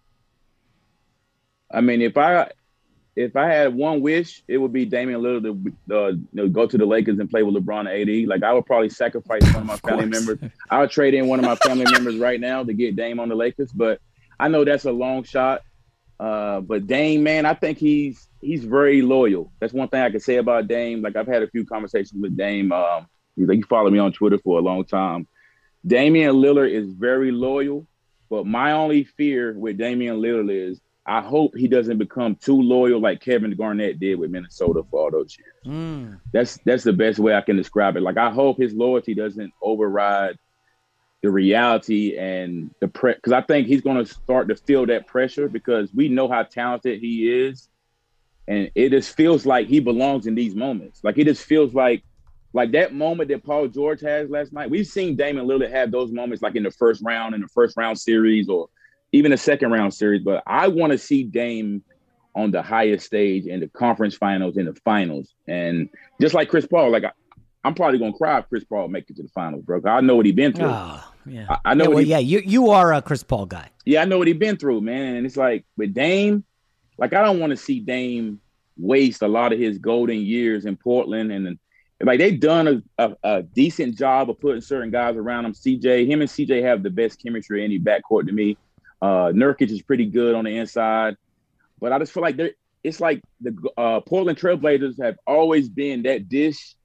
I 1.70 1.80
mean, 1.80 2.02
if 2.02 2.18
I 2.18 2.50
if 3.14 3.36
I 3.36 3.46
had 3.46 3.74
one 3.74 4.00
wish, 4.00 4.42
it 4.48 4.56
would 4.56 4.72
be 4.72 4.84
Damian 4.84 5.20
Lillard 5.20 5.42
to 5.42 5.94
uh, 5.94 6.08
you 6.08 6.26
know, 6.32 6.48
go 6.48 6.66
to 6.66 6.78
the 6.78 6.86
Lakers 6.86 7.18
and 7.18 7.28
play 7.28 7.42
with 7.42 7.54
LeBron 7.54 7.80
and 7.80 7.88
AD. 7.88 8.28
Like 8.28 8.42
I 8.42 8.52
would 8.52 8.64
probably 8.64 8.88
sacrifice 8.88 9.42
one 9.52 9.62
of 9.62 9.66
my 9.66 9.74
of 9.74 9.80
family 9.80 10.06
members. 10.06 10.38
I 10.70 10.80
would 10.80 10.90
trade 10.90 11.14
in 11.14 11.28
one 11.28 11.38
of 11.38 11.44
my 11.44 11.56
family 11.56 11.84
members 11.90 12.16
right 12.16 12.40
now 12.40 12.64
to 12.64 12.72
get 12.72 12.96
Dame 12.96 13.20
on 13.20 13.28
the 13.28 13.34
Lakers, 13.34 13.70
but 13.72 14.00
I 14.40 14.48
know 14.48 14.64
that's 14.64 14.86
a 14.86 14.92
long 14.92 15.24
shot. 15.24 15.62
Uh, 16.18 16.60
but 16.60 16.86
Dame, 16.86 17.22
man, 17.22 17.44
I 17.44 17.54
think 17.54 17.78
he's 17.78 18.28
he's 18.40 18.64
very 18.64 19.02
loyal. 19.02 19.52
That's 19.60 19.74
one 19.74 19.88
thing 19.88 20.00
I 20.00 20.10
can 20.10 20.20
say 20.20 20.36
about 20.36 20.68
Dame. 20.68 21.02
Like 21.02 21.16
I've 21.16 21.26
had 21.26 21.42
a 21.42 21.50
few 21.50 21.66
conversations 21.66 22.20
with 22.20 22.36
Dame. 22.36 22.72
Um, 22.72 23.06
he's 23.36 23.48
like 23.48 23.56
he 23.56 23.62
followed 23.62 23.92
me 23.92 23.98
on 23.98 24.12
Twitter 24.12 24.38
for 24.38 24.58
a 24.58 24.62
long 24.62 24.84
time. 24.84 25.26
Damian 25.86 26.36
Lillard 26.36 26.70
is 26.70 26.92
very 26.92 27.32
loyal, 27.32 27.86
but 28.30 28.46
my 28.46 28.72
only 28.72 29.04
fear 29.04 29.52
with 29.52 29.76
Damian 29.76 30.16
Lillard 30.16 30.50
is 30.50 30.80
I 31.04 31.20
hope 31.20 31.56
he 31.56 31.66
doesn't 31.66 31.98
become 31.98 32.36
too 32.36 32.60
loyal 32.60 33.00
like 33.00 33.20
Kevin 33.20 33.56
Garnett 33.56 33.98
did 33.98 34.18
with 34.18 34.30
Minnesota 34.30 34.82
for 34.88 35.00
all 35.00 35.10
those 35.10 35.36
years. 35.36 35.54
Mm. 35.66 36.20
That's 36.32 36.58
that's 36.64 36.84
the 36.84 36.92
best 36.92 37.18
way 37.18 37.34
I 37.34 37.40
can 37.40 37.56
describe 37.56 37.96
it. 37.96 38.02
Like 38.02 38.18
I 38.18 38.30
hope 38.30 38.58
his 38.58 38.72
loyalty 38.72 39.14
doesn't 39.14 39.52
override 39.60 40.38
the 41.22 41.30
reality 41.30 42.16
and 42.16 42.70
the 42.80 42.88
pre 42.88 43.14
because 43.14 43.32
I 43.32 43.40
think 43.40 43.66
he's 43.66 43.80
going 43.80 44.04
to 44.04 44.06
start 44.06 44.48
to 44.48 44.56
feel 44.56 44.86
that 44.86 45.06
pressure 45.08 45.48
because 45.48 45.92
we 45.92 46.08
know 46.08 46.28
how 46.28 46.44
talented 46.44 47.00
he 47.00 47.32
is, 47.46 47.68
and 48.46 48.70
it 48.74 48.90
just 48.90 49.16
feels 49.16 49.44
like 49.44 49.66
he 49.66 49.80
belongs 49.80 50.26
in 50.26 50.36
these 50.36 50.54
moments. 50.54 51.02
Like 51.02 51.18
it 51.18 51.24
just 51.24 51.44
feels 51.44 51.74
like 51.74 52.04
like 52.52 52.70
that 52.72 52.94
moment 52.94 53.28
that 53.30 53.42
Paul 53.42 53.66
George 53.66 54.02
has 54.02 54.30
last 54.30 54.52
night. 54.52 54.70
We've 54.70 54.86
seen 54.86 55.16
Damian 55.16 55.46
Lillard 55.46 55.70
have 55.70 55.90
those 55.90 56.12
moments 56.12 56.42
like 56.42 56.54
in 56.54 56.62
the 56.62 56.70
first 56.70 57.02
round 57.02 57.34
in 57.34 57.40
the 57.40 57.48
first 57.48 57.76
round 57.76 57.98
series 57.98 58.48
or 58.48 58.68
even 59.12 59.32
a 59.32 59.36
second 59.36 59.70
round 59.70 59.94
series. 59.94 60.22
But 60.22 60.42
I 60.46 60.68
want 60.68 60.92
to 60.92 60.98
see 60.98 61.22
Dame 61.24 61.82
on 62.34 62.50
the 62.50 62.62
highest 62.62 63.06
stage 63.06 63.46
in 63.46 63.60
the 63.60 63.68
conference 63.68 64.14
finals 64.14 64.56
in 64.56 64.66
the 64.66 64.74
finals. 64.84 65.34
And 65.46 65.88
just 66.20 66.34
like 66.34 66.48
Chris 66.48 66.66
Paul, 66.66 66.90
like 66.90 67.04
I, 67.04 67.12
am 67.64 67.74
probably 67.74 67.98
gonna 67.98 68.12
cry 68.14 68.38
if 68.38 68.48
Chris 68.48 68.64
Paul 68.64 68.88
make 68.88 69.08
it 69.10 69.16
to 69.16 69.22
the 69.22 69.28
finals, 69.28 69.64
bro. 69.64 69.80
I 69.84 70.00
know 70.00 70.16
what 70.16 70.26
he's 70.26 70.34
been 70.34 70.52
through. 70.52 70.68
Oh, 70.68 71.04
yeah. 71.26 71.46
I, 71.48 71.58
I 71.66 71.74
know. 71.74 71.84
Yeah, 71.84 71.88
well, 71.90 71.98
he, 71.98 72.10
yeah, 72.10 72.18
you 72.18 72.42
you 72.44 72.70
are 72.70 72.92
a 72.92 73.02
Chris 73.02 73.22
Paul 73.22 73.46
guy. 73.46 73.68
Yeah, 73.84 74.02
I 74.02 74.04
know 74.06 74.18
what 74.18 74.28
he's 74.28 74.36
been 74.36 74.56
through, 74.56 74.80
man. 74.80 75.16
And 75.16 75.26
it's 75.26 75.36
like 75.36 75.64
with 75.76 75.92
Dame, 75.94 76.44
like 76.98 77.12
I 77.12 77.22
don't 77.22 77.38
want 77.38 77.50
to 77.50 77.56
see 77.56 77.80
Dame 77.80 78.40
waste 78.78 79.22
a 79.22 79.28
lot 79.28 79.52
of 79.52 79.58
his 79.58 79.78
golden 79.78 80.20
years 80.20 80.64
in 80.64 80.76
Portland 80.76 81.30
and 81.30 81.58
like 82.04 82.18
they've 82.18 82.40
done 82.40 82.82
a, 82.98 83.06
a, 83.06 83.16
a, 83.22 83.42
decent 83.42 83.96
job 83.96 84.28
of 84.28 84.40
putting 84.40 84.60
certain 84.60 84.90
guys 84.90 85.16
around 85.16 85.44
him. 85.44 85.52
CJ, 85.52 86.06
him 86.06 86.20
and 86.20 86.28
CJ 86.28 86.62
have 86.62 86.82
the 86.82 86.90
best 86.90 87.22
chemistry 87.22 87.60
in 87.60 87.66
any 87.66 87.78
backcourt 87.78 88.26
to 88.26 88.32
me. 88.32 88.56
Uh, 89.02 89.32
Nurkic 89.32 89.70
is 89.70 89.82
pretty 89.82 90.06
good 90.06 90.36
on 90.36 90.44
the 90.44 90.56
inside, 90.56 91.16
but 91.80 91.92
I 91.92 91.98
just 91.98 92.12
feel 92.12 92.22
like 92.22 92.38
it's 92.84 93.00
like 93.00 93.20
the 93.40 93.56
uh, 93.76 94.00
Portland 94.00 94.38
Trailblazers 94.38 95.02
have 95.02 95.16
always 95.26 95.68
been 95.68 96.04
that 96.04 96.28
dish 96.28 96.76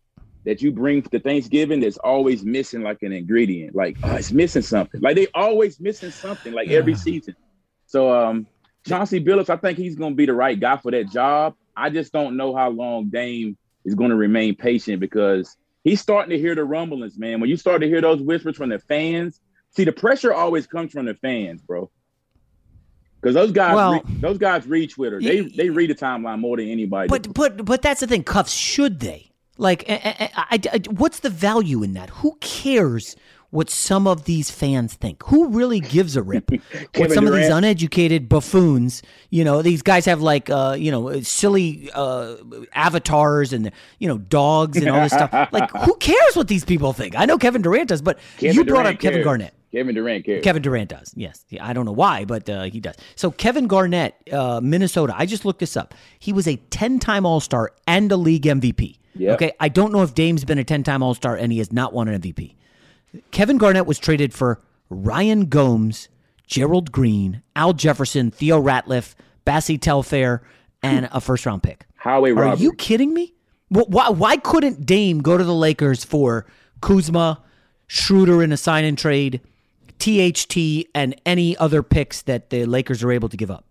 that 0.44 0.62
you 0.62 0.72
bring 0.72 1.04
to 1.04 1.20
Thanksgiving 1.20 1.82
that's 1.82 1.98
always 1.98 2.44
missing 2.44 2.82
like 2.82 3.04
an 3.04 3.12
ingredient. 3.12 3.76
Like 3.76 3.98
oh, 4.02 4.16
it's 4.16 4.32
missing 4.32 4.64
something. 4.64 5.00
Like 5.00 5.16
they 5.16 5.28
always 5.36 5.80
missing 5.80 6.12
something. 6.12 6.54
Like 6.54 6.70
every 6.70 6.96
season. 6.96 7.36
So 7.86 8.12
um, 8.12 8.48
Chauncey 8.88 9.24
Billups, 9.24 9.50
I 9.50 9.58
think 9.58 9.78
he's 9.78 9.96
going 9.96 10.14
to 10.14 10.18
be 10.18 10.26
the 10.26 10.34
right 10.34 10.60
guy 10.60 10.78
for 10.78 10.92
that 10.92 11.12
job. 11.12 11.54
I 11.76 11.90
just 11.90 12.12
don't 12.12 12.38
know 12.38 12.56
how 12.56 12.70
long 12.70 13.10
Dame 13.10 13.58
is 13.86 13.94
going 13.94 14.10
to 14.10 14.16
remain 14.16 14.56
patient 14.56 15.00
because 15.00 15.56
he's 15.84 16.02
starting 16.02 16.32
to 16.32 16.40
hear 16.40 16.56
the 16.56 16.64
rumblings, 16.64 17.18
man. 17.18 17.40
When 17.40 17.50
you 17.50 17.58
start 17.58 17.82
to 17.82 17.88
hear 17.88 18.02
those 18.02 18.22
whispers 18.22 18.58
from 18.58 18.70
the 18.70 18.80
fans, 18.80 19.40
see 19.72 19.84
the 19.84 19.92
pressure 19.92 20.34
always 20.34 20.66
comes 20.66 20.92
from 20.92 21.06
the 21.06 21.14
fans, 21.16 21.62
bro. 21.62 21.92
Because 23.22 23.34
those 23.34 23.52
guys, 23.52 23.76
Well- 23.76 23.94
re- 23.94 24.02
those 24.20 24.38
guys 24.38 24.68
read 24.68 24.90
Twitter. 24.92 25.20
They 25.20 25.42
they 25.42 25.70
read 25.70 25.90
the 25.90 25.96
timeline 25.96 26.40
more 26.40 26.58
than 26.58 26.68
anybody. 26.70 27.08
But 27.10 27.34
but 27.34 27.66
but 27.66 27.82
that's 27.82 28.00
the 28.02 28.08
thing. 28.08 28.24
Cuffs 28.24 28.54
should 28.54 29.00
they? 29.00 29.32
Like, 29.58 29.86
I, 29.90 30.30
I, 30.36 30.46
I- 30.52 30.60
I- 30.74 30.82
what's 30.92 31.20
the 31.22 31.32
value 31.32 31.82
in 31.84 31.94
that? 31.94 32.10
Who 32.12 32.38
cares 32.42 33.16
what 33.50 33.70
some 33.72 34.06
of 34.08 34.26
these 34.26 34.52
fans 34.52 34.94
think? 34.94 35.24
Who 35.28 35.48
really 35.48 35.80
gives 35.80 36.16
a 36.16 36.22
rip? 36.22 36.52
what 36.96 37.12
some 37.12 37.26
of 37.26 37.34
these 37.34 37.50
uneducated 37.50 38.30
buffoons, 38.30 39.02
you 39.32 39.44
know, 39.44 39.62
these 39.64 39.82
guys 39.82 40.06
have 40.06 40.22
like, 40.22 40.50
uh, 40.52 40.76
you 40.78 40.92
know, 40.92 41.22
silly 41.22 41.90
uh, 41.96 42.36
avatars 42.74 43.52
and 43.52 43.72
you 44.00 44.08
know 44.08 44.18
dogs 44.20 44.78
and 44.78 44.90
all 44.90 45.02
this 45.02 45.14
stuff. 45.14 45.32
Like, 45.52 45.72
who 45.72 45.96
cares 45.96 46.36
what 46.36 46.48
these 46.50 46.64
people 46.66 46.94
think? 46.94 47.18
I 47.18 47.26
know 47.26 47.38
Kevin 47.40 47.62
Durant 47.64 47.90
does, 47.90 48.02
but 48.02 48.20
Kevin 48.38 48.56
you 48.58 48.64
brought 48.64 48.84
Durant 48.84 48.96
up 48.98 49.02
Kevin. 49.02 49.24
Garnett. 49.24 49.54
Kevin 49.72 49.96
Durant 49.96 50.26
cares. 50.26 50.44
Kevin 50.44 50.62
Durant 50.62 50.90
does. 50.90 51.14
Yes. 51.16 51.44
I 51.60 51.74
don't 51.74 51.86
know 51.86 51.92
why, 51.92 52.24
but 52.26 52.50
uh, 52.50 52.64
he 52.64 52.80
does. 52.80 52.96
So 53.16 53.32
Kevin 53.32 53.68
Garnett, 53.68 54.16
uh, 54.32 54.62
Minnesota. 54.64 55.14
I 55.16 55.26
just 55.26 55.44
looked 55.46 55.60
this 55.60 55.76
up. 55.76 55.94
He 56.20 56.32
was 56.34 56.48
a 56.48 56.58
10-time 56.72 57.26
All-Star 57.26 57.74
and 57.86 58.12
a 58.12 58.18
league 58.18 58.44
MVP. 58.44 58.98
Yep. 59.16 59.34
Okay. 59.36 59.52
I 59.60 59.68
don't 59.70 59.92
know 59.92 60.04
if 60.04 60.14
Dame's 60.16 60.46
been 60.46 60.58
a 60.60 60.64
10-time 60.64 61.04
All-Star 61.04 61.36
and 61.36 61.52
he 61.52 61.58
has 61.58 61.72
not 61.74 61.92
won 61.94 62.08
an 62.08 62.22
MVP. 62.22 62.56
Kevin 63.32 63.58
Garnett 63.58 63.86
was 63.86 64.00
traded 64.00 64.34
for 64.34 64.62
Ryan 64.90 65.46
Gomes, 65.48 66.08
Gerald 66.46 66.92
Green, 66.92 67.42
Al 67.56 67.74
Jefferson, 67.74 68.32
Theo 68.32 68.62
Ratliff, 68.62 69.16
Bassie 69.46 69.80
Telfair, 69.82 70.44
and 70.84 71.10
a 71.12 71.20
first-round 71.20 71.64
pick. 71.64 71.86
Highway 71.98 72.32
Are 72.32 72.36
robbery. 72.36 72.64
you 72.64 72.74
kidding 72.74 73.14
me? 73.14 73.34
Wh- 73.70 73.90
Why, 73.90 74.10
why 74.10 74.38
couldn't 74.38 74.86
Dame 74.86 75.20
go 75.22 75.38
to 75.38 75.44
the 75.44 75.54
Lakers 75.54 76.04
for 76.06 76.46
Kuzma, 76.82 77.44
Schroeder 77.88 78.44
in 78.44 78.52
a 78.52 78.58
sign 78.58 78.86
and 78.86 78.98
trade, 78.98 79.42
THT, 80.00 80.88
and 80.96 81.20
any 81.26 81.58
other 81.58 81.84
picks 81.84 82.22
that 82.24 82.50
the 82.50 82.66
Lakers 82.66 83.04
are 83.04 83.12
able 83.12 83.30
to 83.30 83.38
give 83.38 83.52
up? 83.52 83.66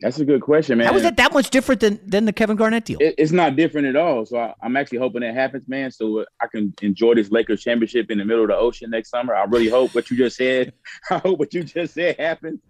That's 0.00 0.18
a 0.18 0.24
good 0.24 0.40
question, 0.40 0.78
man. 0.78 0.86
How 0.86 0.94
is 0.96 1.02
that 1.02 1.18
that 1.18 1.34
much 1.34 1.50
different 1.50 1.82
than, 1.82 2.00
than 2.06 2.24
the 2.24 2.32
Kevin 2.32 2.56
Garnett 2.56 2.86
deal? 2.86 2.96
It, 3.00 3.16
it's 3.18 3.32
not 3.32 3.54
different 3.54 3.86
at 3.86 3.96
all. 3.96 4.24
So 4.24 4.38
I, 4.38 4.54
I'm 4.62 4.74
actually 4.76 4.96
hoping 4.98 5.20
that 5.20 5.34
happens, 5.34 5.68
man. 5.68 5.90
So 5.90 6.24
I 6.40 6.46
can 6.46 6.72
enjoy 6.80 7.14
this 7.16 7.30
Lakers 7.30 7.62
championship 7.62 8.10
in 8.10 8.16
the 8.16 8.24
middle 8.24 8.42
of 8.44 8.48
the 8.48 8.56
ocean 8.56 8.88
next 8.88 9.10
summer. 9.10 9.34
I 9.34 9.44
really 9.44 9.68
hope 9.68 9.94
what 9.94 10.10
you 10.10 10.16
just 10.16 10.36
said. 10.36 10.72
I 11.10 11.18
hope 11.18 11.38
what 11.38 11.52
you 11.52 11.62
just 11.64 11.92
said 11.94 12.18
happens. 12.18 12.60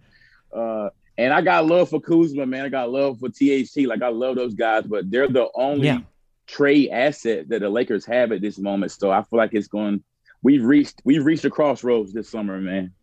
Uh, 0.53 0.89
and 1.17 1.33
I 1.33 1.39
got 1.41 1.65
love 1.65 1.89
for 1.89 2.01
Kuzma, 2.01 2.45
man. 2.45 2.65
I 2.65 2.69
got 2.69 2.91
love 2.91 3.19
for 3.19 3.29
THT. 3.29 3.85
Like 3.87 4.01
I 4.01 4.09
love 4.09 4.35
those 4.35 4.53
guys, 4.53 4.83
but 4.85 5.09
they're 5.09 5.29
the 5.29 5.47
only 5.55 5.87
Yeah. 5.87 5.99
trade 6.47 6.89
asset 6.89 7.47
that 7.47 7.61
the 7.61 7.69
Lakers 7.69 8.05
have 8.07 8.33
at 8.33 8.41
this 8.41 8.57
moment. 8.59 8.91
So 8.91 9.09
I 9.09 9.23
feel 9.23 9.37
like 9.37 9.53
it's 9.53 9.67
going. 9.69 10.03
We've 10.43 10.63
reached 10.63 11.01
we've 11.03 11.23
reached 11.25 11.45
a 11.45 11.49
crossroads 11.49 12.13
this 12.13 12.29
summer, 12.29 12.59
man. 12.59 12.93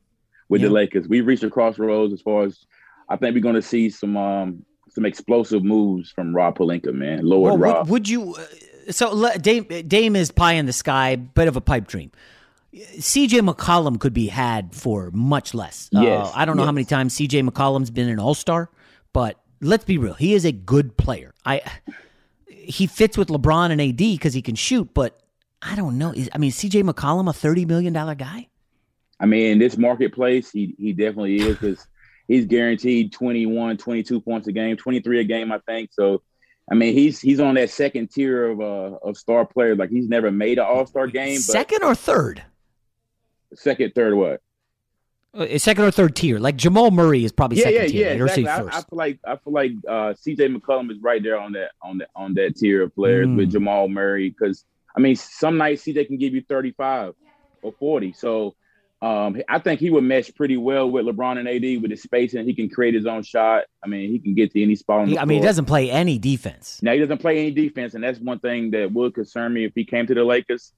With 0.48 0.62
the 0.62 0.70
Lakers, 0.70 1.06
we've 1.08 1.26
reached 1.26 1.42
a 1.44 1.50
crossroads 1.50 2.12
as 2.12 2.22
far 2.22 2.44
as 2.44 2.64
I 3.08 3.16
think 3.16 3.34
we're 3.34 3.42
going 3.42 3.54
to 3.54 3.62
see 3.62 3.90
some 3.90 4.16
um 4.16 4.64
some 4.88 5.04
explosive 5.04 5.62
moves 5.62 6.10
from 6.10 6.34
Rob 6.34 6.56
Pelinka, 6.58 6.92
man. 6.92 7.20
Lord 7.24 7.50
Well, 7.50 7.58
Rob. 7.58 7.86
would, 7.88 7.90
would 7.90 8.08
you? 8.08 8.34
uh, 8.34 8.90
So 8.90 9.36
Dame, 9.38 9.64
Dame 9.86 10.16
is 10.16 10.30
pie 10.30 10.54
in 10.54 10.64
the 10.66 10.72
sky, 10.72 11.16
bit 11.16 11.46
of 11.48 11.56
a 11.56 11.60
pipe 11.60 11.86
dream. 11.86 12.10
CJ 12.74 13.46
McCollum 13.48 13.98
could 14.00 14.12
be 14.14 14.28
had 14.28 14.74
for 14.74 15.10
much 15.12 15.52
less. 15.54 15.88
Yes, 15.92 16.28
uh, 16.28 16.32
I 16.34 16.44
don't 16.44 16.56
know 16.56 16.64
how 16.64 16.72
many 16.72 16.84
times 16.86 17.14
CJ 17.16 17.46
McCollum's 17.48 17.90
been 17.90 18.08
an 18.08 18.18
All 18.18 18.34
Star, 18.34 18.70
but 19.12 19.38
let's 19.60 19.84
be 19.84 19.98
real, 19.98 20.14
he 20.14 20.34
is 20.34 20.44
a 20.44 20.52
good 20.52 20.96
player. 20.96 21.34
I 21.44 21.60
he 22.46 22.86
fits 22.86 23.16
with 23.18 23.28
LeBron 23.28 23.70
and 23.70 23.80
AD 23.80 23.96
because 23.96 24.34
he 24.34 24.42
can 24.42 24.54
shoot, 24.54 24.92
but 24.94 25.20
I 25.62 25.74
don't 25.74 25.98
know. 25.98 26.12
Is, 26.12 26.28
I 26.32 26.38
mean, 26.38 26.50
CJ 26.52 26.88
McCollum 26.88 27.28
a 27.28 27.32
thirty 27.32 27.64
million 27.64 27.92
dollar 27.92 28.14
guy? 28.14 28.48
I 29.20 29.26
mean, 29.26 29.52
in 29.52 29.58
this 29.58 29.76
marketplace, 29.76 30.50
he 30.50 30.74
he 30.78 30.92
definitely 30.92 31.36
is 31.36 31.56
because 31.56 31.86
he's 32.28 32.46
guaranteed 32.46 33.12
21, 33.12 33.76
22 33.78 34.20
points 34.20 34.46
a 34.46 34.52
game, 34.52 34.76
23 34.76 35.20
a 35.20 35.24
game, 35.24 35.50
I 35.50 35.58
think. 35.66 35.90
So, 35.92 36.22
I 36.70 36.74
mean, 36.76 36.94
he's 36.94 37.20
he's 37.20 37.40
on 37.40 37.54
that 37.56 37.70
second 37.70 38.12
tier 38.12 38.50
of 38.50 38.60
uh, 38.60 38.98
of 39.02 39.16
star 39.16 39.44
players. 39.44 39.76
Like 39.78 39.90
he's 39.90 40.08
never 40.08 40.30
made 40.30 40.58
an 40.58 40.66
All 40.66 40.86
Star 40.86 41.06
game, 41.08 41.36
but 41.36 41.42
Second 41.42 41.82
or 41.82 41.94
third? 41.94 42.42
second, 43.54 43.94
third, 43.94 44.14
what? 44.14 44.40
Uh, 45.34 45.58
second 45.58 45.84
or 45.84 45.90
third 45.90 46.14
tier? 46.16 46.38
Like 46.38 46.56
Jamal 46.56 46.90
Murray 46.90 47.24
is 47.24 47.32
probably 47.32 47.58
yeah, 47.58 47.64
second 47.64 47.80
yeah, 47.82 48.14
tier, 48.14 48.26
yeah. 48.26 48.32
Exactly. 48.34 48.46
I. 48.48 48.76
I 48.78 48.80
feel 48.82 48.84
like 48.92 49.18
I 49.26 49.36
feel 49.36 49.52
like 49.52 49.72
uh, 49.88 50.14
C.J. 50.14 50.48
McCollum 50.48 50.90
is 50.90 50.98
right 51.00 51.22
there 51.22 51.38
on 51.38 51.52
that 51.52 51.70
on 51.82 51.98
that 51.98 52.08
on 52.14 52.34
that 52.34 52.56
tier 52.56 52.82
of 52.82 52.94
players 52.94 53.26
Mm. 53.26 53.36
with 53.36 53.50
Jamal 53.50 53.88
Murray 53.88 54.30
because 54.30 54.64
I 54.98 55.00
mean 55.00 55.14
some 55.14 55.58
nights 55.58 55.82
C.J. 55.82 56.06
can 56.06 56.18
give 56.18 56.34
you 56.34 56.42
thirty 56.42 56.72
five 56.72 57.14
or 57.62 57.70
forty. 57.78 58.12
So 58.12 58.56
um, 59.00 59.40
I 59.48 59.60
think 59.60 59.78
he 59.78 59.90
would 59.90 60.02
mesh 60.02 60.34
pretty 60.34 60.56
well 60.56 60.90
with 60.90 61.06
LeBron 61.06 61.38
and 61.38 61.46
AD 61.46 61.80
with 61.82 61.92
his 61.92 62.02
spacing. 62.02 62.44
He 62.46 62.52
can 62.52 62.68
create 62.68 62.94
his 62.94 63.06
own 63.06 63.22
shot. 63.22 63.66
I 63.80 63.86
mean, 63.86 64.10
he 64.10 64.18
can 64.18 64.34
get 64.34 64.50
to 64.54 64.60
any 64.60 64.74
spot 64.74 64.98
on 65.02 65.04
the 65.06 65.12
He- 65.12 65.18
I 65.20 65.24
mean, 65.24 65.38
he 65.40 65.46
doesn't 65.46 65.66
play 65.66 65.88
any 65.88 66.18
defense. 66.18 66.80
Now 66.82 66.94
he 66.94 66.98
doesn't 66.98 67.18
play 67.18 67.38
any 67.38 67.52
defense, 67.52 67.94
and 67.94 68.02
that's 68.02 68.18
one 68.18 68.40
thing 68.40 68.72
that 68.72 68.90
would 68.92 69.14
concern 69.14 69.52
me 69.54 69.64
if 69.64 69.72
he 69.76 69.84
came 69.84 70.08
to 70.08 70.14
the 70.14 70.24
Lakers. 70.24 70.72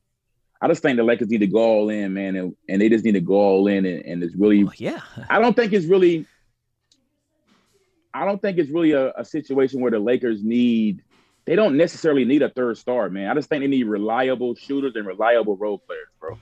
I 0.61 0.69
just 0.69 0.83
think 0.83 0.99
the 0.99 1.03
Lakers 1.03 1.31
need 1.31 1.39
to 1.39 1.47
go 1.47 1.61
all 1.61 1.89
in, 1.89 2.13
man, 2.13 2.37
and, 2.37 2.55
and 2.69 2.83
they 2.83 2.91
just 2.91 3.07
need 3.07 3.13
to 3.13 3.23
go 3.23 3.37
all 3.37 3.67
in, 3.69 3.87
and, 3.87 4.05
and 4.05 4.23
it's 4.23 4.35
really. 4.35 4.65
Oh, 4.65 4.73
yeah. 4.77 5.01
I 5.31 5.39
don't 5.41 5.57
think 5.57 5.73
it's 5.73 5.87
really. 5.87 6.27
I 8.13 8.27
don't 8.27 8.43
think 8.43 8.59
it's 8.59 8.71
really 8.71 8.93
a, 8.93 9.13
a 9.17 9.25
situation 9.25 9.81
where 9.81 9.93
the 9.93 9.99
Lakers 9.99 10.45
need. 10.45 11.03
They 11.51 11.57
don't 11.57 11.77
necessarily 11.77 12.25
need 12.25 12.43
a 12.43 12.49
third 12.49 12.79
star, 12.79 13.11
man. 13.11 13.29
I 13.29 13.35
just 13.35 13.49
think 13.49 13.65
they 13.65 13.67
need 13.67 13.89
reliable 13.89 14.55
shooters 14.55 14.93
and 14.95 15.05
reliable 15.05 15.57
role 15.57 15.79
players, 15.79 16.07
bro. 16.21 16.39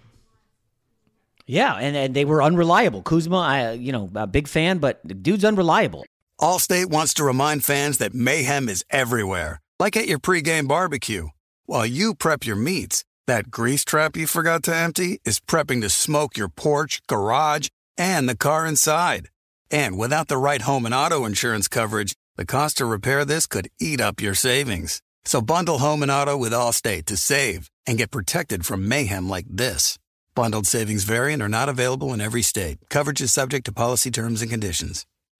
Yeah, 1.46 1.76
and, 1.76 1.96
and 1.96 2.12
they 2.12 2.26
were 2.26 2.42
unreliable. 2.42 3.00
Kuzma, 3.00 3.38
I 3.38 3.72
you 3.72 3.90
know, 3.90 4.10
a 4.14 4.26
big 4.26 4.46
fan, 4.46 4.76
but 4.76 5.00
the 5.02 5.14
dude's 5.14 5.46
unreliable. 5.46 6.04
Allstate 6.38 6.90
wants 6.90 7.14
to 7.14 7.24
remind 7.24 7.64
fans 7.64 7.96
that 7.96 8.12
mayhem 8.12 8.68
is 8.68 8.84
everywhere, 8.90 9.62
like 9.80 9.96
at 9.96 10.08
your 10.08 10.18
pregame 10.18 10.68
barbecue. 10.68 11.28
While 11.64 11.86
you 11.86 12.14
prep 12.14 12.44
your 12.44 12.56
meats, 12.56 13.02
that 13.26 13.50
grease 13.50 13.86
trap 13.86 14.14
you 14.14 14.26
forgot 14.26 14.62
to 14.64 14.76
empty 14.76 15.22
is 15.24 15.40
prepping 15.40 15.80
to 15.80 15.88
smoke 15.88 16.36
your 16.36 16.50
porch, 16.50 17.00
garage, 17.06 17.68
and 17.96 18.28
the 18.28 18.36
car 18.36 18.66
inside. 18.66 19.30
And 19.70 19.96
without 19.96 20.28
the 20.28 20.36
right 20.36 20.60
home 20.60 20.84
and 20.84 20.94
auto 20.94 21.24
insurance 21.24 21.66
coverage, 21.66 22.12
the 22.38 22.46
cost 22.46 22.78
to 22.78 22.86
repair 22.86 23.24
this 23.24 23.48
could 23.48 23.68
eat 23.80 24.00
up 24.00 24.22
your 24.22 24.32
savings. 24.32 25.02
So 25.24 25.42
bundle 25.42 25.78
home 25.78 26.02
and 26.04 26.10
auto 26.10 26.36
with 26.36 26.52
Allstate 26.52 27.06
to 27.06 27.16
save 27.16 27.68
and 27.84 27.98
get 27.98 28.12
protected 28.12 28.64
from 28.64 28.86
mayhem 28.86 29.28
like 29.28 29.46
this. 29.50 29.98
Bundled 30.36 30.66
savings 30.66 31.02
variant 31.02 31.42
are 31.42 31.48
not 31.48 31.68
available 31.68 32.12
in 32.12 32.20
every 32.20 32.42
state. 32.42 32.78
Coverage 32.90 33.20
is 33.20 33.32
subject 33.32 33.66
to 33.66 33.72
policy 33.72 34.12
terms 34.12 34.40
and 34.40 34.50
conditions. 34.52 35.04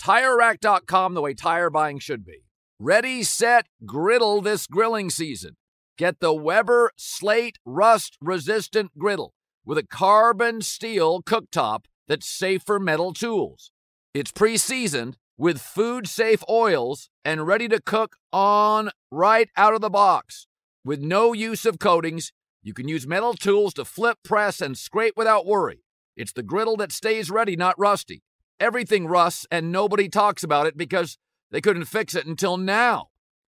TireRack.com, 0.00 1.14
the 1.14 1.20
way 1.22 1.34
tire 1.34 1.70
buying 1.70 1.98
should 1.98 2.24
be. 2.24 2.44
Ready, 2.78 3.22
set, 3.22 3.66
griddle 3.84 4.40
this 4.40 4.66
grilling 4.66 5.10
season. 5.10 5.56
Get 5.96 6.20
the 6.20 6.34
Weber 6.34 6.90
Slate 6.96 7.58
Rust 7.64 8.18
Resistant 8.20 8.98
Griddle 8.98 9.32
with 9.64 9.78
a 9.78 9.86
carbon 9.86 10.60
steel 10.60 11.22
cooktop 11.22 11.86
that's 12.06 12.28
safe 12.28 12.62
for 12.62 12.78
metal 12.78 13.12
tools. 13.12 13.72
It's 14.12 14.30
pre 14.30 14.56
seasoned 14.56 15.16
with 15.38 15.60
food 15.60 16.06
safe 16.06 16.42
oils 16.48 17.08
and 17.24 17.46
ready 17.46 17.68
to 17.68 17.80
cook 17.80 18.16
on 18.32 18.90
right 19.10 19.48
out 19.56 19.74
of 19.74 19.80
the 19.80 19.90
box. 19.90 20.46
With 20.84 21.00
no 21.00 21.32
use 21.32 21.66
of 21.66 21.78
coatings, 21.78 22.32
you 22.62 22.72
can 22.72 22.88
use 22.88 23.06
metal 23.06 23.34
tools 23.34 23.74
to 23.74 23.84
flip, 23.84 24.18
press, 24.24 24.60
and 24.60 24.76
scrape 24.76 25.14
without 25.16 25.46
worry. 25.46 25.82
It's 26.16 26.32
the 26.32 26.42
griddle 26.42 26.76
that 26.76 26.92
stays 26.92 27.30
ready, 27.30 27.56
not 27.56 27.78
rusty. 27.78 28.22
Everything 28.58 29.06
rusts, 29.06 29.46
and 29.50 29.70
nobody 29.70 30.08
talks 30.08 30.42
about 30.42 30.66
it 30.66 30.76
because 30.76 31.18
they 31.50 31.60
couldn't 31.60 31.84
fix 31.84 32.14
it 32.14 32.26
until 32.26 32.56
now. 32.56 33.08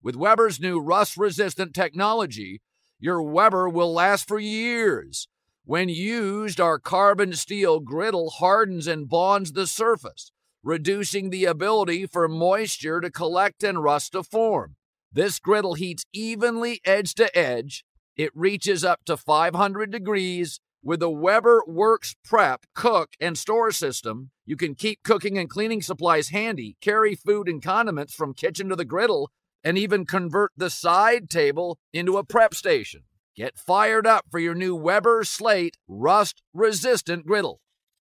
With 0.02 0.16
Weber's 0.16 0.60
new 0.60 0.80
rust 0.80 1.18
resistant 1.18 1.74
technology, 1.74 2.62
your 3.00 3.22
Weber 3.22 3.70
will 3.70 3.94
last 3.94 4.28
for 4.28 4.40
years. 4.40 5.28
When 5.64 5.88
used, 5.88 6.60
our 6.60 6.80
carbon 6.80 7.34
steel 7.34 7.80
griddle 7.80 8.30
hardens 8.30 8.88
and 8.88 9.08
bonds 9.08 9.54
the 9.54 9.68
surface, 9.68 10.32
reducing 10.64 11.30
the 11.30 11.46
ability 11.46 12.06
for 12.08 12.28
moisture 12.28 13.00
to 13.00 13.12
collect 13.12 13.64
and 13.64 13.84
rust 13.84 14.14
to 14.14 14.24
form. 14.24 14.76
This 15.12 15.40
griddle 15.40 15.76
heats 15.76 16.06
evenly 16.14 16.82
edge 16.86 17.14
to 17.16 17.36
edge. 17.38 17.86
It 18.18 18.32
reaches 18.36 18.84
up 18.84 19.06
to 19.06 19.16
500 19.16 19.92
degrees. 19.92 20.60
With 20.82 21.02
the 21.02 21.10
Weber 21.10 21.62
Works 21.68 22.16
Prep, 22.24 22.66
Cook, 22.74 23.10
and 23.20 23.38
Store 23.38 23.70
system, 23.70 24.32
you 24.46 24.56
can 24.56 24.76
keep 24.76 25.04
cooking 25.04 25.38
and 25.38 25.50
cleaning 25.50 25.82
supplies 25.82 26.30
handy, 26.30 26.78
carry 26.80 27.16
food 27.16 27.50
and 27.50 27.62
condiments 27.62 28.14
from 28.14 28.34
kitchen 28.34 28.70
to 28.70 28.78
the 28.78 28.86
griddle, 28.86 29.30
and 29.62 29.78
even 29.78 30.06
convert 30.06 30.54
the 30.56 30.70
side 30.70 31.30
table 31.30 31.78
into 31.92 32.18
a 32.18 32.24
prep 32.24 32.54
station. 32.54 33.04
Get 33.36 33.58
fired 33.58 34.08
up 34.08 34.28
for 34.32 34.40
your 34.40 34.56
new 34.56 34.74
Weber 34.74 35.26
Slate 35.26 35.76
rust 35.86 36.42
resistant 36.54 37.26
griddle. 37.26 37.60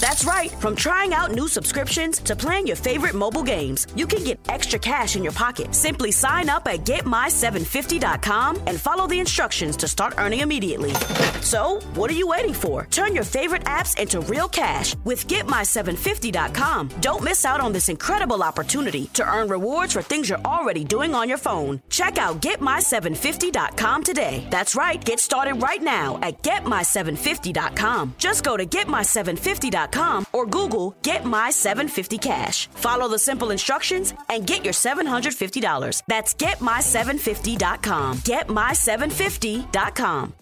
That's 0.00 0.24
right. 0.24 0.50
From 0.50 0.76
trying 0.76 1.14
out 1.14 1.30
new 1.30 1.48
subscriptions 1.48 2.18
to 2.20 2.36
playing 2.36 2.66
your 2.66 2.76
favorite 2.76 3.14
mobile 3.14 3.42
games, 3.42 3.86
you 3.96 4.06
can 4.06 4.22
get 4.24 4.38
extra 4.50 4.78
cash 4.78 5.16
in 5.16 5.22
your 5.22 5.32
pocket. 5.32 5.74
Simply 5.74 6.12
sign 6.12 6.50
up 6.50 6.66
at 6.68 6.80
getmy750.com 6.80 8.60
and 8.66 8.78
follow 8.78 9.06
the 9.06 9.18
instructions 9.18 9.76
to 9.78 9.88
start 9.88 10.14
earning 10.18 10.40
immediately. 10.40 10.92
So, 11.40 11.80
what 11.94 12.10
are 12.10 12.14
you 12.14 12.26
waiting 12.26 12.52
for? 12.52 12.86
Turn 12.90 13.14
your 13.14 13.24
favorite 13.24 13.64
apps 13.64 13.98
into 13.98 14.20
real 14.20 14.48
cash 14.48 14.94
with 15.04 15.26
getmy750.com. 15.28 16.88
Don't 17.00 17.24
miss 17.24 17.44
out 17.44 17.60
on 17.60 17.72
this 17.72 17.88
incredible 17.88 18.42
opportunity 18.42 19.06
to 19.14 19.26
earn 19.26 19.48
rewards 19.48 19.94
for 19.94 20.02
things 20.02 20.28
you're 20.28 20.44
already 20.44 20.84
doing 20.84 21.14
on 21.14 21.28
your 21.28 21.38
phone. 21.38 21.80
Check 21.88 22.18
out 22.18 22.42
getmy750.com 22.42 24.02
today. 24.02 24.46
That's 24.50 24.76
right. 24.76 25.02
Get 25.02 25.20
started 25.20 25.62
right 25.62 25.82
now 25.82 26.18
at 26.22 26.42
getmy750.com. 26.42 28.14
Just 28.18 28.44
go 28.44 28.56
to 28.56 28.66
getmy750.com 28.66 29.85
or 30.32 30.46
Google 30.46 30.94
Get 31.02 31.24
My 31.24 31.50
750 31.50 32.18
Cash. 32.18 32.68
Follow 32.68 33.08
the 33.08 33.18
simple 33.18 33.50
instructions 33.50 34.14
and 34.28 34.46
get 34.46 34.64
your 34.64 34.74
$750. 34.74 36.02
That's 36.06 36.34
GetMy750.com. 36.34 38.18
GetMy750.com. 38.18 40.34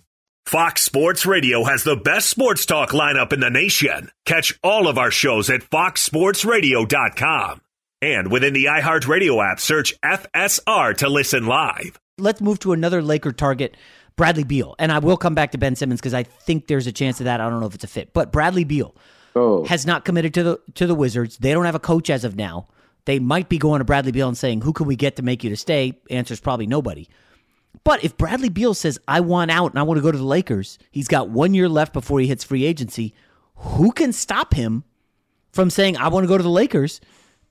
Fox 0.46 0.82
Sports 0.82 1.24
Radio 1.24 1.64
has 1.64 1.84
the 1.84 1.96
best 1.96 2.28
sports 2.28 2.66
talk 2.66 2.90
lineup 2.90 3.32
in 3.32 3.40
the 3.40 3.48
nation. 3.48 4.10
Catch 4.26 4.58
all 4.62 4.88
of 4.88 4.98
our 4.98 5.10
shows 5.10 5.48
at 5.48 5.62
foxsportsradio.com. 5.62 7.62
And 8.02 8.30
within 8.30 8.52
the 8.52 8.66
iHeartRadio 8.66 9.42
app, 9.42 9.58
search 9.58 9.98
FSR 10.02 10.98
to 10.98 11.08
listen 11.08 11.46
live. 11.46 11.98
Let's 12.18 12.42
move 12.42 12.58
to 12.60 12.72
another 12.72 13.00
Laker 13.00 13.32
target, 13.32 13.74
Bradley 14.16 14.44
Beal. 14.44 14.74
And 14.78 14.92
I 14.92 14.98
will 14.98 15.16
come 15.16 15.34
back 15.34 15.52
to 15.52 15.58
Ben 15.58 15.76
Simmons 15.76 16.00
because 16.00 16.12
I 16.12 16.24
think 16.24 16.66
there's 16.66 16.86
a 16.86 16.92
chance 16.92 17.20
of 17.20 17.24
that. 17.24 17.40
I 17.40 17.48
don't 17.48 17.60
know 17.60 17.66
if 17.66 17.74
it's 17.74 17.84
a 17.84 17.88
fit. 17.88 18.12
But 18.12 18.30
Bradley 18.30 18.64
Beal 18.64 18.94
Oh. 19.34 19.64
has 19.64 19.84
not 19.84 20.04
committed 20.04 20.32
to 20.34 20.42
the 20.42 20.60
to 20.74 20.86
the 20.86 20.94
Wizards. 20.94 21.38
They 21.38 21.52
don't 21.52 21.64
have 21.64 21.74
a 21.74 21.80
coach 21.80 22.08
as 22.10 22.24
of 22.24 22.36
now. 22.36 22.68
They 23.04 23.18
might 23.18 23.48
be 23.48 23.58
going 23.58 23.80
to 23.80 23.84
Bradley 23.84 24.12
Beal 24.12 24.28
and 24.28 24.38
saying, 24.38 24.62
"Who 24.62 24.72
can 24.72 24.86
we 24.86 24.96
get 24.96 25.16
to 25.16 25.22
make 25.22 25.42
you 25.42 25.50
to 25.50 25.56
stay?" 25.56 25.98
Answer 26.10 26.34
is 26.34 26.40
probably 26.40 26.66
nobody. 26.66 27.08
But 27.82 28.04
if 28.04 28.16
Bradley 28.16 28.48
Beal 28.48 28.74
says, 28.74 28.98
"I 29.08 29.20
want 29.20 29.50
out 29.50 29.72
and 29.72 29.78
I 29.78 29.82
want 29.82 29.98
to 29.98 30.02
go 30.02 30.12
to 30.12 30.18
the 30.18 30.24
Lakers," 30.24 30.78
he's 30.90 31.08
got 31.08 31.28
one 31.28 31.52
year 31.54 31.68
left 31.68 31.92
before 31.92 32.20
he 32.20 32.28
hits 32.28 32.44
free 32.44 32.64
agency. 32.64 33.12
Who 33.56 33.92
can 33.92 34.12
stop 34.12 34.54
him 34.54 34.84
from 35.52 35.70
saying, 35.70 35.96
"I 35.96 36.08
want 36.08 36.24
to 36.24 36.28
go 36.28 36.36
to 36.36 36.42
the 36.42 36.48
Lakers"? 36.48 37.00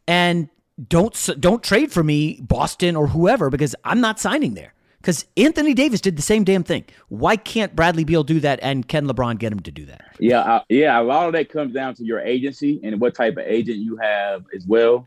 And 0.07 0.49
don't 0.89 1.29
don't 1.39 1.61
trade 1.61 1.91
for 1.91 2.03
me, 2.03 2.39
Boston 2.41 2.95
or 2.95 3.07
whoever, 3.07 3.49
because 3.49 3.75
I'm 3.83 4.01
not 4.01 4.19
signing 4.19 4.53
there. 4.53 4.73
Because 5.03 5.25
Anthony 5.35 5.73
Davis 5.73 5.99
did 5.99 6.15
the 6.15 6.21
same 6.21 6.45
damn 6.45 6.63
thing. 6.63 6.85
Why 7.09 7.35
can't 7.35 7.75
Bradley 7.75 8.05
Beal 8.05 8.23
do 8.23 8.39
that? 8.39 8.59
And 8.61 8.87
can 8.87 9.05
LeBron 9.05 9.37
get 9.37 9.51
him 9.51 9.59
to 9.59 9.71
do 9.71 9.85
that? 9.87 10.15
Yeah, 10.17 10.61
yeah. 10.69 10.97
A 10.97 11.03
lot 11.03 11.27
of 11.27 11.33
that 11.33 11.49
comes 11.49 11.73
down 11.73 11.93
to 11.95 12.05
your 12.05 12.21
agency 12.21 12.79
and 12.83 13.01
what 13.01 13.13
type 13.13 13.33
of 13.33 13.43
agent 13.45 13.79
you 13.79 13.97
have 13.97 14.45
as 14.55 14.65
well, 14.65 15.05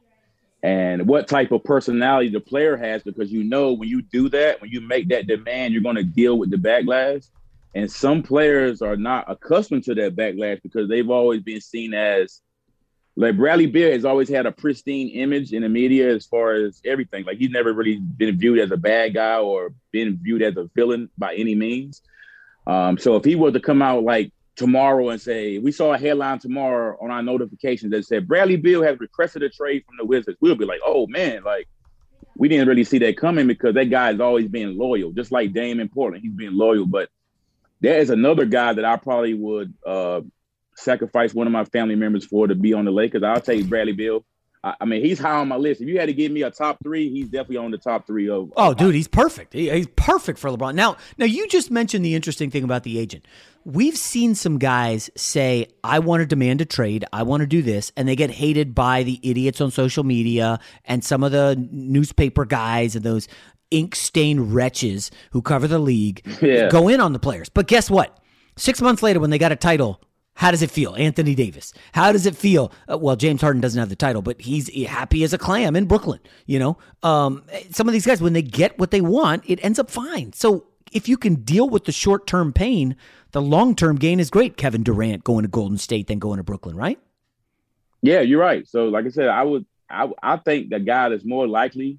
and 0.63 1.09
what 1.09 1.29
type 1.29 1.51
of 1.51 1.65
personality 1.65 2.29
the 2.29 2.41
player 2.41 2.77
has. 2.77 3.03
Because 3.05 3.33
you 3.33 3.43
know 3.43 3.73
when 3.73 3.89
you 3.89 4.03
do 4.03 4.29
that, 4.29 4.61
when 4.61 4.71
you 4.71 4.83
make 4.83 5.09
that 5.09 5.27
demand, 5.27 5.73
you're 5.73 5.83
going 5.83 5.97
to 5.97 6.05
deal 6.05 6.39
with 6.39 6.51
the 6.51 6.59
backlash. 6.59 7.31
And 7.75 7.91
some 7.91 8.23
players 8.23 8.83
are 8.83 8.97
not 8.97 9.25
accustomed 9.31 9.85
to 9.85 9.95
that 9.95 10.15
backlash 10.15 10.63
because 10.63 10.91
they've 10.91 11.09
always 11.09 11.41
been 11.41 11.63
seen 11.63 11.95
as 11.95 12.43
like 13.17 13.37
Bradley 13.37 13.67
Beal 13.67 13.93
has 13.93 14.05
always 14.05 14.29
had 14.29 14.45
a 14.45 14.53
pristine 14.53 15.09
image 15.09 15.53
in 15.53 15.63
the 15.63 15.69
media 15.69 16.15
as 16.15 16.27
far 16.27 16.53
as 16.55 16.83
everything. 16.85 17.25
Like 17.25 17.39
he's 17.39 17.51
never 17.51 17.73
really 17.73 17.97
been 17.97 18.39
viewed 18.39 18.59
as 18.59 18.71
a 18.71 18.77
bad 18.77 19.15
guy 19.15 19.39
or 19.39 19.73
been 19.91 20.19
viewed 20.23 20.43
as 20.43 20.57
a 20.57 20.69
villain 20.75 21.09
by 21.17 21.35
any 21.35 21.55
means. 21.55 22.03
Um, 22.67 22.99
so 22.99 23.17
if 23.17 23.25
he 23.25 23.35
were 23.35 23.53
to 23.53 23.61
come 23.61 23.81
out 23.81 24.03
like 24.03 24.33
tomorrow 24.55 25.09
and 25.09 25.21
say, 25.21 25.59
we 25.59 25.73
saw 25.73 25.95
a 25.95 25.99
headline 25.99 26.41
tomorrow 26.41 26.99
on 27.01 27.11
our 27.11 27.23
notifications 27.23 27.91
that 27.93 28.05
said 28.05 28.29
Bradley 28.29 28.57
Beal 28.57 28.83
has 28.83 29.01
requested 29.01 29.43
a 29.43 29.49
trade 29.49 29.85
from 29.87 29.97
the 29.99 30.05
Wizards, 30.05 30.37
we'll 30.43 30.55
be 30.55 30.67
like, 30.67 30.81
oh 30.85 31.07
man, 31.07 31.43
like 31.43 31.69
we 32.37 32.49
didn't 32.49 32.69
really 32.69 32.85
see 32.85 32.99
that 32.99 33.17
coming 33.17 33.47
because 33.47 33.75
that 33.75 33.87
guy 33.87 34.09
has 34.09 34.21
always 34.21 34.49
been 34.49 34.77
loyal, 34.77 35.13
just 35.13 35.33
like 35.33 35.55
Dame 35.55 35.81
in 35.81 35.89
Portland. 35.89 36.23
He's 36.23 36.35
been 36.35 36.57
loyal, 36.57 36.85
but 36.85 37.09
there 37.81 37.99
is 37.99 38.11
another 38.11 38.45
guy 38.45 38.75
that 38.75 38.85
I 38.85 38.97
probably 38.97 39.33
would 39.33 39.73
uh, 39.87 40.21
sacrifice 40.77 41.35
one 41.35 41.47
of 41.47 41.53
my 41.53 41.65
family 41.65 41.95
members 41.95 42.25
for 42.25 42.47
to 42.47 42.55
be 42.55 42.73
on 42.73 42.85
the 42.85 42.91
Lakers. 42.91 43.23
I'll 43.23 43.41
take 43.41 43.69
Bradley 43.69 43.93
Beal. 43.93 44.25
I, 44.63 44.75
I, 44.81 44.85
mean, 44.85 45.03
he's 45.05 45.19
high 45.19 45.37
on 45.37 45.49
my 45.49 45.57
list. 45.57 45.81
If 45.81 45.89
you 45.89 45.99
had 45.99 46.07
to 46.07 46.13
give 46.13 46.33
me 46.33 46.43
a 46.43 46.51
top 46.51 46.79
three, 46.83 47.09
he's 47.11 47.27
definitely 47.27 47.59
on 47.59 47.71
the 47.71 47.79
top 47.79 48.07
three 48.07 48.29
of. 48.29 48.53
Oh, 48.57 48.75
dude, 48.75 48.95
he's 48.95 49.09
perfect. 49.09 49.53
He, 49.53 49.71
he's 49.71 49.87
perfect 49.97 50.39
for 50.39 50.51
LeBron. 50.51 50.75
Now, 50.75 50.97
now 51.19 51.25
you 51.27 51.47
just 51.49 51.71
mentioned 51.71 52.05
the 52.05 52.15
interesting 52.15 52.51
thing 52.51 52.65
about 52.65 52.83
the 52.83 52.99
agent. 52.99 53.27
We've 53.65 53.97
seen 53.97 54.35
some 54.35 54.59
guys 54.59 55.11
say, 55.17 55.69
"I 55.83 55.99
want 55.99 56.21
to 56.21 56.27
demand 56.27 56.61
a 56.61 56.65
trade. 56.65 57.05
I 57.13 57.23
want 57.23 57.41
to 57.41 57.47
do 57.47 57.63
this," 57.63 57.93
and 57.97 58.09
they 58.09 58.17
get 58.17 58.31
hated 58.31 58.75
by 58.75 59.03
the 59.03 59.19
idiots 59.23 59.61
on 59.61 59.71
social 59.71 60.05
media 60.05 60.61
and 60.85 61.05
some 61.05 61.23
of 61.25 61.33
the 61.33 61.57
newspaper 61.71 62.45
guys 62.45 62.95
and 62.95 63.05
those 63.05 63.29
ink 63.73 63.97
stained 63.97 64.55
wretches 64.55 65.11
who 65.33 65.43
cover 65.43 65.67
the 65.67 65.81
league 65.81 66.23
Yeah. 66.43 66.69
go 66.69 66.89
in 66.89 67.01
on 67.01 67.13
the 67.13 67.19
players. 67.19 67.49
But 67.49 67.67
guess 67.67 67.91
what? 67.91 68.17
Six 68.57 68.81
months 68.81 69.03
later, 69.03 69.21
when 69.21 69.31
they 69.31 69.39
got 69.39 69.53
a 69.53 69.57
title, 69.57 70.01
how 70.37 70.51
does 70.51 70.63
it 70.63 70.71
feel? 70.71 70.95
Anthony 70.97 71.35
Davis. 71.35 71.73
How 71.93 72.13
does 72.13 72.27
it 72.27 72.37
feel? 72.37 72.71
Uh, 72.91 72.99
well, 72.99 73.17
James 73.17 73.41
Harden 73.41 73.61
doesn't 73.61 73.79
have 73.79 73.89
the 73.89 73.97
title, 73.97 74.23
but 74.23 74.41
he's 74.41 74.73
happy 74.87 75.25
as 75.25 75.33
a 75.33 75.39
clam 75.39 75.75
in 75.75 75.87
Brooklyn. 75.87 76.21
You 76.45 76.59
know, 76.59 76.79
um, 77.03 77.43
some 77.71 77.89
of 77.89 77.95
these 77.95 78.07
guys, 78.07 78.21
when 78.21 78.35
they 78.35 78.43
get 78.43 78.79
what 78.79 78.91
they 78.91 79.01
want, 79.01 79.45
it 79.49 79.65
ends 79.65 79.79
up 79.79 79.91
fine. 79.91 80.35
So 80.35 80.67
if 80.93 81.09
you 81.09 81.17
can 81.17 81.37
deal 81.37 81.69
with 81.69 81.85
the 81.85 81.93
short 81.93 82.27
term 82.27 82.53
pain, 82.53 82.97
the 83.33 83.41
long 83.41 83.75
term 83.75 83.97
gain 83.97 84.21
is 84.21 84.29
great. 84.29 84.59
Kevin 84.59 84.83
Durant 84.83 85.25
going 85.25 85.43
to 85.43 85.49
Golden 85.49 85.79
State, 85.79 86.07
then 86.07 86.19
going 86.19 86.37
to 86.37 86.45
Brooklyn, 86.45 86.77
right? 86.77 86.99
Yeah, 88.03 88.21
you're 88.21 88.41
right. 88.41 88.69
So, 88.69 88.89
like 88.89 89.07
I 89.07 89.09
said, 89.09 89.29
I 89.29 89.43
would, 89.43 89.65
I, 89.89 90.09
I 90.23 90.37
think 90.37 90.69
the 90.69 90.81
guy 90.81 91.09
that's 91.09 91.25
more 91.25 91.49
likely 91.49 91.99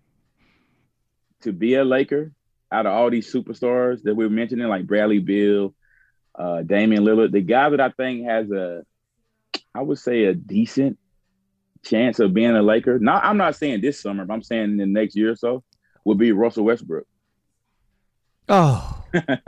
to 1.41 1.51
be 1.51 1.73
a 1.73 1.83
Laker 1.83 2.31
out 2.71 2.85
of 2.85 2.93
all 2.93 3.09
these 3.09 3.31
superstars 3.31 4.03
that 4.03 4.15
we're 4.15 4.29
mentioning, 4.29 4.67
like 4.67 4.85
Bradley 4.85 5.19
Beal, 5.19 5.73
uh, 6.37 6.61
Damian 6.61 7.03
Lillard, 7.03 7.31
the 7.31 7.41
guy 7.41 7.69
that 7.69 7.81
I 7.81 7.89
think 7.89 8.25
has 8.25 8.49
a, 8.51 8.83
I 9.73 9.81
would 9.81 9.97
say, 9.99 10.25
a 10.25 10.33
decent 10.33 10.97
chance 11.83 12.19
of 12.19 12.33
being 12.33 12.51
a 12.55 12.61
Laker. 12.61 12.99
Not, 12.99 13.23
I'm 13.23 13.37
not 13.37 13.55
saying 13.55 13.81
this 13.81 13.99
summer, 13.99 14.25
but 14.25 14.33
I'm 14.33 14.43
saying 14.43 14.63
in 14.63 14.77
the 14.77 14.85
next 14.85 15.15
year 15.15 15.31
or 15.31 15.35
so, 15.35 15.63
would 16.05 16.17
be 16.17 16.31
Russell 16.31 16.63
Westbrook. 16.65 17.05
Oh, 18.49 19.03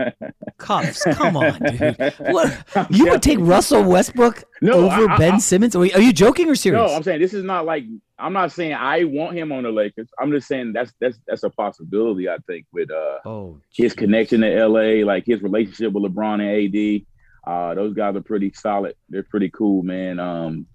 cuffs! 0.57 1.03
Come 1.13 1.37
on, 1.37 1.57
dude. 1.59 1.95
What 2.19 2.65
you 2.89 3.05
would 3.09 3.21
take 3.21 3.39
Russell 3.39 3.83
Westbrook 3.83 4.43
No, 4.61 4.73
over 4.89 5.09
I- 5.09 5.15
I- 5.15 5.17
Ben 5.17 5.39
Simmons? 5.39 5.73
Are 5.75 5.85
you, 5.85 5.93
are 5.93 6.01
you 6.01 6.11
joking 6.11 6.49
or 6.49 6.55
serious? 6.55 6.85
No, 6.89 6.93
I'm 6.95 7.03
saying 7.03 7.21
this 7.21 7.33
is 7.33 7.43
not 7.45 7.65
like 7.65 7.85
I'm 8.20 8.34
not 8.34 8.51
saying 8.51 8.74
I 8.74 9.05
want 9.05 9.38
him 9.38 9.51
on 9.51 9.63
the 9.63 9.72
Lakers. 9.72 10.09
I'm 10.20 10.32
just 10.32 10.47
saying 10.47 10.74
that's 10.74 10.93
that's 10.99 11.20
that's 11.28 11.43
a 11.43 11.49
possibility. 11.49 12.30
I 12.30 12.38
think 12.47 12.65
with 12.74 12.91
uh 12.91 13.20
oh, 13.26 13.59
his 13.74 13.93
connection 13.93 14.41
to 14.41 14.67
LA, 14.67 15.05
like 15.05 15.26
his 15.26 15.41
relationship 15.41 15.93
with 15.93 16.03
LeBron 16.03 16.41
and 16.41 16.76
AD. 16.76 17.05
Uh, 17.47 17.74
those 17.74 17.93
guys 17.93 18.15
are 18.15 18.22
pretty 18.22 18.51
solid. 18.53 18.95
They're 19.07 19.24
pretty 19.24 19.49
cool, 19.49 19.82
man. 19.82 20.20
Um, 20.20 20.67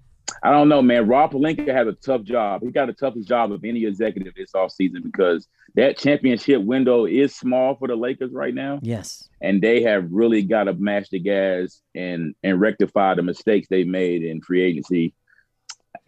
I 0.43 0.51
don't 0.51 0.69
know, 0.69 0.83
man. 0.83 1.07
Rob 1.07 1.33
Pelinka 1.33 1.69
has 1.69 1.87
a 1.87 1.93
tough 1.93 2.23
job. 2.23 2.63
He 2.63 2.71
got 2.71 2.87
the 2.87 2.95
toughest 2.95 3.29
job 3.29 3.53
of 3.53 3.65
any 3.65 3.85
executive 3.85 4.35
this 4.35 4.53
offseason 4.53 5.03
because 5.03 5.47
that 5.75 5.99
championship 5.99 6.63
window 6.63 7.05
is 7.05 7.37
small 7.37 7.77
for 7.77 7.89
the 7.89 7.97
Lakers 7.97 8.33
right 8.33 8.55
now. 8.55 8.81
Yes. 8.83 9.29
And 9.41 9.63
they 9.63 9.83
have 9.83 10.11
really 10.11 10.43
got 10.43 10.65
to 10.65 10.73
mash 10.73 11.11
the 11.11 11.19
gas 11.19 11.81
and 11.95 12.35
and 12.43 12.61
rectify 12.61 13.15
the 13.15 13.23
mistakes 13.23 13.69
they 13.69 13.85
made 13.85 14.23
in 14.23 14.41
free 14.41 14.63
agency 14.63 15.15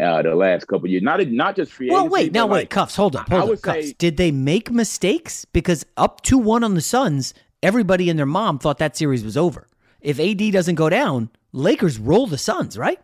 uh, 0.00 0.22
the 0.22 0.34
last 0.34 0.66
couple 0.66 0.86
of 0.86 0.90
years. 0.90 1.02
Not 1.02 1.26
not 1.28 1.56
just 1.56 1.72
free 1.72 1.88
Well, 1.90 2.00
agency. 2.06 2.12
wait, 2.14 2.32
now 2.32 2.46
wait, 2.46 2.58
like, 2.60 2.70
cuffs. 2.70 2.96
Hold 2.96 3.16
up, 3.16 3.28
hold 3.30 3.50
up, 3.52 3.62
cuffs. 3.62 3.86
say- 3.88 3.94
Did 3.98 4.16
they 4.16 4.30
make 4.30 4.70
mistakes? 4.70 5.44
Because 5.46 5.84
up 5.96 6.22
two 6.22 6.38
one 6.38 6.62
on 6.64 6.74
the 6.74 6.80
Suns, 6.80 7.34
everybody 7.62 8.10
and 8.10 8.18
their 8.18 8.26
mom 8.26 8.58
thought 8.58 8.78
that 8.78 8.96
series 8.96 9.24
was 9.24 9.36
over. 9.36 9.66
If 10.00 10.20
AD 10.20 10.50
doesn't 10.52 10.74
go 10.76 10.88
down, 10.88 11.30
Lakers 11.52 11.98
roll 11.98 12.26
the 12.26 12.38
Suns, 12.38 12.76
right? 12.78 13.00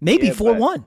Maybe 0.00 0.28
Yeah, 0.28 0.32
four 0.34 0.52
but- 0.52 0.60
one. 0.60 0.86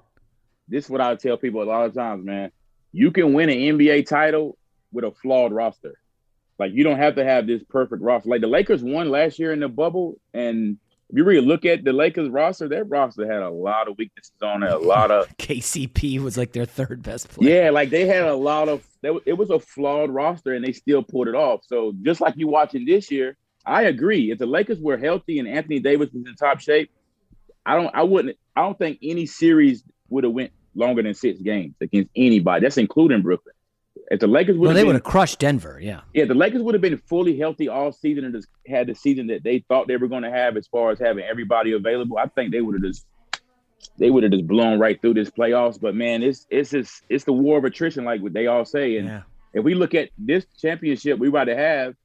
this 0.68 0.86
is 0.86 0.90
what 0.90 1.02
I 1.02 1.16
tell 1.16 1.38
people 1.38 1.62
a 1.62 1.66
lot 1.66 1.86
of 1.86 1.94
times, 1.94 2.26
man. 2.26 2.52
You 2.94 3.12
can 3.12 3.34
win 3.34 3.50
an 3.50 3.58
NBA 3.58 4.04
title 4.08 4.58
with 4.94 5.06
a 5.06 5.12
flawed 5.12 5.52
roster. 5.54 5.98
Like 6.60 6.72
you 6.74 6.84
don't 6.84 6.98
have 6.98 7.16
to 7.16 7.24
have 7.26 7.48
this 7.48 7.64
perfect 7.64 8.02
roster. 8.02 8.30
Like 8.30 8.42
the 8.42 8.48
Lakers 8.48 8.84
won 8.84 9.10
last 9.10 9.40
year 9.40 9.52
in 9.52 9.60
the 9.60 9.68
bubble, 9.70 10.20
and 10.34 10.78
if 11.12 11.18
you 11.18 11.26
really 11.26 11.46
look 11.46 11.66
at 11.66 11.84
the 11.84 11.92
Lakers 11.92 12.30
roster, 12.30 12.70
their 12.70 12.86
roster 12.86 13.30
had 13.30 13.42
a 13.42 13.50
lot 13.50 13.90
of 13.90 13.98
weaknesses 13.98 14.32
on 14.42 14.64
it. 14.64 14.72
A 14.72 14.78
lot 14.78 15.12
of 15.12 15.28
KCP 15.38 16.20
was 16.20 16.38
like 16.38 16.54
their 16.54 16.66
third 16.66 17.04
best 17.04 17.28
player. 17.28 17.64
yeah, 17.64 17.70
like 17.70 17.90
they 17.90 18.08
had 18.08 18.24
a 18.24 18.36
lot 18.36 18.70
of. 18.70 18.86
It 19.04 19.38
was 19.38 19.50
a 19.50 19.60
flawed 19.60 20.10
roster, 20.10 20.54
and 20.54 20.64
they 20.64 20.72
still 20.72 21.04
pulled 21.04 21.28
it 21.28 21.36
off. 21.36 21.62
So 21.68 21.92
just 22.02 22.22
like 22.22 22.36
you 22.38 22.48
watching 22.48 22.86
this 22.86 23.12
year, 23.12 23.36
I 23.66 23.84
agree. 23.84 24.32
If 24.32 24.38
the 24.38 24.46
Lakers 24.46 24.80
were 24.80 24.98
healthy 24.98 25.40
and 25.40 25.48
Anthony 25.50 25.80
Davis 25.80 26.10
was 26.14 26.26
in 26.26 26.36
top 26.36 26.62
shape, 26.62 26.90
I 27.66 27.76
don't. 27.76 27.94
I 27.94 28.04
wouldn't. 28.04 28.38
I 28.56 28.62
don't 28.62 28.78
think 28.78 29.00
any 29.04 29.26
series 29.26 29.84
would 30.10 30.24
have 30.24 30.34
went 30.34 30.52
longer 30.76 31.04
than 31.04 31.14
six 31.14 31.42
games 31.42 31.76
against 31.82 32.10
anybody. 32.16 32.64
That's 32.64 32.78
including 32.78 33.22
Brooklyn. 33.22 33.54
If 34.12 34.20
the 34.20 34.28
Lakers 34.28 34.58
would 34.58 34.68
Well, 34.68 34.70
have 34.72 34.76
they 34.78 34.84
would 34.84 34.96
have 34.96 35.04
crushed 35.06 35.40
Denver. 35.40 35.80
Yeah. 35.82 36.02
yeah, 36.14 36.26
the 36.26 36.34
Lakers 36.36 36.62
would 36.62 36.76
have 36.76 36.82
been 36.82 36.98
fully 36.98 37.38
healthy 37.38 37.70
all 37.70 37.94
season 37.94 38.26
and 38.26 38.34
just 38.36 38.50
had 38.68 38.88
the 38.88 38.94
season 38.94 39.28
that 39.28 39.42
they 39.44 39.60
thought 39.70 39.88
they 39.88 39.96
were 39.96 40.10
going 40.10 40.24
to 40.24 40.30
have 40.30 40.58
as 40.58 40.68
far 40.68 40.92
as 40.92 41.00
having 41.00 41.24
everybody 41.24 41.72
available. 41.72 42.18
I 42.18 42.28
think 42.28 42.52
they 42.52 42.60
would 42.60 42.76
have 42.76 42.84
just 42.84 43.06
they 43.98 44.10
would 44.12 44.24
have 44.24 44.34
just 44.34 44.46
blown 44.48 44.80
right 44.80 45.00
through 45.02 45.14
this 45.14 45.30
playoffs. 45.30 45.80
But 45.80 45.96
man, 45.96 46.24
it's 46.24 46.46
it's 46.50 46.72
just 46.72 47.04
it's 47.08 47.24
the 47.24 47.32
war 47.34 47.58
of 47.58 47.64
attrition, 47.64 48.04
like 48.04 48.22
what 48.22 48.34
they 48.34 48.48
all 48.48 48.66
say. 48.66 48.98
And 48.98 49.08
Yeah. 49.08 49.22
if 49.54 49.64
we 49.64 49.76
look 49.76 49.96
at 49.96 50.10
this 50.18 50.46
championship 50.62 51.18
we 51.18 51.30
about 51.30 51.46
to 51.46 51.56
have, 51.56 51.96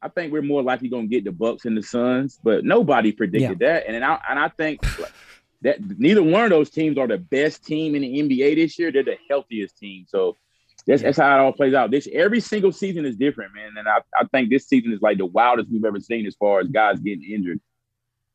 I 0.00 0.08
think 0.08 0.32
we're 0.32 0.40
more 0.40 0.62
likely 0.62 0.88
going 0.88 1.10
to 1.10 1.14
get 1.14 1.24
the 1.24 1.32
Bucks 1.32 1.66
and 1.66 1.76
the 1.76 1.82
Suns. 1.82 2.40
But 2.42 2.64
nobody 2.64 3.12
predicted 3.12 3.58
that, 3.58 3.84
and 3.86 4.02
I 4.02 4.18
and 4.30 4.38
I 4.38 4.48
think 4.48 4.80
that 5.60 5.76
neither 5.98 6.22
one 6.22 6.44
of 6.44 6.50
those 6.50 6.70
teams 6.70 6.96
are 6.96 7.06
the 7.06 7.18
best 7.18 7.62
team 7.62 7.94
in 7.94 8.00
the 8.00 8.18
NBA 8.22 8.54
this 8.56 8.78
year. 8.78 8.90
They're 8.90 9.02
the 9.02 9.18
healthiest 9.28 9.76
team. 9.76 10.06
So 10.08 10.38
that's, 10.86 11.02
that's 11.02 11.18
how 11.18 11.36
it 11.36 11.40
all 11.40 11.52
plays 11.52 11.74
out. 11.74 11.90
This 11.90 12.08
every 12.12 12.40
single 12.40 12.72
season 12.72 13.04
is 13.04 13.16
different, 13.16 13.54
man. 13.54 13.72
And 13.76 13.88
I, 13.88 13.98
I 14.18 14.24
think 14.26 14.50
this 14.50 14.66
season 14.66 14.92
is 14.92 15.00
like 15.00 15.18
the 15.18 15.26
wildest 15.26 15.70
we've 15.70 15.84
ever 15.84 16.00
seen 16.00 16.26
as 16.26 16.34
far 16.36 16.60
as 16.60 16.68
guys 16.68 16.98
getting 17.00 17.24
injured. 17.24 17.60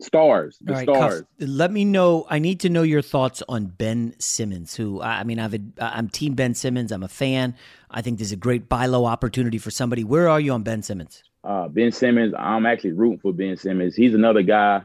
Stars, 0.02 0.58
the 0.60 0.74
right, 0.74 0.84
stars. 0.84 1.22
Cuffs, 1.22 1.28
let 1.40 1.72
me 1.72 1.86
know. 1.86 2.26
I 2.30 2.40
need 2.40 2.60
to 2.62 2.70
know 2.70 2.84
your 2.84 3.02
thoughts 3.02 3.42
on 3.48 3.68
Ben 3.68 4.14
Simmons. 4.20 4.76
Who 4.76 5.00
I 5.00 5.22
I 5.22 5.24
mean, 5.24 5.40
I've 5.40 5.56
I'm 5.80 6.10
Team 6.10 6.34
Ben 6.34 6.54
Simmons. 6.54 6.92
I'm 6.92 7.04
a 7.04 7.08
fan. 7.08 7.56
I 7.90 8.02
think 8.02 8.18
there's 8.18 8.34
a 8.34 8.36
great 8.36 8.68
buy 8.68 8.88
low 8.88 9.06
opportunity 9.06 9.58
for 9.58 9.72
somebody. 9.72 10.04
Where 10.04 10.28
are 10.28 10.42
you 10.42 10.52
on 10.52 10.64
Ben 10.64 10.82
Simmons? 10.82 11.24
Uh, 11.46 11.70
ben 11.70 11.94
Simmons, 11.94 12.34
I'm 12.38 12.66
actually 12.66 12.92
rooting 12.92 13.20
for 13.20 13.32
Ben 13.32 13.56
Simmons. 13.56 13.96
He's 13.96 14.14
another 14.14 14.42
guy 14.42 14.84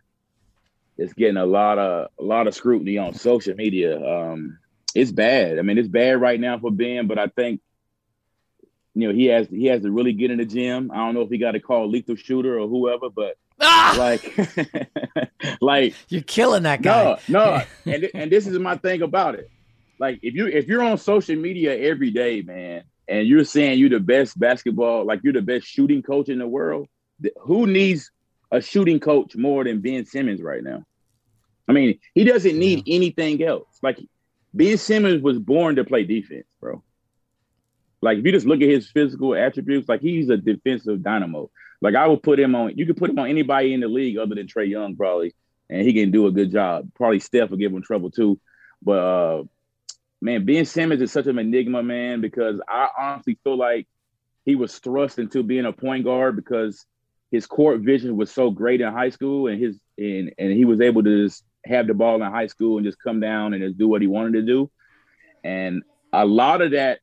that's 0.97 1.15
getting 1.15 1.39
a 1.39 1.47
lot 1.47 1.79
of 1.81 2.11
a 2.21 2.23
lot 2.23 2.47
of 2.47 2.55
scrutiny 2.55 2.97
on 2.97 3.13
social 3.13 3.57
media. 3.57 3.99
Um, 3.99 4.60
it's 4.95 5.13
bad. 5.13 5.59
I 5.59 5.63
mean, 5.63 5.79
it's 5.79 5.89
bad 5.89 6.21
right 6.21 6.41
now 6.41 6.59
for 6.59 6.71
Ben, 6.71 7.07
but 7.07 7.19
I 7.19 7.29
think 7.29 7.61
you 8.95 9.09
know 9.09 9.15
he 9.15 9.27
has 9.27 9.49
he 9.49 9.67
has 9.67 9.83
to 9.83 9.91
really 9.91 10.13
get 10.13 10.31
in 10.31 10.39
the 10.39 10.45
gym. 10.45 10.91
I 10.93 10.97
don't 10.97 11.15
know 11.15 11.23
if 11.23 11.31
he 11.31 11.39
got 11.39 11.53
to 11.53 11.61
call 11.61 11.89
lethal 11.89 12.17
shooter 12.17 12.59
or 12.59 12.69
whoever, 12.69 13.09
but 13.11 13.37
ah! 13.61 13.95
like 13.99 14.37
like 15.61 15.95
You're 16.09 16.23
killing 16.23 16.65
that 16.65 16.83
guy. 16.83 17.19
no, 17.29 17.45
no, 17.47 17.63
and 17.93 18.11
and 18.15 18.33
this 18.33 18.47
is 18.47 18.59
my 18.59 18.77
thing 18.77 19.03
about 19.03 19.37
it. 19.37 19.51
Like 19.99 20.19
if 20.23 20.35
you 20.35 20.47
if 20.47 20.67
you're 20.67 20.83
on 20.83 20.99
social 20.99 21.37
media 21.37 21.77
every 21.77 22.11
day, 22.11 22.43
man, 22.43 22.85
and 23.07 23.29
you're 23.29 23.45
saying 23.45 23.79
you're 23.79 23.91
the 23.91 24.01
best 24.01 24.39
basketball, 24.39 25.05
like 25.05 25.21
you're 25.23 25.33
the 25.33 25.43
best 25.43 25.67
shooting 25.67 26.03
coach 26.03 26.29
in 26.29 26.39
the 26.39 26.49
world, 26.49 26.89
who 27.41 27.67
needs 27.67 28.11
a 28.51 28.61
shooting 28.61 28.99
coach 28.99 29.37
more 29.37 29.63
than 29.63 29.81
Ben 29.81 30.05
Simmons 30.05 30.41
right 30.41 30.63
now? 30.63 30.85
I 31.69 31.73
mean, 31.73 32.01
he 32.15 32.25
doesn't 32.25 32.59
need 32.59 32.83
anything 32.87 33.43
else. 33.45 33.79
Like 33.83 34.01
Ben 34.53 34.77
Simmons 34.79 35.23
was 35.23 35.39
born 35.39 35.77
to 35.77 35.85
play 35.85 36.05
defense, 36.05 36.47
bro. 36.61 36.83
Like 38.03 38.19
if 38.19 38.25
you 38.25 38.33
just 38.33 38.47
look 38.47 38.61
at 38.63 38.69
his 38.69 38.91
physical 38.91 39.35
attributes, 39.35 39.89
like 39.89 40.01
he's 40.01 40.29
a 40.31 40.37
defensive 40.37 41.03
dynamo. 41.03 41.51
Like 41.81 41.95
I 41.95 42.07
would 42.07 42.23
put 42.23 42.41
him 42.41 42.55
on. 42.55 42.77
You 42.77 42.87
could 42.87 42.97
put 42.97 43.11
him 43.11 43.19
on 43.19 43.29
anybody 43.29 43.73
in 43.73 43.81
the 43.81 43.89
league 43.89 44.19
other 44.19 44.35
than 44.35 44.47
Trae 44.47 44.69
Young, 44.69 44.97
probably, 44.97 45.35
and 45.69 45.83
he 45.83 45.93
can 45.93 46.11
do 46.11 46.27
a 46.27 46.33
good 46.33 46.51
job. 46.51 46.91
Probably 46.95 47.21
Steph 47.21 47.51
will 47.51 47.59
give 47.59 47.73
him 47.73 47.83
trouble 47.83 48.11
too. 48.11 48.41
But 48.83 48.99
uh, 48.99 49.45
man, 50.21 50.45
Ben 50.45 50.65
Simmons 50.65 51.03
is 51.03 51.13
such 51.13 51.27
an 51.27 51.39
enigma, 51.39 51.83
man, 51.83 52.21
because 52.21 52.61
I 52.69 52.89
honestly 52.99 53.39
feel 53.45 53.57
like 53.57 53.87
he 54.45 54.55
was 54.55 54.79
thrust 54.79 55.19
into 55.19 55.43
being 55.43 55.67
a 55.67 55.73
point 55.73 56.05
guard 56.05 56.37
because 56.37 56.85
his 57.31 57.47
court 57.47 57.81
vision 57.81 58.17
was 58.17 58.31
so 58.31 58.51
great 58.51 58.81
in 58.81 58.93
high 58.93 59.11
school, 59.11 59.47
and 59.47 59.63
his 59.63 59.79
and 59.97 60.33
and 60.39 60.53
he 60.53 60.65
was 60.65 60.81
able 60.81 61.03
to 61.03 61.27
just 61.27 61.45
have 61.65 61.87
the 61.87 61.95
ball 61.95 62.23
in 62.23 62.31
high 62.31 62.47
school 62.47 62.77
and 62.79 62.87
just 62.87 62.99
come 63.03 63.21
down 63.21 63.55
and 63.55 63.63
just 63.63 63.79
do 63.79 63.89
what 63.89 64.01
he 64.01 64.07
wanted 64.07 64.33
to 64.35 64.43
do. 64.43 64.71
And 65.45 65.83
a 66.13 66.25
lot 66.25 66.63
of 66.63 66.73
that, 66.73 67.01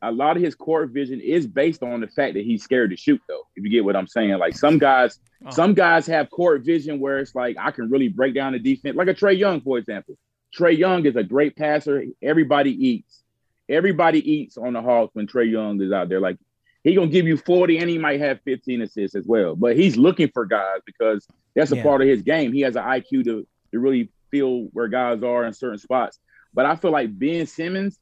a 0.00 0.12
lot 0.12 0.36
of 0.36 0.42
his 0.42 0.54
court 0.54 0.90
vision 0.90 1.20
is 1.20 1.46
based 1.46 1.82
on 1.82 2.00
the 2.00 2.06
fact 2.06 2.34
that 2.34 2.44
he's 2.44 2.62
scared 2.62 2.90
to 2.90 2.96
shoot, 2.96 3.20
though. 3.28 3.42
If 3.56 3.64
you 3.64 3.70
get 3.70 3.84
what 3.84 3.96
I'm 3.96 4.06
saying, 4.06 4.36
like 4.38 4.56
some 4.56 4.78
guys, 4.78 5.18
uh-huh. 5.42 5.50
some 5.50 5.74
guys 5.74 6.06
have 6.06 6.30
court 6.30 6.62
vision 6.62 7.00
where 7.00 7.18
it's 7.18 7.34
like 7.34 7.56
I 7.58 7.70
can 7.72 7.90
really 7.90 8.08
break 8.08 8.34
down 8.34 8.52
the 8.52 8.58
defense, 8.58 8.96
like 8.96 9.08
a 9.08 9.14
Trae 9.14 9.36
Young, 9.36 9.60
for 9.60 9.78
example. 9.78 10.16
Trae 10.56 10.76
Young 10.76 11.04
is 11.04 11.16
a 11.16 11.24
great 11.24 11.56
passer. 11.56 12.04
Everybody 12.22 12.70
eats. 12.70 13.22
Everybody 13.68 14.30
eats 14.30 14.56
on 14.56 14.72
the 14.72 14.80
Hawks 14.80 15.14
when 15.14 15.26
Trae 15.26 15.50
Young 15.50 15.80
is 15.82 15.92
out 15.92 16.08
there. 16.08 16.20
Like 16.20 16.38
he 16.84 16.94
gonna 16.94 17.08
give 17.08 17.26
you 17.26 17.36
40 17.36 17.78
and 17.78 17.90
he 17.90 17.98
might 17.98 18.20
have 18.20 18.40
15 18.42 18.82
assists 18.82 19.14
as 19.14 19.26
well. 19.26 19.56
But 19.56 19.76
he's 19.76 19.96
looking 19.96 20.28
for 20.32 20.46
guys 20.46 20.80
because 20.86 21.26
that's 21.54 21.72
a 21.72 21.76
Yeah. 21.76 21.82
part 21.82 22.00
of 22.00 22.08
his 22.08 22.22
game. 22.22 22.52
He 22.52 22.60
has 22.60 22.76
an 22.76 22.84
IQ 22.84 23.24
to 23.24 23.46
to 23.72 23.78
really 23.78 24.10
feel 24.30 24.64
where 24.72 24.88
guys 24.88 25.22
are 25.22 25.44
in 25.46 25.52
certain 25.52 25.78
spots. 25.78 26.18
But 26.54 26.66
I 26.66 26.76
feel 26.76 26.90
like 26.90 27.16
Ben 27.18 27.46
Simmons, 27.46 27.98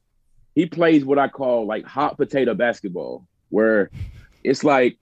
he 0.54 0.66
plays 0.66 1.04
what 1.04 1.18
I 1.18 1.28
call 1.28 1.66
like 1.66 1.84
hot 1.84 2.16
potato 2.16 2.54
basketball, 2.54 3.26
where 3.50 3.90
it's 4.44 4.64
like 4.64 4.98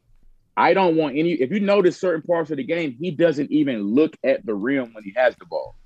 I 0.56 0.72
don't 0.74 0.96
want 0.96 1.16
any. 1.16 1.32
If 1.32 1.50
you 1.50 1.60
notice 1.60 1.98
certain 1.98 2.22
parts 2.22 2.50
of 2.50 2.56
the 2.58 2.64
game, 2.64 2.96
he 2.98 3.10
doesn't 3.10 3.50
even 3.50 3.82
look 3.82 4.16
at 4.24 4.44
the 4.46 4.54
rim 4.54 4.92
when 4.94 5.02
he 5.04 5.12
has 5.16 5.34
the 5.36 5.44
ball. 5.46 5.76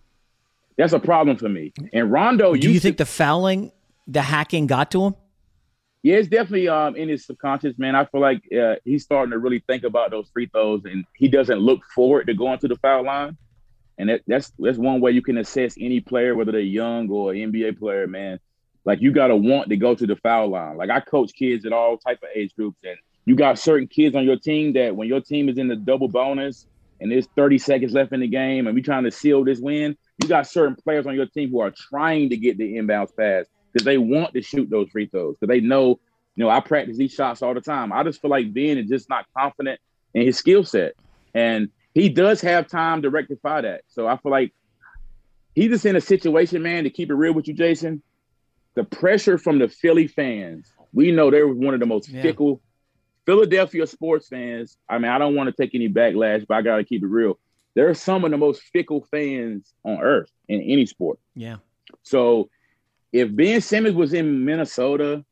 That's 0.77 0.93
a 0.93 0.99
problem 1.01 1.37
for 1.37 1.49
me. 1.49 1.73
And 1.93 2.11
Rondo, 2.13 2.55
Do 2.55 2.61
you 2.61 2.71
used 2.75 2.83
to- 2.83 2.89
think 2.89 2.99
the 2.99 3.07
fouling, 3.07 3.73
the 4.07 4.23
hacking 4.23 4.67
got 4.67 4.91
to 4.93 5.07
him? 5.07 5.15
yeah, 6.05 6.15
it's 6.17 6.29
definitely 6.29 6.69
um 6.69 6.95
in 6.97 7.09
his 7.09 7.27
subconscious, 7.27 7.77
man. 7.79 7.97
I 7.97 8.05
feel 8.05 8.21
like 8.21 8.43
uh, 8.57 8.77
he's 8.85 9.03
starting 9.03 9.33
to 9.33 9.39
really 9.39 9.59
think 9.67 9.83
about 9.85 10.11
those 10.13 10.29
free 10.31 10.47
throws, 10.47 10.85
and 10.85 11.05
he 11.17 11.27
doesn't 11.29 11.59
look 11.59 11.85
forward 11.95 12.27
to 12.29 12.35
going 12.35 12.59
to 12.61 12.69
the 12.69 12.77
foul 12.77 13.05
line. 13.05 13.37
And 13.99 14.09
that, 14.09 14.23
that's 14.27 14.53
that's 14.59 14.79
one 14.79 15.01
way 15.01 15.11
you 15.11 15.23
can 15.23 15.39
assess 15.39 15.75
any 15.79 16.01
player, 16.01 16.35
whether 16.35 16.53
they're 16.53 16.61
young 16.61 17.11
or 17.11 17.33
NBA 17.33 17.79
player, 17.79 18.07
man. 18.07 18.39
Like 18.85 19.01
you 19.03 19.13
gotta 19.13 19.37
want 19.37 19.69
to 19.71 19.77
go 19.77 19.95
to 19.95 20.07
the 20.07 20.17
foul 20.17 20.49
line. 20.51 20.77
Like 20.77 20.91
I 20.91 21.01
coach 21.01 21.33
kids 21.35 21.67
at 21.67 21.73
all 21.73 21.99
type 21.99 22.23
of 22.23 22.29
age 22.35 22.55
groups, 22.57 22.79
and 22.85 22.97
you 23.27 23.37
got 23.37 23.59
certain 23.59 23.89
kids 23.89 24.15
on 24.15 24.25
your 24.25 24.39
team 24.39 24.73
that 24.75 24.95
when 24.97 25.09
your 25.09 25.21
team 25.21 25.49
is 25.49 25.59
in 25.59 25.69
the 25.69 25.77
double 25.77 26.09
bonus 26.09 26.67
and 27.01 27.11
there's 27.13 27.27
30 27.37 27.59
seconds 27.59 27.93
left 27.93 28.13
in 28.13 28.21
the 28.21 28.29
game, 28.29 28.67
and 28.67 28.75
we 28.75 28.83
trying 28.83 29.05
to 29.05 29.11
seal 29.11 29.45
this 29.45 29.61
win, 29.61 29.97
you 30.23 30.29
got 30.29 30.47
certain 30.47 30.77
players 30.77 31.07
on 31.07 31.15
your 31.15 31.27
team 31.27 31.51
who 31.51 31.61
are 31.61 31.71
trying 31.71 32.31
to 32.31 32.37
get 32.37 32.57
the 32.59 32.75
inbounds 32.75 33.15
pass 33.17 33.47
because 33.73 33.85
they 33.85 33.99
want 33.99 34.33
to 34.35 34.43
shoot 34.43 34.71
those 34.71 34.89
free 34.91 35.07
throws 35.07 35.37
because 35.39 35.53
they 35.53 35.61
know 35.61 36.01
You 36.37 36.45
know, 36.45 36.51
I 36.51 36.61
practice 36.61 36.97
these 36.97 37.13
shots 37.13 37.43
all 37.43 37.53
the 37.55 37.61
time. 37.61 37.93
I 37.93 38.05
just 38.05 38.23
feel 38.23 38.31
like 38.31 38.55
Ben 38.55 38.79
is 38.79 38.89
just 38.89 39.09
not 39.09 39.27
confident 39.37 39.81
in 40.15 40.25
his 40.25 40.39
skill 40.39 40.65
set. 40.65 40.95
And 41.35 41.71
he 41.99 42.09
does 42.09 42.41
have 42.43 42.69
time 42.69 43.03
to 43.03 43.11
rectify 43.11 43.63
that. 43.63 43.83
So 43.89 44.07
I 44.07 44.17
feel 44.19 44.31
like 44.31 44.53
he's 45.55 45.71
just 45.71 45.85
in 45.85 45.97
a 45.97 46.01
situation, 46.01 46.63
man, 46.63 46.85
to 46.85 46.91
keep 46.91 47.11
it 47.11 47.15
real 47.15 47.35
with 47.35 47.49
you, 47.49 47.55
Jason. 47.55 48.03
The 48.75 48.85
pressure 48.85 49.37
from 49.37 49.59
the 49.59 49.69
Philly 49.69 50.07
fans, 50.07 50.73
we 50.93 51.11
know 51.11 51.31
they're 51.31 51.49
one 51.49 51.75
of 51.75 51.81
the 51.81 51.87
most 51.87 52.09
yeah. 52.09 52.23
fickle 52.23 52.61
Philadelphia 53.27 53.85
sports 53.89 54.29
fans. 54.29 54.79
I 54.89 54.99
mean, 54.99 55.11
I 55.11 55.19
don't 55.19 55.35
want 55.35 55.49
to 55.49 55.61
take 55.61 55.75
any 55.75 55.89
backlash, 55.89 56.47
but 56.47 56.55
I 56.59 56.63
got 56.63 56.77
to 56.77 56.85
keep 56.85 57.03
it 57.03 57.09
real. 57.09 57.37
They're 57.75 57.95
some 57.95 58.25
of 58.25 58.31
the 58.31 58.37
most 58.37 58.63
fickle 58.73 59.05
fans 59.11 59.75
on 59.85 60.01
earth 60.01 60.31
in 60.47 60.61
any 60.63 60.87
sport. 60.87 61.19
Yeah. 61.35 61.57
So 62.05 62.49
if 63.13 63.35
Ben 63.35 63.61
Simmons 63.61 63.97
was 63.97 64.13
in 64.13 64.45
Minnesota 64.45 65.25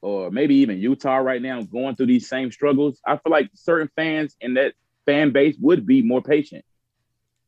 or 0.00 0.30
maybe 0.30 0.54
even 0.56 0.78
Utah 0.78 1.16
right 1.16 1.42
now 1.42 1.60
going 1.62 1.96
through 1.96 2.06
these 2.06 2.28
same 2.28 2.50
struggles, 2.50 2.98
I 3.06 3.18
feel 3.18 3.30
like 3.30 3.50
certain 3.52 3.90
fans 3.94 4.36
in 4.40 4.54
that 4.54 4.72
fan 5.08 5.30
base 5.30 5.56
would 5.58 5.86
be 5.86 6.02
more 6.02 6.20
patient. 6.20 6.64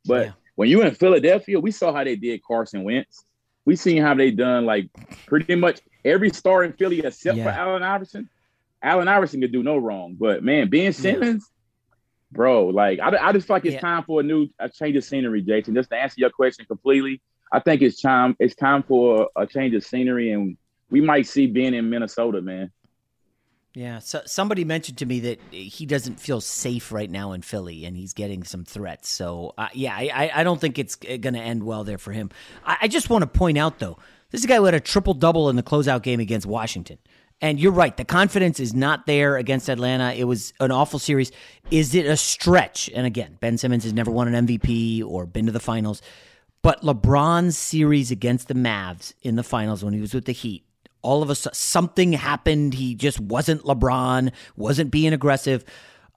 But 0.07 0.27
yeah. 0.27 0.33
when 0.55 0.71
you're 0.71 0.87
in 0.87 0.95
Philadelphia, 0.95 1.61
we 1.61 1.71
saw 1.71 1.93
how 1.93 2.05
they 2.05 2.17
did 2.17 2.43
Carson 2.43 2.85
Wentz. 2.85 3.27
We 3.67 3.77
seen 3.77 4.01
how 4.01 4.15
they 4.15 4.31
done 4.31 4.65
like 4.65 4.89
pretty 5.27 5.55
much 5.57 5.81
every 6.03 6.31
star 6.31 6.65
in 6.65 6.73
Philly 6.73 7.01
except 7.01 7.37
yeah. 7.37 7.45
for 7.45 7.51
Allen 7.51 7.83
Iverson. 7.83 8.31
Allen 8.83 9.09
Iverson 9.09 9.43
could 9.43 9.53
do 9.53 9.63
no 9.63 9.77
wrong, 9.77 10.17
but 10.19 10.43
man, 10.43 10.71
Ben 10.71 10.95
Simmons, 10.95 11.47
yeah. 11.51 11.97
bro, 12.33 12.69
like 12.69 12.99
I, 12.99 13.29
I 13.29 13.33
just 13.33 13.47
feel 13.47 13.57
like 13.57 13.67
it's 13.67 13.81
time 13.81 14.05
for 14.05 14.21
a 14.21 14.23
new 14.23 14.49
a 14.59 14.71
change 14.71 14.97
of 14.97 15.05
scenery, 15.05 15.43
Jason. 15.43 15.75
Just 15.75 15.91
to 15.91 15.97
answer 15.97 16.15
your 16.17 16.31
question 16.31 16.65
completely, 16.65 17.21
I 17.53 17.61
think 17.61 17.83
it's 17.83 18.01
time 18.01 18.37
it's 18.41 18.55
time 18.55 18.83
for 18.83 19.29
a 19.37 19.47
change 19.47 19.75
of 19.75 19.85
scenery, 19.85 20.33
and 20.33 20.57
we 20.89 21.03
might 21.03 21.27
see 21.27 21.47
Ben 21.47 21.75
in 21.75 21.91
Minnesota, 21.91 22.41
man. 22.41 22.73
Yeah, 23.75 24.01
so 24.01 24.23
somebody 24.27 24.65
mentioned 24.65 24.99
to 24.99 25.07
me 25.07 25.21
that 25.21 25.41
he 25.53 25.87
doesn't 25.87 26.19
feel 26.19 26.41
safe 26.41 26.91
right 26.91 27.09
now 27.09 27.33
in 27.33 27.43
Philly, 27.43 27.85
and 27.85 27.97
he's 27.97 28.15
getting 28.15 28.43
some 28.43 28.65
threats. 28.65 29.09
So, 29.09 29.55
uh, 29.57 29.69
yeah, 29.73 29.95
I, 29.95 30.31
I 30.35 30.45
don't 30.45 30.61
think 30.61 30.79
it's 30.79 30.97
going 30.97 31.35
to 31.35 31.41
end 31.41 31.63
well 31.63 31.85
there 31.85 31.99
for 31.99 32.11
him. 32.11 32.31
I, 32.67 32.79
I 32.83 32.89
just 32.89 33.11
want 33.11 33.23
to 33.23 33.29
point 33.29 33.59
out, 33.59 33.79
though, 33.79 33.97
this 34.31 34.41
is 34.41 34.45
a 34.45 34.49
guy 34.49 34.57
who 34.57 34.65
had 34.65 34.75
a 34.75 34.81
triple 34.81 35.15
double 35.15 35.49
in 35.51 35.57
the 35.57 35.63
closeout 35.63 36.03
game 36.03 36.19
against 36.19 36.47
Washington. 36.47 36.99
And 37.41 37.61
you're 37.61 37.73
right, 37.73 37.97
the 37.97 38.05
confidence 38.05 38.59
is 38.59 38.75
not 38.75 39.07
there 39.07 39.37
against 39.37 39.69
Atlanta. 39.69 40.13
It 40.13 40.25
was 40.25 40.53
an 40.59 40.73
awful 40.73 40.99
series. 40.99 41.31
Is 41.71 41.95
it 41.95 42.07
a 42.07 42.17
stretch? 42.17 42.91
And 42.93 43.07
again, 43.07 43.39
Ben 43.41 43.57
Simmons 43.57 43.85
has 43.85 43.93
never 43.93 44.11
won 44.11 44.33
an 44.35 44.47
MVP 44.47 45.05
or 45.05 45.27
been 45.27 45.47
to 45.47 45.53
the 45.53 45.61
finals. 45.61 46.03
But 46.61 46.83
LeBron's 46.83 47.57
series 47.57 48.11
against 48.11 48.49
the 48.49 48.55
Mavs 48.55 49.15
in 49.23 49.37
the 49.37 49.43
finals 49.43 49.83
when 49.83 49.95
he 49.95 50.01
was 50.01 50.13
with 50.13 50.27
the 50.27 50.33
Heat 50.33 50.65
all 51.03 51.23
of 51.23 51.31
a 51.31 51.35
sudden 51.35 51.55
something 51.55 52.13
happened. 52.13 52.75
He 52.75 52.95
just 52.95 53.21
wasn't 53.21 53.63
LeBron, 53.63 54.33
wasn't 54.57 54.91
being 54.91 55.13
aggressive. 55.13 55.65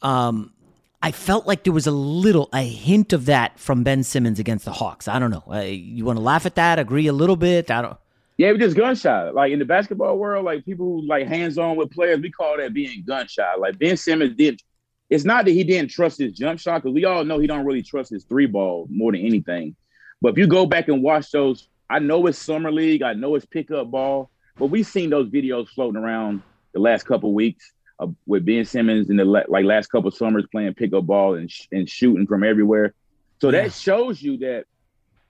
Um, 0.02 0.54
I 1.02 1.12
felt 1.12 1.46
like 1.46 1.66
there 1.66 1.74
was 1.74 1.86
a 1.86 1.92
little, 1.92 2.50
a 2.54 2.62
hint 2.62 3.12
of 3.12 3.26
that 3.26 3.60
from 3.60 3.84
Ben 3.84 4.04
Simmons 4.04 4.40
against 4.40 4.64
the 4.64 4.72
Hawks. 4.72 5.08
I 5.08 5.20
don't 5.20 5.32
know. 5.32 5.44
Uh, 5.52 5.60
you 5.60 6.06
want 6.06 6.18
to 6.18 6.24
laugh 6.24 6.46
at 6.46 6.56
that? 6.56 6.80
Agree 6.80 7.08
a 7.08 7.14
little 7.14 7.36
bit? 7.36 7.70
I 7.70 7.82
don't. 7.82 7.98
Yeah, 8.38 8.50
it 8.50 8.54
was 8.54 8.62
just 8.62 8.78
gunshot. 8.78 9.36
Like 9.36 9.52
in 9.52 9.60
the 9.60 9.66
basketball 9.66 10.18
world, 10.18 10.46
like 10.46 10.66
people 10.66 10.86
who 10.86 11.08
like 11.08 11.28
hands 11.28 11.58
on 11.58 11.76
with 11.76 11.92
players, 11.92 12.20
we 12.20 12.32
call 12.32 12.58
that 12.58 12.74
being 12.74 13.04
gunshot. 13.06 13.60
Like 13.60 13.78
Ben 13.78 13.98
Simmons 13.98 14.36
did. 14.36 14.62
It's 15.10 15.26
not 15.26 15.46
that 15.46 15.52
he 15.52 15.64
didn't 15.64 15.92
trust 15.92 16.20
his 16.20 16.34
jump 16.34 16.60
shot 16.60 16.82
because 16.82 16.96
we 16.96 17.06
all 17.06 17.24
know 17.24 17.38
he 17.38 17.48
don't 17.48 17.66
really 17.66 17.84
trust 17.84 18.10
his 18.10 18.24
three 18.24 18.48
ball 18.48 18.88
more 18.90 19.12
than 19.12 19.22
anything. 19.22 19.76
But 20.22 20.30
if 20.30 20.38
you 20.38 20.48
go 20.48 20.66
back 20.66 20.88
and 20.88 21.04
watch 21.04 21.30
those, 21.32 21.68
I 21.90 22.00
know 22.00 22.26
it's 22.26 22.38
summer 22.38 22.72
league, 22.72 23.04
I 23.04 23.14
know 23.14 23.36
it's 23.36 23.46
pickup 23.46 23.92
ball, 23.92 24.32
but 24.58 24.68
we've 24.68 24.88
seen 24.88 25.10
those 25.10 25.30
videos 25.30 25.70
floating 25.70 26.02
around 26.02 26.42
the 26.74 26.80
last 26.80 27.04
couple 27.04 27.34
weeks 27.34 27.72
uh, 28.00 28.08
with 28.26 28.46
Ben 28.46 28.66
Simmons 28.66 29.10
in 29.10 29.18
the 29.18 29.26
like 29.26 29.66
last 29.66 29.88
couple 29.88 30.12
summers 30.12 30.46
playing 30.52 30.74
pickup 30.74 31.06
ball 31.06 31.36
and 31.36 31.50
sh- 31.50 31.68
and 31.72 31.90
shooting 31.90 32.28
from 32.28 32.44
everywhere. 32.44 32.94
So 33.42 33.50
yeah. 33.50 33.64
that 33.64 33.74
shows 33.74 34.22
you 34.22 34.38
that 34.38 34.66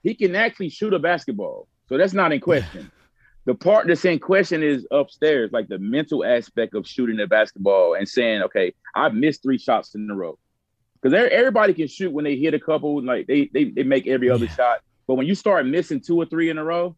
he 0.02 0.14
can 0.14 0.36
actually 0.36 0.70
shoot 0.70 0.94
a 0.94 1.00
basketball. 1.00 1.68
So 1.90 1.98
that's 1.98 2.14
not 2.14 2.32
in 2.32 2.40
question. 2.40 2.92
the 3.46 3.56
part 3.56 3.88
that's 3.88 4.06
in 4.06 4.20
question 4.20 4.64
is 4.64 4.88
upstairs, 4.92 5.52
like 5.52 5.68
the 5.68 5.80
mental 5.80 6.24
aspect 6.24 6.76
of 6.76 6.88
shooting 6.88 7.18
the 7.18 7.28
basketball 7.28 7.96
and 7.96 8.08
saying, 8.08 8.44
"Okay, 8.44 8.74
I've 8.96 9.14
missed 9.14 9.44
three 9.44 9.58
shots 9.58 9.96
in 9.96 10.10
a 10.10 10.16
row." 10.16 10.38
Because 11.02 11.30
everybody 11.32 11.74
can 11.74 11.88
shoot 11.88 12.14
when 12.14 12.24
they 12.24 12.38
hit 12.38 12.54
a 12.54 12.60
couple, 12.60 13.04
like 13.04 13.28
they 13.28 13.50
they, 13.54 13.66
they 13.66 13.84
make 13.84 14.08
every 14.08 14.30
other 14.30 14.46
yeah. 14.46 14.56
shot. 14.56 14.80
But 15.06 15.16
when 15.16 15.28
you 15.28 15.36
start 15.36 15.66
missing 15.66 16.00
two 16.00 16.16
or 16.16 16.26
three 16.26 16.50
in 16.50 16.58
a 16.58 16.64
row, 16.64 16.96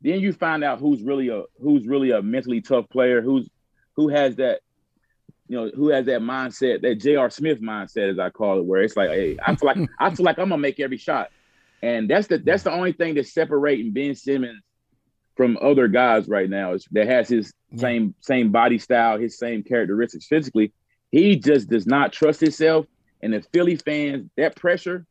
then 0.00 0.20
you 0.20 0.32
find 0.32 0.62
out 0.62 0.78
who's 0.78 1.02
really 1.02 1.28
a 1.28 1.42
who's 1.60 1.86
really 1.86 2.10
a 2.10 2.22
mentally 2.22 2.60
tough 2.60 2.88
player, 2.88 3.20
who's 3.20 3.48
who 3.96 4.08
has 4.08 4.36
that, 4.36 4.60
you 5.48 5.56
know, 5.56 5.70
who 5.74 5.88
has 5.88 6.06
that 6.06 6.20
mindset, 6.20 6.82
that 6.82 7.00
J.R. 7.00 7.30
Smith 7.30 7.60
mindset, 7.60 8.10
as 8.10 8.18
I 8.18 8.30
call 8.30 8.60
it, 8.60 8.64
where 8.64 8.82
it's 8.82 8.96
like, 8.96 9.10
hey, 9.10 9.36
I 9.44 9.56
feel 9.56 9.66
like 9.66 9.90
I 9.98 10.14
feel 10.14 10.24
like 10.24 10.38
I'm 10.38 10.50
gonna 10.50 10.58
make 10.62 10.78
every 10.78 10.98
shot, 10.98 11.30
and 11.82 12.08
that's 12.08 12.28
the 12.28 12.38
that's 12.38 12.62
the 12.62 12.72
only 12.72 12.92
thing 12.92 13.14
that's 13.14 13.34
separating 13.34 13.92
Ben 13.92 14.14
Simmons 14.14 14.62
from 15.36 15.58
other 15.60 15.88
guys 15.88 16.28
right 16.28 16.50
now 16.50 16.74
is 16.74 16.86
that 16.92 17.06
has 17.06 17.28
his 17.28 17.52
same 17.76 18.14
same 18.20 18.52
body 18.52 18.78
style, 18.78 19.18
his 19.18 19.38
same 19.38 19.64
characteristics 19.64 20.26
physically. 20.26 20.72
He 21.10 21.36
just 21.36 21.68
does 21.68 21.86
not 21.86 22.12
trust 22.12 22.40
himself, 22.40 22.86
and 23.20 23.32
the 23.32 23.42
Philly 23.52 23.76
fans 23.76 24.30
that 24.36 24.54
pressure. 24.54 25.06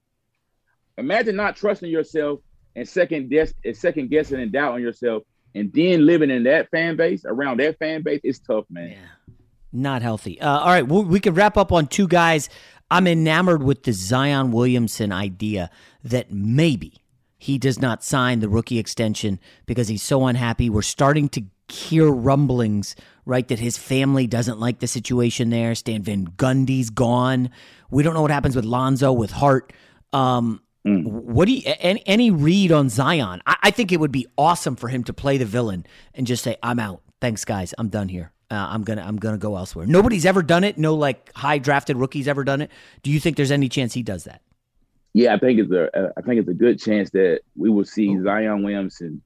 Imagine 0.98 1.36
not 1.36 1.56
trusting 1.56 1.92
yourself 1.92 2.40
and 2.78 2.88
second 2.88 3.30
guess 3.30 3.54
and 3.66 3.76
second 3.76 4.10
guessing 4.10 4.40
and 4.40 4.52
doubt 4.52 4.74
on 4.74 4.82
yourself 4.82 5.24
and 5.56 5.74
then 5.74 6.06
living 6.06 6.30
in 6.30 6.44
that 6.44 6.70
fan 6.70 6.96
base 6.96 7.26
around 7.26 7.60
that 7.60 7.78
fan 7.80 8.04
base 8.04 8.22
is 8.24 8.40
tough 8.40 8.66
man. 8.70 8.92
Yeah. 8.92 9.34
Not 9.74 10.02
healthy. 10.02 10.40
Uh, 10.40 10.60
all 10.60 10.68
right 10.68 10.88
we 10.88 11.20
can 11.20 11.34
wrap 11.34 11.58
up 11.58 11.74
on 11.74 11.88
two 11.88 12.08
guys. 12.08 12.48
I'm 12.90 13.08
enamored 13.08 13.64
with 13.64 13.84
the 13.84 13.92
zion 13.92 14.52
williamson 14.52 15.12
idea 15.12 15.70
that 16.04 16.32
maybe 16.32 16.94
he 17.38 17.58
does 17.58 17.80
not 17.80 18.04
sign 18.04 18.40
the 18.40 18.50
rookie 18.50 18.80
extension 18.80 19.40
because 19.66 19.88
he's 19.88 20.04
so 20.04 20.26
unhappy. 20.26 20.70
We're 20.70 20.84
starting 20.84 21.30
to 21.30 21.44
hear 21.70 22.10
rumblings 22.10 22.96
right 23.26 23.48
that 23.48 23.60
his 23.60 23.78
family 23.78 24.26
doesn't 24.26 24.60
like 24.60 24.80
the 24.80 24.88
situation 24.88 25.50
there. 25.50 25.76
Stan 25.76 26.04
van 26.04 26.26
gundy's 26.38 26.90
gone. 26.90 27.50
We 27.90 28.04
don't 28.04 28.14
know 28.14 28.22
what 28.22 28.32
happens 28.32 28.56
with 28.56 28.66
lonzo 28.66 29.12
with 29.12 29.32
hart. 29.32 29.74
Um, 30.14 30.62
Mm. 30.88 31.04
What 31.04 31.48
do 31.48 31.54
you 31.54 31.62
any, 31.80 32.02
any 32.06 32.32
read 32.32 32.72
on 32.72 32.88
Zion? 32.90 33.42
I, 33.46 33.58
I, 33.64 33.72
think 33.72 33.92
it 33.92 34.00
would 34.00 34.12
be 34.12 34.26
awesome 34.38 34.78
for 34.78 34.88
him 34.88 35.04
to 35.06 35.14
play 35.14 35.38
the 35.38 35.46
villain 35.46 35.86
and 36.14 36.26
just 36.26 36.44
say, 36.44 36.56
"I'm 36.64 36.80
out. 36.80 37.02
Thanks, 37.20 37.44
guys. 37.44 37.74
I'm 37.78 37.90
done 37.90 38.08
here. 38.08 38.32
Uh, 38.50 38.68
I'm 38.70 38.84
gonna 38.84 39.04
I'm 39.06 39.18
gonna 39.18 39.38
go 39.38 39.58
elsewhere." 39.58 39.86
Nobody's 39.86 40.26
ever 40.26 40.42
done 40.42 40.64
it. 40.64 40.78
No, 40.78 40.96
like 40.96 41.34
high 41.34 41.58
drafted 41.58 41.98
rookies 41.98 42.28
ever 42.28 42.46
done 42.46 42.62
it. 42.62 42.72
Do 43.04 43.12
you 43.12 43.20
think 43.20 43.36
there's 43.36 43.52
any 43.52 43.68
chance 43.68 43.94
he 43.94 44.04
does 44.04 44.24
that? 44.24 44.42
Yeah, 45.14 45.36
I 45.36 45.40
think 45.40 45.60
it's 45.60 45.72
a 45.72 46.14
I 46.16 46.22
think 46.22 46.40
it's 46.40 46.50
a 46.50 46.54
good 46.54 46.80
chance 46.80 47.10
that 47.10 47.42
we 47.58 47.70
will 47.70 47.86
see 47.86 48.18
oh. 48.18 48.24
Zion 48.24 48.64
Williamson. 48.64 49.22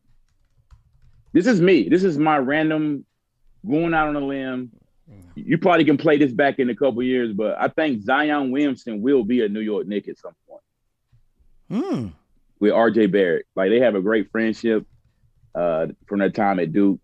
This 1.33 1.45
is 1.45 1.61
me. 1.61 1.89
This 1.89 2.03
is 2.03 2.17
my 2.17 2.37
random 2.37 3.05
going 3.69 3.93
out 3.93 4.07
on 4.07 4.15
a 4.15 4.25
limb. 4.25 4.71
You 5.35 5.57
probably 5.59 5.85
can 5.85 5.97
play 5.97 6.17
this 6.17 6.31
back 6.31 6.59
in 6.59 6.69
a 6.69 6.75
couple 6.75 7.03
years, 7.03 7.33
but 7.33 7.55
I 7.59 7.67
think 7.67 8.01
Zion 8.01 8.51
Williamson 8.51 9.01
will 9.01 9.23
be 9.23 9.43
a 9.45 9.49
New 9.49 9.59
York 9.59 9.85
Nick 9.85 10.07
at 10.07 10.17
some 10.17 10.33
point. 10.47 10.61
Mm. 11.71 12.13
With 12.59 12.73
RJ 12.73 13.11
Barrett. 13.11 13.45
Like 13.55 13.69
they 13.69 13.79
have 13.79 13.95
a 13.95 14.01
great 14.01 14.29
friendship 14.31 14.85
uh, 15.55 15.87
from 16.07 16.19
their 16.19 16.29
time 16.29 16.59
at 16.59 16.73
Duke. 16.73 16.99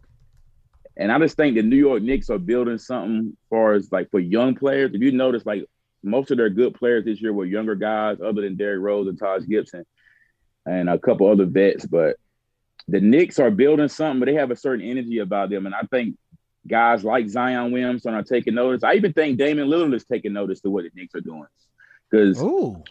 And 0.97 1.11
I 1.11 1.19
just 1.19 1.37
think 1.37 1.55
the 1.55 1.61
New 1.61 1.77
York 1.77 2.01
Knicks 2.03 2.29
are 2.29 2.39
building 2.39 2.77
something 2.77 3.29
as 3.29 3.47
far 3.49 3.73
as 3.73 3.91
like 3.91 4.09
for 4.11 4.19
young 4.19 4.55
players. 4.55 4.91
If 4.93 5.01
you 5.01 5.11
notice, 5.11 5.45
like 5.45 5.63
most 6.03 6.31
of 6.31 6.37
their 6.37 6.49
good 6.49 6.73
players 6.73 7.05
this 7.05 7.21
year 7.21 7.33
were 7.33 7.45
younger 7.45 7.75
guys, 7.75 8.17
other 8.19 8.41
than 8.41 8.55
Derrick 8.55 8.81
Rose 8.81 9.07
and 9.07 9.17
Taj 9.17 9.45
Gibson 9.45 9.85
and 10.65 10.89
a 10.89 10.99
couple 10.99 11.29
other 11.29 11.45
vets. 11.45 11.85
But 11.85 12.17
the 12.87 12.99
Knicks 12.99 13.39
are 13.39 13.51
building 13.51 13.89
something, 13.89 14.19
but 14.19 14.25
they 14.25 14.35
have 14.35 14.51
a 14.51 14.55
certain 14.55 14.85
energy 14.85 15.19
about 15.19 15.49
them. 15.49 15.65
And 15.65 15.75
I 15.75 15.81
think 15.91 16.17
guys 16.67 17.03
like 17.03 17.29
Zion 17.29 17.71
Williamson 17.71 18.13
are 18.13 18.23
taking 18.23 18.55
notice. 18.55 18.83
I 18.83 18.93
even 18.93 19.13
think 19.13 19.37
Damian 19.37 19.69
Lillard 19.69 19.93
is 19.93 20.05
taking 20.05 20.33
notice 20.33 20.61
to 20.61 20.69
what 20.69 20.83
the 20.83 20.91
Knicks 20.95 21.15
are 21.15 21.21
doing 21.21 21.45
because 22.09 22.41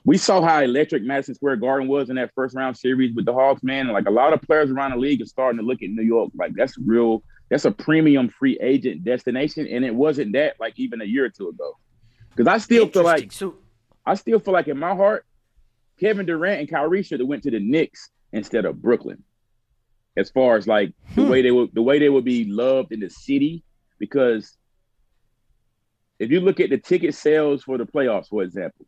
we 0.05 0.19
saw 0.19 0.43
how 0.43 0.63
electric 0.63 1.03
Madison 1.03 1.35
Square 1.35 1.57
Garden 1.57 1.89
was 1.89 2.11
in 2.11 2.17
that 2.17 2.33
first 2.35 2.55
round 2.55 2.77
series 2.77 3.15
with 3.15 3.25
the 3.25 3.33
Hawks, 3.33 3.63
man. 3.63 3.87
And 3.87 3.93
like 3.93 4.07
a 4.07 4.11
lot 4.11 4.33
of 4.33 4.43
players 4.43 4.71
around 4.71 4.91
the 4.91 4.99
league 4.99 5.23
are 5.23 5.27
starting 5.27 5.59
to 5.59 5.65
look 5.65 5.83
at 5.83 5.91
New 5.91 6.03
York 6.03 6.31
like 6.35 6.53
that's 6.55 6.77
real. 6.79 7.23
That's 7.49 7.65
a 7.65 7.71
premium 7.71 8.29
free 8.29 8.59
agent 8.61 9.05
destination, 9.05 9.69
and 9.69 9.85
it 9.85 9.95
wasn't 9.95 10.33
that 10.33 10.57
like 10.59 10.75
even 10.79 11.01
a 11.01 11.05
year 11.05 11.27
or 11.27 11.31
two 11.31 11.49
ago. 11.49 11.79
Because 12.31 12.49
I 12.49 12.59
still 12.59 12.89
feel 12.89 13.05
like 13.05 13.33
so, 13.33 13.55
I 14.05 14.15
still 14.15 14.41
feel 14.41 14.53
like 14.53 14.69
in 14.69 14.79
my 14.79 14.95
heart, 14.95 15.25
Kevin 15.99 16.27
Durant 16.27 16.61
and 16.61 16.69
Kyrie 16.69 17.03
should 17.03 17.21
have 17.21 17.29
went 17.29 17.45
to 17.45 17.51
the 17.51 17.61
Knicks 17.61 18.11
instead 18.33 18.65
of 18.65 18.83
Brooklyn. 18.83 19.23
As 20.17 20.31
far 20.31 20.57
as 20.57 20.67
like 20.67 20.93
the 21.15 21.23
hmm. 21.23 21.31
way 21.31 21.43
they 21.43 21.53
would 21.53 21.71
the 21.73 21.83
way 21.83 21.99
they 21.99 22.09
would 22.09 22.25
be 22.25 22.45
loved 22.47 22.93
in 22.93 23.01
the 23.01 23.09
city, 23.09 23.63
because 23.99 24.57
if 26.19 26.31
you 26.31 26.41
look 26.41 26.61
at 26.61 26.71
the 26.71 26.79
ticket 26.79 27.15
sales 27.15 27.63
for 27.63 27.79
the 27.79 27.85
playoffs, 27.85 28.29
for 28.29 28.43
example, 28.43 28.87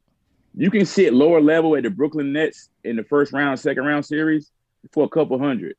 you 0.54 0.70
can 0.70 0.86
sit 0.86 1.12
lower 1.14 1.40
level 1.40 1.76
at 1.76 1.84
the 1.84 1.90
Brooklyn 1.90 2.32
Nets 2.32 2.68
in 2.84 2.96
the 2.96 3.04
first 3.04 3.32
round, 3.32 3.60
second 3.60 3.84
round 3.84 4.04
series 4.04 4.50
for 4.92 5.04
a 5.04 5.08
couple 5.08 5.38
hundred. 5.38 5.76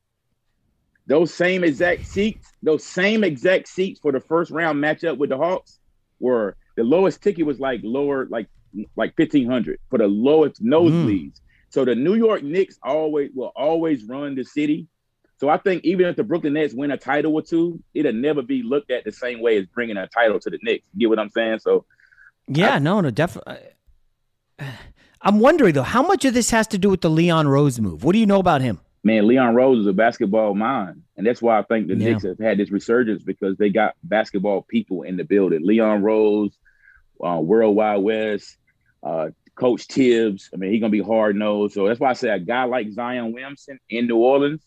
those 1.10 1.34
same 1.34 1.64
exact 1.64 2.06
seats, 2.06 2.54
those 2.62 2.84
same 2.84 3.24
exact 3.24 3.68
seats 3.68 4.00
for 4.00 4.12
the 4.12 4.20
first 4.20 4.52
round 4.52 4.82
matchup 4.82 5.18
with 5.18 5.32
the 5.32 5.38
Hawks 5.38 5.80
were 6.20 6.56
the 6.78 6.84
lowest 6.84 7.22
ticket 7.24 7.46
was 7.46 7.60
like 7.60 7.82
lower, 7.84 8.28
like 8.28 8.48
like 8.96 9.16
fifteen 9.18 9.50
hundred 9.50 9.80
for 9.90 9.98
the 9.98 10.08
lowest 10.08 10.64
nosebleeds. 10.64 11.34
Mm. 11.34 11.42
So 11.70 11.84
the 11.84 11.96
New 11.96 12.14
York 12.14 12.44
Knicks 12.44 12.78
always 12.84 13.32
will 13.34 13.52
always 13.56 14.04
run 14.06 14.36
the 14.36 14.44
city. 14.44 14.88
So 15.38 15.50
I 15.50 15.58
think 15.58 15.84
even 15.84 16.06
if 16.06 16.16
the 16.16 16.24
Brooklyn 16.24 16.54
Nets 16.54 16.74
win 16.76 16.92
a 16.92 16.98
title 16.98 17.34
or 17.34 17.42
two, 17.42 17.82
it'll 17.96 18.14
never 18.14 18.44
be 18.44 18.62
looked 18.62 18.92
at 18.92 19.04
the 19.04 19.12
same 19.12 19.42
way 19.42 19.58
as 19.58 19.66
bringing 19.66 19.98
a 19.98 20.08
title 20.08 20.40
to 20.40 20.50
the 20.50 20.60
Knicks. 20.62 20.86
You 20.94 21.08
get 21.08 21.10
what 21.10 21.20
I'm 21.20 21.32
saying? 21.32 21.60
So 21.60 21.86
yeah, 22.48 22.76
I, 22.76 22.80
no, 22.80 23.02
no, 23.02 23.10
definitely. 23.10 23.58
I'm 25.22 25.40
wondering 25.40 25.74
though, 25.74 25.84
how 25.84 26.02
much 26.02 26.26
of 26.26 26.34
this 26.34 26.50
has 26.52 26.68
to 26.68 26.78
do 26.78 26.90
with 26.90 27.02
the 27.02 27.10
Leon 27.10 27.48
Rose 27.48 27.80
move? 27.80 28.04
What 28.04 28.14
do 28.14 28.20
you 28.20 28.26
know 28.26 28.40
about 28.40 28.62
him? 28.62 28.80
Man, 29.04 29.28
Leon 29.28 29.56
Rose 29.56 29.80
is 29.80 29.88
a 29.88 29.94
basketball 29.94 30.54
mind, 30.56 31.04
and 31.16 31.26
that's 31.26 31.42
why 31.42 31.58
I 31.58 31.64
think 31.64 31.88
the 31.88 31.96
yeah. 31.96 32.10
Knicks 32.10 32.24
have 32.24 32.40
had 32.40 32.58
this 32.58 32.70
resurgence 32.70 33.24
because 33.24 33.58
they 33.58 33.70
got 33.70 33.96
basketball 34.04 34.64
people 34.64 35.04
in 35.04 35.16
the 35.16 35.24
building. 35.24 35.62
Leon 35.64 36.02
Rose, 36.02 36.52
uh, 37.24 37.40
World 37.42 37.76
Wide 37.76 37.98
Wes, 37.98 38.58
uh, 39.02 39.30
Coach 39.56 39.86
Thibs. 39.86 40.50
I 40.54 40.58
mean, 40.58 40.72
he's 40.72 40.82
gonna 40.82 40.92
be 40.92 41.02
hard 41.02 41.36
nosed. 41.36 41.76
So 41.76 41.88
that's 41.88 42.00
why 42.00 42.10
I 42.10 42.14
say 42.14 42.30
a 42.30 42.40
guy 42.40 42.66
like 42.66 42.92
Zion 42.92 43.32
Williamson 43.32 43.80
in 43.90 44.08
New 44.08 44.18
Orleans, 44.18 44.62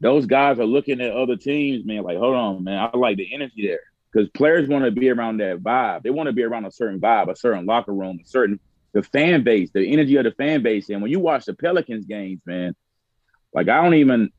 those 0.00 0.26
guys 0.26 0.58
are 0.58 0.66
looking 0.66 1.00
at 1.00 1.12
other 1.12 1.36
teams, 1.36 1.84
man. 1.84 2.02
Like, 2.02 2.18
hold 2.18 2.36
on, 2.36 2.64
man, 2.64 2.90
I 2.92 2.96
like 2.96 3.16
the 3.16 3.32
energy 3.32 3.66
there 3.66 3.80
because 4.12 4.28
players 4.30 4.68
want 4.68 4.84
to 4.84 4.90
be 4.90 5.08
around 5.08 5.38
that 5.38 5.58
vibe. 5.58 6.02
They 6.02 6.10
want 6.10 6.28
to 6.28 6.32
be 6.32 6.42
around 6.42 6.66
a 6.66 6.70
certain 6.70 7.00
vibe, 7.00 7.30
a 7.30 7.36
certain 7.36 7.66
locker 7.66 7.92
room, 7.92 8.20
a 8.22 8.26
certain 8.26 8.60
the 8.94 9.02
fan 9.02 9.42
base, 9.42 9.70
the 9.72 9.86
energy 9.86 10.16
of 10.16 10.24
the 10.24 10.30
fan 10.30 10.62
base. 10.62 10.88
And 10.88 11.02
when 11.02 11.10
you 11.10 11.20
watch 11.20 11.44
the 11.44 11.54
Pelicans 11.54 12.06
games, 12.06 12.40
man, 12.46 12.74
like 13.52 13.68
I 13.68 13.82
don't 13.82 13.94
even, 13.94 14.30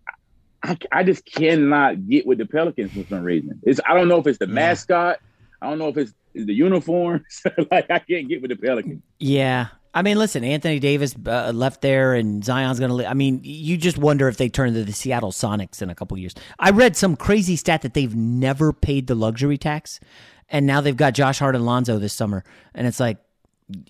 I, 0.64 0.78
I 0.91 1.03
just 1.03 1.26
cannot 1.26 2.08
get 2.08 2.26
with 2.26 2.39
the 2.39 2.45
Pelicans 2.45 2.93
for 2.93 3.03
some 3.08 3.22
reason. 3.22 3.62
It's 3.64 3.80
I 3.88 3.93
don't 3.93 4.08
know 4.08 4.18
if 4.18 4.26
it's 4.26 4.39
the 4.39 4.47
mascot, 4.47 5.20
I 5.62 5.70
don't 5.70 5.78
know 5.78 5.89
if 5.89 5.97
it's, 5.97 6.14
it's 6.34 6.45
the 6.47 6.53
uniforms. 6.53 7.43
like 7.72 7.91
I 7.91 7.99
can't 7.99 8.28
get 8.28 8.41
with 8.41 8.49
the 8.49 8.56
Pelicans. 8.56 9.03
Yeah, 9.20 9.68
I 9.93 10.01
mean, 10.01 10.18
listen, 10.18 10.43
Anthony 10.43 10.80
Davis 10.80 11.16
uh, 11.26 11.53
left 11.53 11.82
there, 11.82 12.14
and 12.14 12.43
Zion's 12.43 12.80
going 12.80 12.97
to. 12.97 13.10
I 13.10 13.14
mean, 13.14 13.39
you 13.43 13.78
just 13.78 13.97
wonder 13.97 14.28
if 14.28 14.36
they 14.36 14.49
turn 14.49 14.74
to 14.74 14.84
the 14.84 14.91
Seattle 14.91 15.32
Sonics 15.32 15.82
in 15.82 15.89
a 15.89 15.95
couple 15.95 16.18
years. 16.18 16.36
I 16.60 16.72
read 16.72 16.97
some 16.97 17.16
crazy 17.16 17.56
stat 17.56 17.82
that 17.84 17.93
they've 17.93 18.14
never 18.14 18.74
paid 18.74 19.08
the 19.08 19.16
luxury 19.16 19.58
tax, 19.58 20.01
and 20.49 20.66
now 20.66 20.82
they've 20.82 20.97
got 20.97 21.14
Josh 21.14 21.39
Hart 21.39 21.56
and 21.56 21.66
Lonzo 21.66 21.97
this 21.97 22.14
summer, 22.14 22.43
and 22.74 22.88
it's 22.88 22.99
like, 22.99 23.20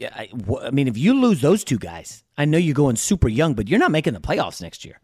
I, 0.01 0.29
I 0.61 0.71
mean, 0.71 0.87
if 0.87 0.97
you 0.97 1.19
lose 1.19 1.41
those 1.41 1.63
two 1.63 1.77
guys, 1.77 2.23
I 2.37 2.45
know 2.45 2.57
you're 2.57 2.73
going 2.73 2.95
super 2.95 3.27
young, 3.27 3.53
but 3.53 3.67
you're 3.67 3.79
not 3.79 3.91
making 3.91 4.13
the 4.13 4.21
playoffs 4.21 4.61
next 4.61 4.85
year. 4.85 4.99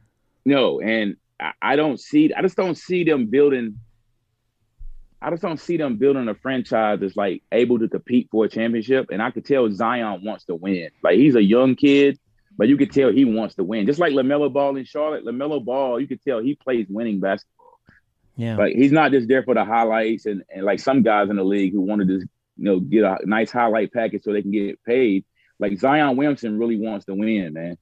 No, 0.46 0.80
and 0.80 1.18
I 1.62 1.76
don't 1.76 2.00
see. 2.00 2.34
I 2.34 2.42
just 2.42 2.56
don't 2.56 2.78
see 2.78 3.04
them 3.04 3.28
building 3.28 3.80
I 5.22 5.30
just 5.30 5.44
don't 5.44 5.60
see 5.60 5.78
them 5.78 5.98
building 5.98 6.28
a 6.28 6.34
franchise 6.34 7.00
that's 7.00 7.16
like 7.16 7.44
able 7.52 7.78
to 7.80 7.88
compete 7.88 8.30
for 8.32 8.46
a 8.46 8.50
championship. 8.50 9.10
And 9.12 9.22
I 9.22 9.30
could 9.30 9.46
tell 9.46 9.72
Zion 9.72 10.24
wants 10.24 10.46
to 10.46 10.56
win. 10.56 10.90
Like 11.04 11.18
he's 11.18 11.36
a 11.36 11.44
young 11.44 11.76
kid, 11.76 12.20
but 12.58 12.68
you 12.68 12.76
could 12.76 12.92
tell 12.92 13.12
he 13.12 13.26
wants 13.26 13.56
to 13.56 13.64
win. 13.64 13.86
Just 13.86 14.00
like 14.00 14.14
LaMelo 14.14 14.52
Ball 14.52 14.78
in 14.78 14.86
Charlotte, 14.86 15.24
LaMelo 15.24 15.64
Ball, 15.64 16.00
you 16.00 16.08
could 16.08 16.24
tell 16.24 16.40
he 16.40 16.56
plays 16.56 16.88
winning 16.90 17.20
basketball. 17.20 17.80
Yeah. 18.36 18.56
Like 18.58 18.76
he's 18.76 18.92
not 18.92 19.12
just 19.12 19.28
there 19.28 19.44
for 19.44 19.54
the 19.54 19.64
highlights 19.64 20.26
and, 20.26 20.44
and 20.50 20.66
like 20.66 20.80
some 20.80 21.04
guys 21.04 21.30
in 21.30 21.36
the 21.36 21.44
league 21.44 21.74
who 21.74 21.82
want 21.82 22.02
to 22.02 22.08
just, 22.08 22.28
you 22.62 22.66
know, 22.66 22.80
get 22.80 23.04
a 23.04 23.18
nice 23.26 23.52
highlight 23.52 23.92
package 23.92 24.24
so 24.24 24.32
they 24.32 24.44
can 24.44 24.52
get 24.52 24.84
paid. 24.84 25.26
Like 25.60 25.80
Zion 25.80 26.16
Williamson 26.16 26.60
really 26.60 26.78
wants 26.78 27.06
to 27.06 27.16
win, 27.16 27.54
man. 27.54 27.78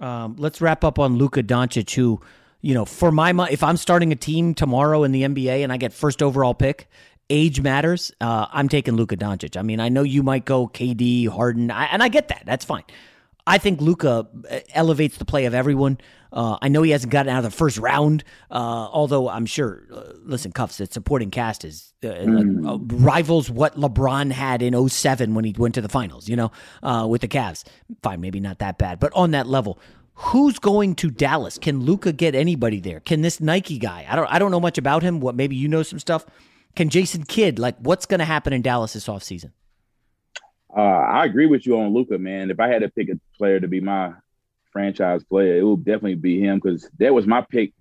Um, 0.00 0.36
let's 0.36 0.60
wrap 0.60 0.84
up 0.84 0.98
on 0.98 1.16
Luka 1.16 1.42
Doncic, 1.42 1.94
who 1.94 2.20
you 2.60 2.74
know, 2.74 2.84
for 2.84 3.10
my 3.10 3.32
if 3.50 3.62
I'm 3.62 3.76
starting 3.76 4.12
a 4.12 4.16
team 4.16 4.54
tomorrow 4.54 5.02
in 5.02 5.12
the 5.12 5.22
NBA 5.22 5.62
and 5.62 5.72
I 5.72 5.78
get 5.78 5.92
first 5.94 6.22
overall 6.22 6.54
pick, 6.54 6.88
age 7.30 7.60
matters. 7.62 8.12
Uh, 8.20 8.46
I'm 8.52 8.68
taking 8.68 8.96
Luka 8.96 9.16
Doncic. 9.16 9.56
I 9.56 9.62
mean, 9.62 9.80
I 9.80 9.88
know 9.88 10.02
you 10.02 10.22
might 10.22 10.44
go 10.44 10.68
KD, 10.68 11.28
Harden, 11.28 11.70
I, 11.70 11.86
and 11.86 12.02
I 12.02 12.08
get 12.08 12.28
that. 12.28 12.42
That's 12.44 12.64
fine. 12.64 12.84
I 13.46 13.58
think 13.58 13.80
Luka 13.80 14.26
uh, 14.50 14.60
elevates 14.72 15.18
the 15.18 15.24
play 15.24 15.46
of 15.46 15.54
everyone. 15.54 15.98
Uh, 16.32 16.58
I 16.62 16.68
know 16.68 16.82
he 16.82 16.92
hasn't 16.92 17.12
gotten 17.12 17.30
out 17.30 17.38
of 17.38 17.44
the 17.44 17.56
first 17.56 17.76
round, 17.76 18.24
uh, 18.50 18.54
although 18.54 19.28
I'm 19.28 19.46
sure. 19.46 19.82
Uh, 19.92 20.12
listen, 20.22 20.52
Cuffs, 20.52 20.78
the 20.78 20.86
supporting 20.86 21.30
cast 21.30 21.64
is 21.64 21.92
mm. 22.02 22.86
rivals 22.92 23.50
what 23.50 23.76
LeBron 23.76 24.32
had 24.32 24.62
in 24.62 24.88
07 24.88 25.34
when 25.34 25.44
he 25.44 25.54
went 25.56 25.74
to 25.74 25.80
the 25.80 25.88
finals. 25.88 26.28
You 26.28 26.36
know, 26.36 27.06
with 27.06 27.20
the 27.20 27.28
Cavs. 27.28 27.64
Fine, 28.02 28.20
maybe 28.20 28.40
not 28.40 28.60
that 28.60 28.78
bad, 28.78 29.00
but 29.00 29.12
on 29.14 29.32
that 29.32 29.46
level. 29.46 29.78
Who's 30.14 30.58
going 30.58 30.94
to 30.96 31.10
Dallas? 31.10 31.58
Can 31.58 31.80
Luka 31.80 32.12
get 32.12 32.34
anybody 32.34 32.80
there? 32.80 33.00
Can 33.00 33.22
this 33.22 33.40
Nike 33.40 33.78
guy? 33.78 34.06
I 34.08 34.14
don't 34.14 34.26
I 34.26 34.38
don't 34.38 34.50
know 34.50 34.60
much 34.60 34.78
about 34.78 35.02
him. 35.02 35.20
What 35.20 35.34
maybe 35.34 35.56
you 35.56 35.68
know 35.68 35.82
some 35.82 35.98
stuff. 35.98 36.26
Can 36.76 36.90
Jason 36.90 37.24
Kidd 37.24 37.58
like 37.58 37.76
what's 37.78 38.06
going 38.06 38.20
to 38.20 38.24
happen 38.24 38.52
in 38.52 38.62
Dallas 38.62 38.92
this 38.92 39.08
offseason? 39.08 39.52
Uh, 40.74 40.80
I 40.80 41.24
agree 41.26 41.46
with 41.46 41.66
you 41.66 41.78
on 41.78 41.92
Luka, 41.92 42.18
man. 42.18 42.50
If 42.50 42.58
I 42.58 42.68
had 42.68 42.82
to 42.82 42.88
pick 42.88 43.10
a 43.10 43.20
player 43.36 43.60
to 43.60 43.68
be 43.68 43.80
my 43.80 44.12
franchise 44.72 45.22
player, 45.24 45.58
it 45.58 45.62
would 45.62 45.84
definitely 45.84 46.14
be 46.14 46.40
him 46.40 46.58
because 46.58 46.88
that 46.98 47.12
was 47.12 47.26
my 47.26 47.42
pick, 47.42 47.72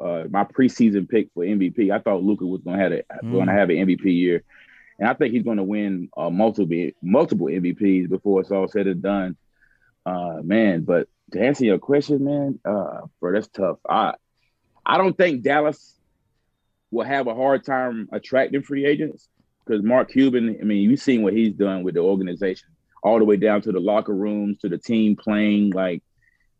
uh, 0.00 0.24
my 0.30 0.44
preseason 0.44 1.08
pick 1.08 1.28
for 1.34 1.44
MVP. 1.44 1.90
I 1.90 1.98
thought 1.98 2.22
Luka 2.22 2.46
was 2.46 2.62
going 2.62 2.78
to 2.78 2.82
have 2.82 2.92
a, 2.92 3.02
mm. 3.24 3.32
going 3.32 3.48
to 3.48 3.52
have 3.52 3.68
an 3.68 3.76
MVP 3.76 4.04
year, 4.04 4.44
and 4.98 5.08
I 5.08 5.12
think 5.12 5.34
he's 5.34 5.42
going 5.42 5.58
to 5.58 5.62
win 5.62 6.08
uh, 6.16 6.30
multiple 6.30 6.90
multiple 7.02 7.48
MVPs 7.48 8.08
before 8.08 8.40
it's 8.40 8.50
all 8.50 8.68
said 8.68 8.86
and 8.86 9.02
done. 9.02 9.36
Uh, 10.06 10.40
man, 10.42 10.82
but 10.82 11.06
to 11.32 11.40
answer 11.40 11.66
your 11.66 11.78
question, 11.78 12.24
man, 12.24 12.58
uh, 12.64 13.02
bro, 13.20 13.32
that's 13.32 13.48
tough. 13.48 13.76
I 13.86 14.14
I 14.86 14.96
don't 14.96 15.16
think 15.16 15.42
Dallas 15.42 15.94
will 16.90 17.04
have 17.04 17.26
a 17.26 17.34
hard 17.34 17.64
time 17.64 18.08
attracting 18.10 18.62
free 18.62 18.86
agents 18.86 19.28
because 19.68 19.82
Mark 19.82 20.10
Cuban, 20.10 20.56
I 20.60 20.64
mean, 20.64 20.88
you've 20.88 21.00
seen 21.00 21.22
what 21.22 21.34
he's 21.34 21.52
done 21.52 21.82
with 21.82 21.94
the 21.94 22.00
organization, 22.00 22.68
all 23.02 23.18
the 23.18 23.24
way 23.24 23.36
down 23.36 23.60
to 23.62 23.72
the 23.72 23.80
locker 23.80 24.14
rooms, 24.14 24.58
to 24.58 24.68
the 24.68 24.78
team 24.78 25.16
playing. 25.16 25.70
Like 25.70 26.02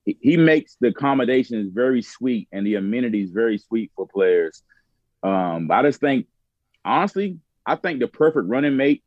he, 0.04 0.36
makes 0.36 0.76
the 0.80 0.88
accommodations 0.88 1.72
very 1.72 2.02
sweet 2.02 2.48
and 2.52 2.66
the 2.66 2.74
amenities 2.74 3.30
very 3.30 3.58
sweet 3.58 3.90
for 3.96 4.06
players. 4.06 4.62
Um, 5.22 5.70
I 5.70 5.82
just 5.82 6.00
think, 6.00 6.26
honestly, 6.84 7.38
I 7.64 7.76
think 7.76 8.00
the 8.00 8.08
perfect 8.08 8.48
running 8.48 8.76
mate 8.76 9.02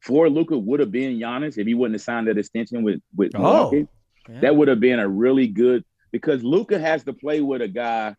for 0.00 0.28
Luka 0.28 0.56
would 0.56 0.80
have 0.80 0.92
been 0.92 1.18
Giannis 1.18 1.58
if 1.58 1.66
he 1.66 1.74
wouldn't 1.74 1.94
have 1.94 2.02
signed 2.02 2.28
that 2.28 2.38
extension 2.38 2.82
with 2.82 3.00
with 3.14 3.32
oh. 3.34 3.72
Yeah. 4.28 4.40
That 4.40 4.56
would 4.56 4.68
have 4.68 4.80
been 4.80 4.98
a 4.98 5.08
really 5.08 5.46
good 5.46 5.84
because 6.10 6.42
Luka 6.42 6.78
has 6.78 7.04
to 7.04 7.12
play 7.12 7.40
with 7.40 7.62
a 7.62 7.68
guy 7.68 8.16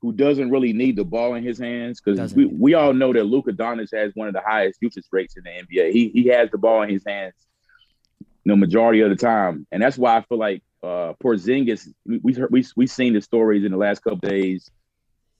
who 0.00 0.12
doesn't 0.12 0.50
really 0.50 0.72
need 0.72 0.96
the 0.96 1.04
ball 1.04 1.34
in 1.34 1.44
his 1.44 1.58
hands 1.58 2.00
because 2.00 2.34
we, 2.34 2.46
we 2.46 2.74
all 2.74 2.94
know 2.94 3.12
that 3.12 3.24
Luka 3.24 3.52
Doncic 3.52 3.94
has 3.94 4.12
one 4.14 4.28
of 4.28 4.34
the 4.34 4.40
highest 4.40 4.78
usage 4.80 5.04
rates 5.12 5.36
in 5.36 5.44
the 5.44 5.50
NBA. 5.50 5.92
He 5.92 6.08
he 6.08 6.28
has 6.28 6.50
the 6.50 6.58
ball 6.58 6.82
in 6.82 6.88
his 6.88 7.04
hands 7.06 7.34
the 8.46 8.56
majority 8.56 9.00
of 9.02 9.10
the 9.10 9.16
time, 9.16 9.66
and 9.70 9.82
that's 9.82 9.98
why 9.98 10.16
I 10.16 10.22
feel 10.22 10.38
like 10.38 10.62
uh, 10.82 11.12
Porzingis. 11.22 11.92
We 12.06 12.18
we 12.18 12.32
heard, 12.32 12.50
we 12.50 12.64
we 12.76 12.86
seen 12.86 13.12
the 13.12 13.20
stories 13.20 13.64
in 13.64 13.72
the 13.72 13.78
last 13.78 14.02
couple 14.02 14.28
days. 14.28 14.70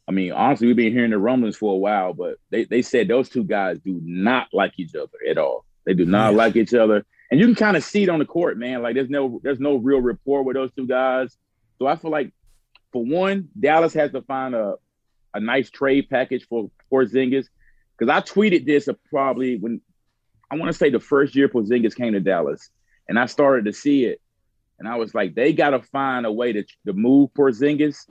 I 0.06 0.12
mean, 0.12 0.32
honestly, 0.32 0.66
we've 0.66 0.76
been 0.76 0.92
hearing 0.92 1.12
the 1.12 1.18
rumblings 1.18 1.56
for 1.56 1.72
a 1.72 1.76
while, 1.76 2.12
but 2.12 2.36
they, 2.50 2.64
they 2.64 2.82
said 2.82 3.06
those 3.06 3.28
two 3.28 3.44
guys 3.44 3.78
do 3.78 4.00
not 4.02 4.48
like 4.52 4.72
each 4.76 4.94
other 4.94 5.18
at 5.28 5.38
all. 5.38 5.64
They 5.86 5.94
do 5.94 6.04
not 6.04 6.32
yeah. 6.32 6.36
like 6.36 6.56
each 6.56 6.74
other 6.74 7.06
and 7.30 7.38
you 7.38 7.46
can 7.46 7.54
kind 7.54 7.76
of 7.76 7.84
see 7.84 8.02
it 8.02 8.08
on 8.08 8.18
the 8.18 8.24
court, 8.24 8.58
man. 8.58 8.82
Like 8.82 8.94
there's 8.94 9.10
no 9.10 9.40
there's 9.42 9.60
no 9.60 9.76
real 9.76 10.00
rapport 10.00 10.42
with 10.42 10.56
those 10.56 10.72
two 10.72 10.86
guys. 10.86 11.36
So 11.78 11.86
I 11.86 11.96
feel 11.96 12.10
like 12.10 12.32
for 12.92 13.04
one, 13.04 13.48
Dallas 13.58 13.94
has 13.94 14.12
to 14.12 14.22
find 14.22 14.54
a 14.54 14.74
a 15.32 15.40
nice 15.40 15.70
trade 15.70 16.08
package 16.10 16.46
for 16.48 16.70
Porzingis. 16.90 17.46
Because 17.96 18.12
I 18.12 18.20
tweeted 18.20 18.66
this 18.66 18.88
probably 19.10 19.56
when 19.56 19.80
I 20.50 20.56
want 20.56 20.70
to 20.70 20.76
say 20.76 20.90
the 20.90 21.00
first 21.00 21.36
year 21.36 21.48
Porzingis 21.48 21.94
came 21.94 22.14
to 22.14 22.20
Dallas, 22.20 22.70
and 23.08 23.18
I 23.18 23.26
started 23.26 23.66
to 23.66 23.72
see 23.72 24.04
it, 24.04 24.20
and 24.78 24.88
I 24.88 24.96
was 24.96 25.14
like, 25.14 25.34
they 25.34 25.52
got 25.52 25.70
to 25.70 25.80
find 25.80 26.26
a 26.26 26.32
way 26.32 26.52
to 26.52 26.64
to 26.86 26.92
move 26.92 27.30
Porzingis 27.34 28.08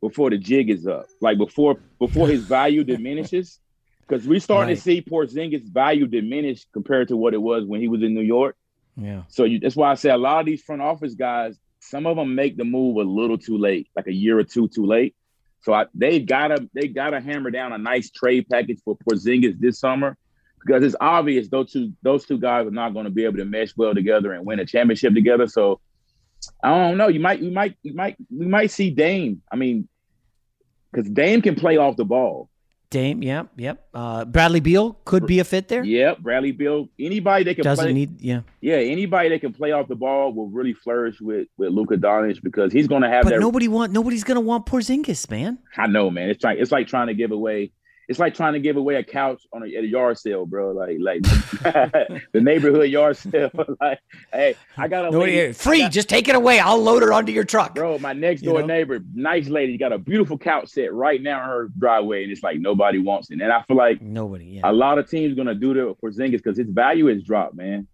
before 0.00 0.30
the 0.30 0.38
jig 0.38 0.70
is 0.70 0.86
up, 0.86 1.06
like 1.20 1.38
before 1.38 1.80
before 1.98 2.28
his 2.28 2.44
value 2.44 2.84
diminishes 2.94 3.58
because 4.06 4.26
we're 4.26 4.40
starting 4.40 4.68
right. 4.68 4.76
to 4.76 4.80
see 4.80 5.02
Porzingis' 5.02 5.64
value 5.64 6.06
diminish 6.06 6.66
compared 6.72 7.08
to 7.08 7.16
what 7.16 7.34
it 7.34 7.42
was 7.42 7.64
when 7.64 7.80
he 7.80 7.88
was 7.88 8.02
in 8.02 8.14
New 8.14 8.22
York. 8.22 8.56
Yeah. 8.96 9.22
So 9.28 9.44
you, 9.44 9.58
that's 9.58 9.76
why 9.76 9.90
I 9.90 9.94
say 9.94 10.10
a 10.10 10.16
lot 10.16 10.40
of 10.40 10.46
these 10.46 10.62
front 10.62 10.82
office 10.82 11.14
guys, 11.14 11.58
some 11.88 12.06
of 12.06 12.16
them 12.16 12.34
make 12.34 12.56
the 12.56 12.64
move 12.64 12.96
a 12.96 13.02
little 13.02 13.38
too 13.38 13.58
late, 13.58 13.88
like 13.94 14.06
a 14.06 14.12
year 14.12 14.38
or 14.38 14.44
two 14.44 14.68
too 14.68 14.86
late. 14.86 15.14
So 15.60 15.72
I, 15.72 15.86
they 15.94 16.20
gotta 16.20 16.68
they 16.74 16.88
gotta 16.88 17.20
hammer 17.20 17.50
down 17.50 17.72
a 17.72 17.78
nice 17.78 18.10
trade 18.10 18.46
package 18.50 18.80
for 18.84 18.96
Porzingis 18.96 19.58
this 19.58 19.78
summer 19.78 20.16
because 20.60 20.82
it's 20.82 20.96
obvious 21.00 21.48
those 21.48 21.72
two 21.72 21.92
those 22.02 22.26
two 22.26 22.38
guys 22.38 22.66
are 22.66 22.72
not 22.72 22.92
going 22.92 23.04
to 23.04 23.10
be 23.10 23.24
able 23.24 23.38
to 23.38 23.44
mesh 23.44 23.76
well 23.76 23.94
together 23.94 24.32
and 24.32 24.44
win 24.44 24.60
a 24.60 24.66
championship 24.66 25.14
together. 25.14 25.46
So 25.46 25.80
I 26.62 26.70
don't 26.70 26.96
know. 26.96 27.08
You 27.08 27.20
might 27.20 27.40
you 27.40 27.50
might 27.50 27.76
you 27.82 27.94
might 27.94 28.16
we 28.30 28.46
might 28.46 28.70
see 28.70 28.90
Dame. 28.90 29.42
I 29.50 29.56
mean, 29.56 29.88
because 30.92 31.08
Dame 31.10 31.42
can 31.42 31.54
play 31.54 31.76
off 31.76 31.96
the 31.96 32.04
ball. 32.04 32.48
Dame, 32.88 33.22
yep, 33.22 33.48
yep. 33.56 33.84
Uh, 33.92 34.24
Bradley 34.24 34.60
Beal 34.60 34.96
could 35.04 35.26
be 35.26 35.40
a 35.40 35.44
fit 35.44 35.66
there. 35.68 35.82
Yep, 35.82 36.20
Bradley 36.20 36.52
Beal. 36.52 36.88
Anybody 36.98 37.44
that 37.44 37.56
can 37.56 37.64
doesn't 37.64 37.84
play, 37.84 37.92
need, 37.92 38.20
yeah, 38.20 38.42
yeah. 38.60 38.76
Anybody 38.76 39.30
that 39.30 39.40
can 39.40 39.52
play 39.52 39.72
off 39.72 39.88
the 39.88 39.96
ball 39.96 40.32
will 40.32 40.48
really 40.48 40.72
flourish 40.72 41.20
with 41.20 41.48
with 41.56 41.70
Luka 41.70 41.96
Doncic 41.96 42.42
because 42.42 42.72
he's 42.72 42.86
going 42.86 43.02
to 43.02 43.08
have 43.08 43.24
but 43.24 43.30
that. 43.30 43.40
nobody 43.40 43.66
want 43.66 43.92
nobody's 43.92 44.22
going 44.22 44.36
to 44.36 44.40
want 44.40 44.66
Porzingis, 44.66 45.28
man. 45.30 45.58
I 45.76 45.88
know, 45.88 46.10
man. 46.10 46.30
It's 46.30 46.44
like 46.44 46.58
it's 46.58 46.70
like 46.70 46.86
trying 46.86 47.08
to 47.08 47.14
give 47.14 47.32
away. 47.32 47.72
It's 48.08 48.18
like 48.20 48.34
trying 48.34 48.52
to 48.52 48.60
give 48.60 48.76
away 48.76 48.94
a 48.96 49.02
couch 49.02 49.42
on 49.52 49.62
a, 49.64 49.66
at 49.76 49.82
a 49.82 49.86
yard 49.86 50.16
sale, 50.18 50.46
bro. 50.46 50.70
Like 50.72 50.96
like 51.00 51.22
the 52.32 52.40
neighborhood 52.40 52.88
yard 52.88 53.16
sale. 53.16 53.50
like, 53.80 53.98
hey, 54.32 54.54
I 54.76 54.86
got 54.88 55.06
a 55.06 55.10
No, 55.10 55.20
lady, 55.20 55.52
free. 55.52 55.80
Got- 55.80 55.92
just 55.92 56.08
take 56.08 56.28
it 56.28 56.34
away. 56.34 56.58
I'll 56.60 56.80
load 56.82 57.02
her 57.02 57.12
onto 57.12 57.32
your 57.32 57.44
truck. 57.44 57.74
Bro, 57.74 57.98
my 57.98 58.12
next 58.12 58.42
You 58.42 58.50
door 58.50 58.60
know? 58.60 58.66
neighbor, 58.66 59.00
nice 59.14 59.48
lady, 59.48 59.76
got 59.76 59.92
a 59.92 59.98
beautiful 59.98 60.38
couch 60.38 60.68
set 60.68 60.92
right 60.92 61.20
now 61.20 61.42
in 61.42 61.48
her 61.48 61.68
driveway, 61.78 62.22
and 62.22 62.30
it's 62.32 62.42
like 62.42 62.60
nobody 62.60 62.98
wants 62.98 63.30
it. 63.30 63.40
And 63.40 63.50
I 63.52 63.62
feel 63.62 63.76
like 63.76 64.00
Nobody. 64.00 64.44
Yeah. 64.46 64.70
a 64.70 64.72
lot 64.72 64.98
of 64.98 65.10
teams 65.10 65.34
gonna 65.34 65.54
do 65.54 65.74
that 65.74 65.96
for 66.00 66.10
Zingis 66.10 66.32
because 66.32 66.56
his 66.56 66.68
value 66.70 67.06
has 67.06 67.22
dropped, 67.24 67.54
man. 67.56 67.88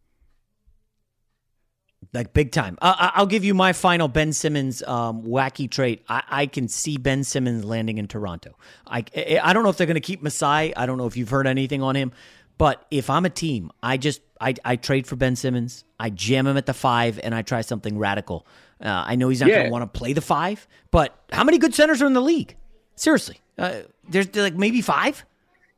Like 2.13 2.33
big 2.35 2.53
time. 2.53 2.77
Uh, 2.83 2.95
I- 2.99 3.13
I'll 3.17 3.27
give 3.27 3.45
you 3.45 3.55
my 3.55 3.73
final 3.73 4.09
Ben 4.09 4.33
Simmons 4.33 4.83
um, 4.83 5.23
wacky 5.23 5.71
trait. 5.71 6.03
I-, 6.09 6.23
I 6.29 6.47
can 6.47 6.69
see 6.69 6.97
Ben 6.99 7.25
Simmons 7.25 7.65
landing 7.65 7.99
in 7.99 8.09
Toronto. 8.09 8.57
I 8.87 9.05
I 9.43 9.53
don't 9.53 9.63
know 9.63 9.71
if 9.71 9.77
they're 9.77 9.87
going 9.87 9.95
to 9.95 10.01
keep 10.01 10.23
Masai. 10.23 10.75
I 10.77 10.87
don't 10.87 10.99
know 10.99 11.07
if 11.07 11.17
you've 11.17 11.31
heard 11.31 11.47
anything 11.47 11.83
on 11.83 11.95
him. 11.97 12.13
But 12.59 12.87
if 12.91 13.09
I'm 13.11 13.25
a 13.25 13.31
team, 13.31 13.73
I 13.83 13.97
just 13.97 14.21
I, 14.41 14.55
I 14.65 14.77
trade 14.77 15.07
for 15.07 15.17
Ben 15.17 15.37
Simmons. 15.37 15.85
I 15.99 16.11
jam 16.11 16.47
him 16.47 16.57
at 16.57 16.67
the 16.67 16.75
five, 16.75 17.19
and 17.23 17.35
I 17.35 17.43
try 17.43 17.63
something 17.63 17.99
radical. 17.99 18.47
Uh, 18.81 18.89
I 19.07 19.17
know 19.17 19.29
he's 19.31 19.41
not 19.41 19.49
going 19.49 19.67
to 19.67 19.73
want 19.73 19.91
to 19.93 19.99
play 19.99 20.13
the 20.13 20.21
five, 20.21 20.69
but 20.91 21.17
how 21.33 21.45
many 21.45 21.59
good 21.59 21.75
centers 21.75 22.03
are 22.03 22.07
in 22.07 22.13
the 22.13 22.21
league? 22.21 22.57
Seriously, 22.95 23.41
uh, 23.59 23.81
there's 24.09 24.33
like 24.37 24.55
maybe 24.55 24.81
five. 24.83 25.25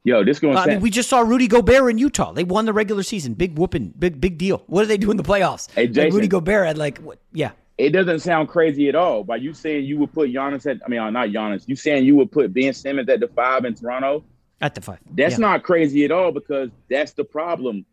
Yo, 0.06 0.22
this. 0.22 0.42
Uh, 0.44 0.50
I 0.50 0.66
mean, 0.66 0.80
we 0.80 0.90
just 0.90 1.08
saw 1.08 1.20
Rudy 1.20 1.48
Gobert 1.48 1.90
in 1.90 1.96
Utah. 1.96 2.32
They 2.32 2.44
won 2.44 2.66
the 2.66 2.74
regular 2.74 3.02
season. 3.02 3.32
Big 3.32 3.58
whooping, 3.58 3.94
big 3.98 4.20
big 4.20 4.36
deal. 4.36 4.62
What 4.66 4.82
do 4.82 4.86
they 4.86 4.98
do 4.98 5.10
in 5.10 5.16
the 5.16 5.22
playoffs? 5.22 5.70
Hey, 5.70 5.84
Like, 5.84 5.92
Jason. 5.92 6.14
Rudy 6.14 6.28
Gobert 6.28 6.66
had 6.66 6.76
like 6.78 6.98
what? 6.98 7.18
Yeah, 7.32 7.52
it 7.78 7.90
doesn't 7.90 8.20
sound 8.20 8.48
crazy 8.50 8.90
at 8.90 8.94
all. 8.94 9.24
By 9.24 9.36
you 9.36 9.54
saying 9.54 9.86
you 9.86 9.96
would 9.98 10.12
put 10.12 10.30
Giannis 10.30 10.70
at, 10.70 10.82
I 10.84 10.88
mean, 10.90 11.00
uh, 11.00 11.08
not 11.08 11.30
Giannis. 11.30 11.64
You 11.66 11.74
saying 11.74 12.04
you 12.04 12.16
would 12.16 12.30
put 12.30 12.52
Ben 12.52 12.74
Simmons 12.74 13.08
at 13.08 13.20
the 13.20 13.28
five 13.28 13.64
in 13.64 13.74
Toronto? 13.74 14.24
at 14.60 14.74
the 14.74 14.80
five. 14.80 14.98
That's 15.10 15.32
Yeah. 15.34 15.38
not 15.48 15.62
crazy 15.62 16.04
at 16.04 16.10
all 16.10 16.32
because 16.32 16.70
that's 16.88 17.12
the 17.12 17.24
problem. 17.24 17.84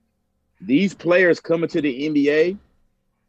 These 0.62 0.94
players 0.94 1.40
coming 1.40 1.68
to 1.70 1.82
the 1.82 2.06
NBA, 2.08 2.58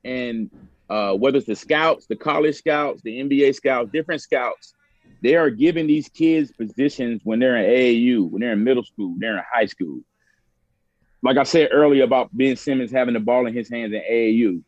and 0.05 0.51
uh, 0.91 1.14
whether 1.14 1.39
it's 1.39 1.47
the 1.47 1.57
scouts, 1.57 2.07
the 2.07 2.14
college 2.16 2.57
scouts, 2.57 3.01
the 3.03 3.18
NBA 3.20 3.55
scouts, 3.55 3.91
different 3.91 4.20
scouts, 4.20 4.74
they 5.23 5.37
are 5.37 5.51
giving 5.51 5.87
these 5.87 6.09
kids 6.09 6.51
positions 6.53 7.20
when 7.25 7.39
they're 7.39 7.57
in 7.57 7.70
AAU, 7.70 8.29
when 8.29 8.41
they're 8.41 8.53
in 8.53 8.64
middle 8.64 8.83
school, 8.83 9.14
they're 9.18 9.39
in 9.39 9.45
high 9.51 9.66
school. 9.66 10.01
Like 11.23 11.37
I 11.37 11.45
said 11.45 11.68
earlier 11.73 12.03
about 12.03 12.37
Ben 12.37 12.57
Simmons 12.57 12.91
having 12.91 13.14
the 13.14 13.20
ball 13.20 13.47
in 13.47 13.55
his 13.55 13.70
hands 13.70 13.93
in 13.93 14.01
AAU, 14.01 14.62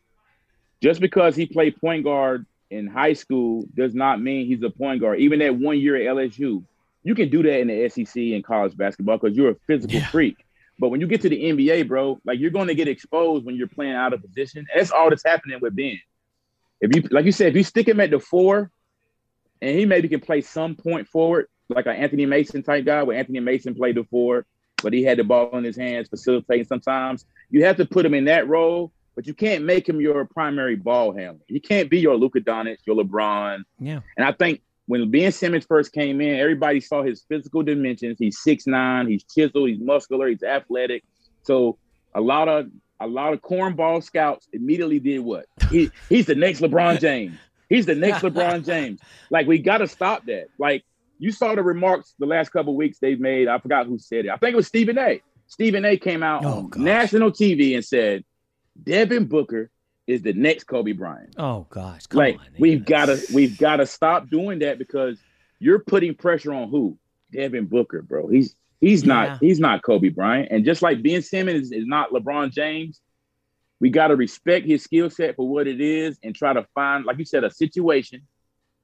just 0.81 1.01
because 1.01 1.35
he 1.35 1.45
played 1.45 1.79
point 1.79 2.05
guard 2.05 2.45
in 2.71 2.87
high 2.87 3.13
school 3.13 3.65
does 3.75 3.93
not 3.93 4.21
mean 4.21 4.47
he's 4.47 4.63
a 4.63 4.69
point 4.69 5.01
guard. 5.01 5.19
Even 5.19 5.39
that 5.39 5.55
one 5.55 5.77
year 5.77 5.97
at 5.97 6.15
LSU, 6.15 6.63
you 7.03 7.15
can 7.15 7.29
do 7.29 7.43
that 7.43 7.59
in 7.59 7.67
the 7.67 7.89
SEC 7.89 8.15
and 8.15 8.43
college 8.43 8.75
basketball 8.77 9.17
because 9.17 9.35
you're 9.35 9.51
a 9.51 9.55
physical 9.67 9.99
freak. 10.11 10.37
But 10.79 10.89
when 10.89 11.01
you 11.01 11.07
get 11.07 11.21
to 11.21 11.29
the 11.29 11.41
NBA, 11.41 11.87
bro, 11.87 12.19
like 12.25 12.39
you're 12.39 12.51
going 12.51 12.67
to 12.67 12.75
get 12.75 12.87
exposed 12.87 13.45
when 13.45 13.55
you're 13.55 13.67
playing 13.67 13.93
out 13.93 14.13
of 14.13 14.21
position. 14.21 14.65
That's 14.73 14.91
all 14.91 15.09
that's 15.09 15.23
happening 15.25 15.59
with 15.61 15.75
Ben. 15.75 15.99
If 16.81 16.95
you, 16.95 17.03
like 17.11 17.25
you 17.25 17.31
said, 17.31 17.47
if 17.47 17.55
you 17.55 17.63
stick 17.63 17.87
him 17.87 17.99
at 17.99 18.11
the 18.11 18.19
four, 18.19 18.71
and 19.61 19.77
he 19.77 19.85
maybe 19.85 20.07
can 20.07 20.19
play 20.19 20.41
some 20.41 20.75
point 20.75 21.07
forward, 21.07 21.47
like 21.69 21.85
an 21.85 21.95
Anthony 21.95 22.25
Mason 22.25 22.63
type 22.63 22.85
guy, 22.85 23.03
where 23.03 23.17
Anthony 23.17 23.39
Mason 23.39 23.75
played 23.75 23.95
the 23.95 24.03
four, 24.05 24.45
but 24.83 24.93
he 24.93 25.03
had 25.03 25.17
the 25.17 25.23
ball 25.23 25.57
in 25.57 25.63
his 25.63 25.77
hands, 25.77 26.09
facilitating 26.09 26.65
sometimes. 26.65 27.25
You 27.49 27.65
have 27.65 27.77
to 27.77 27.85
put 27.85 28.05
him 28.05 28.13
in 28.13 28.25
that 28.25 28.47
role, 28.47 28.91
but 29.15 29.25
you 29.25 29.33
can't 29.33 29.63
make 29.63 29.87
him 29.87 30.01
your 30.01 30.25
primary 30.25 30.75
ball 30.75 31.13
handler. 31.13 31.43
He 31.47 31.59
can't 31.59 31.89
be 31.89 31.99
your 31.99 32.15
Luka 32.15 32.41
Doncic, 32.41 32.77
your 32.85 32.97
LeBron. 32.97 33.63
Yeah. 33.79 34.01
And 34.17 34.25
I 34.25 34.31
think 34.33 34.61
when 34.87 35.09
Ben 35.09 35.31
Simmons 35.31 35.65
first 35.65 35.93
came 35.93 36.21
in, 36.21 36.39
everybody 36.39 36.79
saw 36.79 37.01
his 37.01 37.23
physical 37.27 37.63
dimensions. 37.63 38.17
He's 38.19 38.39
six 38.39 38.67
nine, 38.67 39.07
he's 39.07 39.23
chiseled, 39.23 39.69
he's 39.69 39.79
muscular, 39.79 40.27
he's 40.27 40.43
athletic. 40.43 41.03
So 41.43 41.77
a 42.13 42.21
lot 42.21 42.47
of 42.47 42.67
a 42.99 43.07
lot 43.07 43.33
of 43.33 43.41
cornball 43.41 44.03
scouts 44.03 44.47
immediately 44.53 44.99
did 44.99 45.19
what? 45.19 45.45
He 45.69 45.91
he's 46.09 46.27
the 46.27 46.35
next 46.35 46.61
LeBron 46.61 46.99
James. 46.99 47.37
He's 47.69 47.85
the 47.85 47.95
next 47.95 48.21
LeBron 48.21 48.65
James. 48.65 48.99
Like 49.29 49.47
we 49.47 49.59
got 49.59 49.79
to 49.79 49.87
stop 49.87 50.25
that. 50.25 50.47
Like 50.57 50.83
you 51.19 51.31
saw 51.31 51.55
the 51.55 51.63
remarks 51.63 52.13
the 52.19 52.25
last 52.25 52.49
couple 52.49 52.73
of 52.73 52.77
weeks 52.77 52.99
they've 52.99 53.19
made. 53.19 53.47
I 53.47 53.59
forgot 53.59 53.85
who 53.87 53.97
said 53.97 54.25
it. 54.25 54.29
I 54.31 54.37
think 54.37 54.53
it 54.53 54.57
was 54.57 54.67
Stephen 54.67 54.97
A. 54.97 55.21
Stephen 55.47 55.85
A. 55.85 55.97
came 55.97 56.23
out 56.23 56.43
oh, 56.43 56.69
on 56.73 56.83
national 56.83 57.31
TV 57.31 57.75
and 57.75 57.85
said 57.85 58.23
Devin 58.81 59.25
Booker 59.25 59.69
is 60.07 60.21
the 60.21 60.33
next 60.33 60.65
Kobe 60.65 60.91
Bryant. 60.91 61.35
Oh 61.37 61.65
gosh, 61.69 62.07
come 62.07 62.19
like 62.19 62.39
on. 62.39 62.45
we've 62.57 62.85
got 62.85 63.05
to 63.05 63.19
we've 63.33 63.57
got 63.57 63.77
to 63.77 63.85
stop 63.85 64.29
doing 64.29 64.59
that 64.59 64.77
because 64.77 65.19
you're 65.59 65.79
putting 65.79 66.15
pressure 66.15 66.53
on 66.53 66.69
who? 66.69 66.97
Devin 67.31 67.65
Booker, 67.65 68.01
bro. 68.01 68.27
He's 68.27 68.55
he's 68.81 69.03
Yeah. 69.03 69.13
not 69.13 69.39
he's 69.39 69.59
not 69.59 69.83
Kobe 69.83 70.09
Bryant, 70.09 70.49
and 70.51 70.65
just 70.65 70.81
like 70.81 71.01
Ben 71.01 71.21
Simmons 71.21 71.65
is, 71.67 71.71
is 71.71 71.85
not 71.87 72.11
LeBron 72.11 72.51
James, 72.51 73.01
we 73.85 73.91
got 73.91 74.07
to 74.07 74.15
respect 74.15 74.65
his 74.65 74.81
skill 74.81 75.11
set 75.11 75.35
for 75.35 75.47
what 75.47 75.67
it 75.67 75.79
is 75.79 76.17
and 76.23 76.33
try 76.33 76.51
to 76.53 76.65
find, 76.73 77.05
like 77.05 77.19
you 77.19 77.23
said, 77.23 77.43
a 77.43 77.51
situation. 77.51 78.23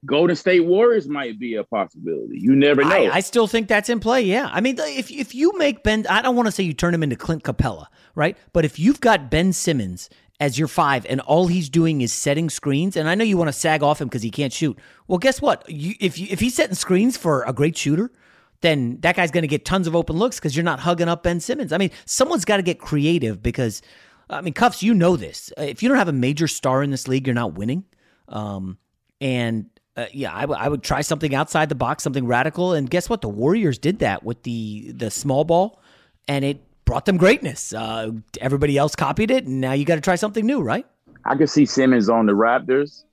Golden 0.06 0.36
State 0.36 0.60
Warriors 0.60 1.10
might 1.10 1.40
be 1.40 1.56
a 1.56 1.64
possibility. 1.64 2.38
You 2.40 2.56
never 2.56 2.84
know. 2.84 2.90
I, 2.90 3.16
I 3.16 3.20
still 3.22 3.48
think 3.48 3.68
that's 3.68 3.90
in 3.90 4.00
play. 4.00 4.22
Yeah, 4.22 4.48
I 4.52 4.62
mean, 4.62 4.76
if 4.78 5.10
if 5.10 5.34
you 5.34 5.58
make 5.58 5.82
Ben, 5.82 6.06
I 6.08 6.22
don't 6.22 6.36
want 6.36 6.50
to 6.50 6.52
say 6.52 6.62
you 6.62 6.74
turn 6.74 6.94
him 6.94 7.02
into 7.02 7.16
Clint 7.16 7.42
Capela, 7.42 7.88
right? 8.14 8.38
But 8.54 8.64
if 8.64 8.78
you've 8.78 9.02
got 9.02 9.32
Ben 9.32 9.54
Simmons 9.54 10.08
as 10.40 10.60
your 10.60 10.68
five, 10.68 11.04
and 11.10 11.20
all 11.22 11.48
he's 11.48 11.68
doing 11.68 12.02
is 12.02 12.14
setting 12.14 12.52
screens, 12.52 12.96
and 12.96 13.10
I 13.10 13.16
know 13.16 13.24
you 13.24 13.38
want 13.38 13.48
to 13.48 13.54
sag 13.54 13.82
off 13.82 14.02
him 14.02 14.08
because 14.08 14.22
he 14.22 14.30
can't 14.30 14.54
shoot. 14.54 14.78
Well, 15.08 15.18
guess 15.18 15.42
what? 15.42 15.68
You, 15.68 15.96
if 16.00 16.20
you, 16.20 16.28
if 16.30 16.40
he's 16.40 16.54
setting 16.54 16.76
screens 16.76 17.18
for 17.18 17.42
a 17.48 17.54
great 17.54 17.76
shooter, 17.76 18.12
then 18.62 19.00
that 19.00 19.16
guy's 19.16 19.32
going 19.32 19.42
to 19.42 19.48
get 19.48 19.66
tons 19.66 19.88
of 19.88 19.96
open 19.96 20.16
looks 20.16 20.38
because 20.38 20.56
you're 20.56 20.64
not 20.64 20.82
hugging 20.82 21.10
up 21.10 21.24
Ben 21.24 21.40
Simmons. 21.40 21.74
I 21.74 21.80
mean, 21.80 21.90
someone's 22.06 22.46
got 22.46 22.58
to 22.58 22.64
get 22.64 22.80
creative 22.80 23.42
because, 23.42 23.82
I 24.32 24.42
mean, 24.42 24.54
Cuffs, 24.54 24.82
you 24.82 24.94
know 24.94 25.16
this. 25.18 25.52
Uh, 25.58 25.64
If 25.64 25.84
you 25.84 25.90
don't 25.90 25.98
have 25.98 26.08
a 26.08 26.14
major 26.14 26.48
star 26.48 26.82
in 26.82 26.90
this 26.90 27.08
league, 27.08 27.28
you're 27.28 27.34
not 27.34 27.54
winning. 27.54 27.84
Um, 28.28 28.78
and 29.20 29.66
uh, 29.98 30.06
yeah, 30.14 30.36
I, 30.36 30.42
w- 30.42 30.60
I 30.60 30.70
would 30.70 30.84
try 30.84 31.02
something 31.02 31.36
outside 31.36 31.70
the 31.70 31.76
box, 31.76 32.04
something 32.04 32.26
radical. 32.26 32.74
And 32.74 32.90
guess 32.90 33.10
what? 33.10 33.22
The 33.22 33.30
Warriors 33.30 33.78
did 33.78 34.00
that 34.00 34.24
with 34.24 34.44
the 34.44 34.92
the 34.94 35.12
small 35.12 35.44
ball, 35.44 35.82
and 36.28 36.46
it 36.46 36.64
brought 36.86 37.06
them 37.06 37.18
greatness. 37.18 37.74
Uh, 37.74 38.12
everybody 38.40 38.78
else 38.78 38.96
copied 38.96 39.32
it, 39.32 39.46
and 39.46 39.60
now 39.62 39.74
you 39.74 39.86
got 39.86 39.96
to 39.96 40.02
try 40.02 40.16
something 40.16 40.46
new, 40.46 40.62
right? 40.62 40.86
I 41.26 41.36
could 41.36 41.50
see 41.50 41.66
Simmons 41.66 42.10
on 42.10 42.26
the 42.26 42.34
Raptors. 42.34 43.04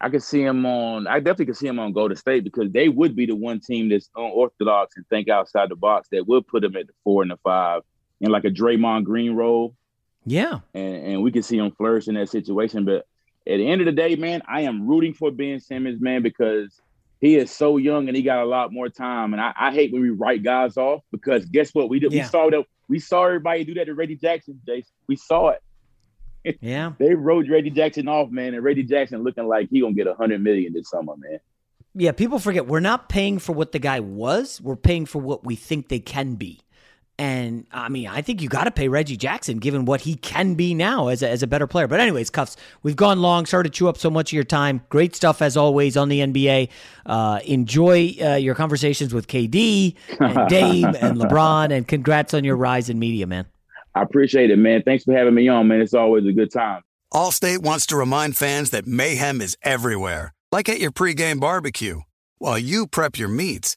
I 0.00 0.08
could 0.10 0.22
see 0.22 0.42
him 0.42 0.64
on. 0.64 1.08
I 1.08 1.18
definitely 1.18 1.46
could 1.46 1.56
see 1.56 1.66
him 1.66 1.80
on 1.80 1.92
Golden 1.92 2.16
State 2.16 2.44
because 2.44 2.70
they 2.70 2.88
would 2.88 3.16
be 3.16 3.26
the 3.26 3.34
one 3.34 3.58
team 3.58 3.88
that's 3.88 4.08
unorthodox 4.14 4.96
and 4.96 5.04
think 5.08 5.28
outside 5.28 5.70
the 5.70 5.76
box 5.76 6.08
that 6.12 6.28
would 6.28 6.46
put 6.46 6.62
him 6.62 6.76
at 6.76 6.86
the 6.86 6.92
four 7.02 7.22
and 7.22 7.30
the 7.32 7.38
five 7.42 7.82
in 8.20 8.30
like 8.30 8.44
a 8.44 8.50
Draymond 8.50 9.04
Green 9.04 9.34
role, 9.34 9.74
Yeah. 10.30 10.60
and, 10.74 11.06
and 11.06 11.22
we 11.22 11.32
can 11.32 11.42
see 11.42 11.58
him 11.58 11.70
flourish 11.72 12.08
in 12.08 12.14
that 12.14 12.28
situation. 12.28 12.84
But 12.84 13.06
at 13.46 13.56
the 13.56 13.68
end 13.68 13.80
of 13.80 13.86
the 13.86 13.92
day, 13.92 14.16
man, 14.16 14.42
I 14.48 14.62
am 14.62 14.86
rooting 14.86 15.14
for 15.14 15.30
Ben 15.30 15.60
Simmons, 15.60 16.00
man, 16.00 16.22
because 16.22 16.80
he 17.20 17.36
is 17.36 17.50
so 17.50 17.76
young 17.76 18.08
and 18.08 18.16
he 18.16 18.22
got 18.22 18.42
a 18.42 18.44
lot 18.44 18.72
more 18.72 18.88
time. 18.88 19.32
And 19.32 19.40
I, 19.40 19.52
I 19.58 19.72
hate 19.72 19.92
when 19.92 20.02
we 20.02 20.10
write 20.10 20.42
guys 20.42 20.76
off 20.76 21.02
because 21.10 21.44
guess 21.46 21.74
what? 21.74 21.88
We 21.88 21.98
did. 21.98 22.12
Yeah. 22.12 22.22
We 22.22 22.28
saw 22.28 22.50
that. 22.50 22.64
We 22.88 22.98
saw 22.98 23.24
everybody 23.24 23.64
do 23.64 23.74
that 23.74 23.86
to 23.86 23.94
Reggie 23.94 24.16
Jackson, 24.16 24.60
Jason. 24.66 24.92
We 25.06 25.16
saw 25.16 25.50
it. 25.50 25.62
Yeah. 26.62 26.92
They 26.98 27.14
wrote 27.14 27.46
Reggie 27.48 27.68
Jackson 27.68 28.08
off, 28.08 28.30
man, 28.30 28.54
and 28.54 28.64
Reggie 28.64 28.84
Jackson 28.84 29.22
looking 29.22 29.46
like 29.46 29.68
he 29.70 29.80
gonna 29.80 29.92
get 29.92 30.06
a 30.06 30.14
hundred 30.14 30.42
million 30.42 30.72
this 30.72 30.88
summer, 30.88 31.14
man. 31.18 31.40
Yeah, 31.94 32.12
people 32.12 32.38
forget 32.38 32.66
we're 32.66 32.80
not 32.80 33.08
paying 33.10 33.38
for 33.38 33.52
what 33.52 33.72
the 33.72 33.78
guy 33.78 34.00
was. 34.00 34.60
We're 34.60 34.76
paying 34.76 35.04
for 35.04 35.20
what 35.20 35.44
we 35.44 35.56
think 35.56 35.88
they 35.88 35.98
can 35.98 36.36
be. 36.36 36.60
And 37.20 37.66
I 37.72 37.88
mean, 37.88 38.06
I 38.06 38.22
think 38.22 38.40
you 38.40 38.48
got 38.48 38.64
to 38.64 38.70
pay 38.70 38.86
Reggie 38.86 39.16
Jackson 39.16 39.58
given 39.58 39.86
what 39.86 40.02
he 40.02 40.14
can 40.14 40.54
be 40.54 40.72
now 40.72 41.08
as 41.08 41.20
a, 41.20 41.28
as 41.28 41.42
a 41.42 41.48
better 41.48 41.66
player. 41.66 41.88
But, 41.88 41.98
anyways, 41.98 42.30
Cuffs, 42.30 42.56
we've 42.84 42.94
gone 42.94 43.20
long. 43.20 43.44
Sorry 43.44 43.64
to 43.64 43.70
chew 43.70 43.88
up 43.88 43.98
so 43.98 44.08
much 44.08 44.30
of 44.30 44.34
your 44.34 44.44
time. 44.44 44.82
Great 44.88 45.16
stuff 45.16 45.42
as 45.42 45.56
always 45.56 45.96
on 45.96 46.08
the 46.08 46.20
NBA. 46.20 46.68
Uh, 47.06 47.40
enjoy 47.44 48.14
uh, 48.22 48.34
your 48.36 48.54
conversations 48.54 49.12
with 49.12 49.26
KD 49.26 49.96
and 50.20 50.48
Dame 50.48 50.84
and 50.84 51.18
LeBron. 51.18 51.72
And 51.72 51.88
congrats 51.88 52.34
on 52.34 52.44
your 52.44 52.56
rise 52.56 52.88
in 52.88 53.00
media, 53.00 53.26
man. 53.26 53.46
I 53.96 54.02
appreciate 54.02 54.50
it, 54.50 54.56
man. 54.56 54.82
Thanks 54.84 55.02
for 55.02 55.12
having 55.12 55.34
me 55.34 55.48
on, 55.48 55.66
man. 55.66 55.80
It's 55.80 55.94
always 55.94 56.24
a 56.24 56.32
good 56.32 56.52
time. 56.52 56.82
Allstate 57.12 57.58
wants 57.62 57.86
to 57.86 57.96
remind 57.96 58.36
fans 58.36 58.70
that 58.70 58.86
mayhem 58.86 59.40
is 59.40 59.56
everywhere, 59.62 60.34
like 60.52 60.68
at 60.68 60.78
your 60.78 60.92
pregame 60.92 61.40
barbecue. 61.40 62.02
While 62.36 62.58
you 62.58 62.86
prep 62.86 63.18
your 63.18 63.28
meats, 63.28 63.76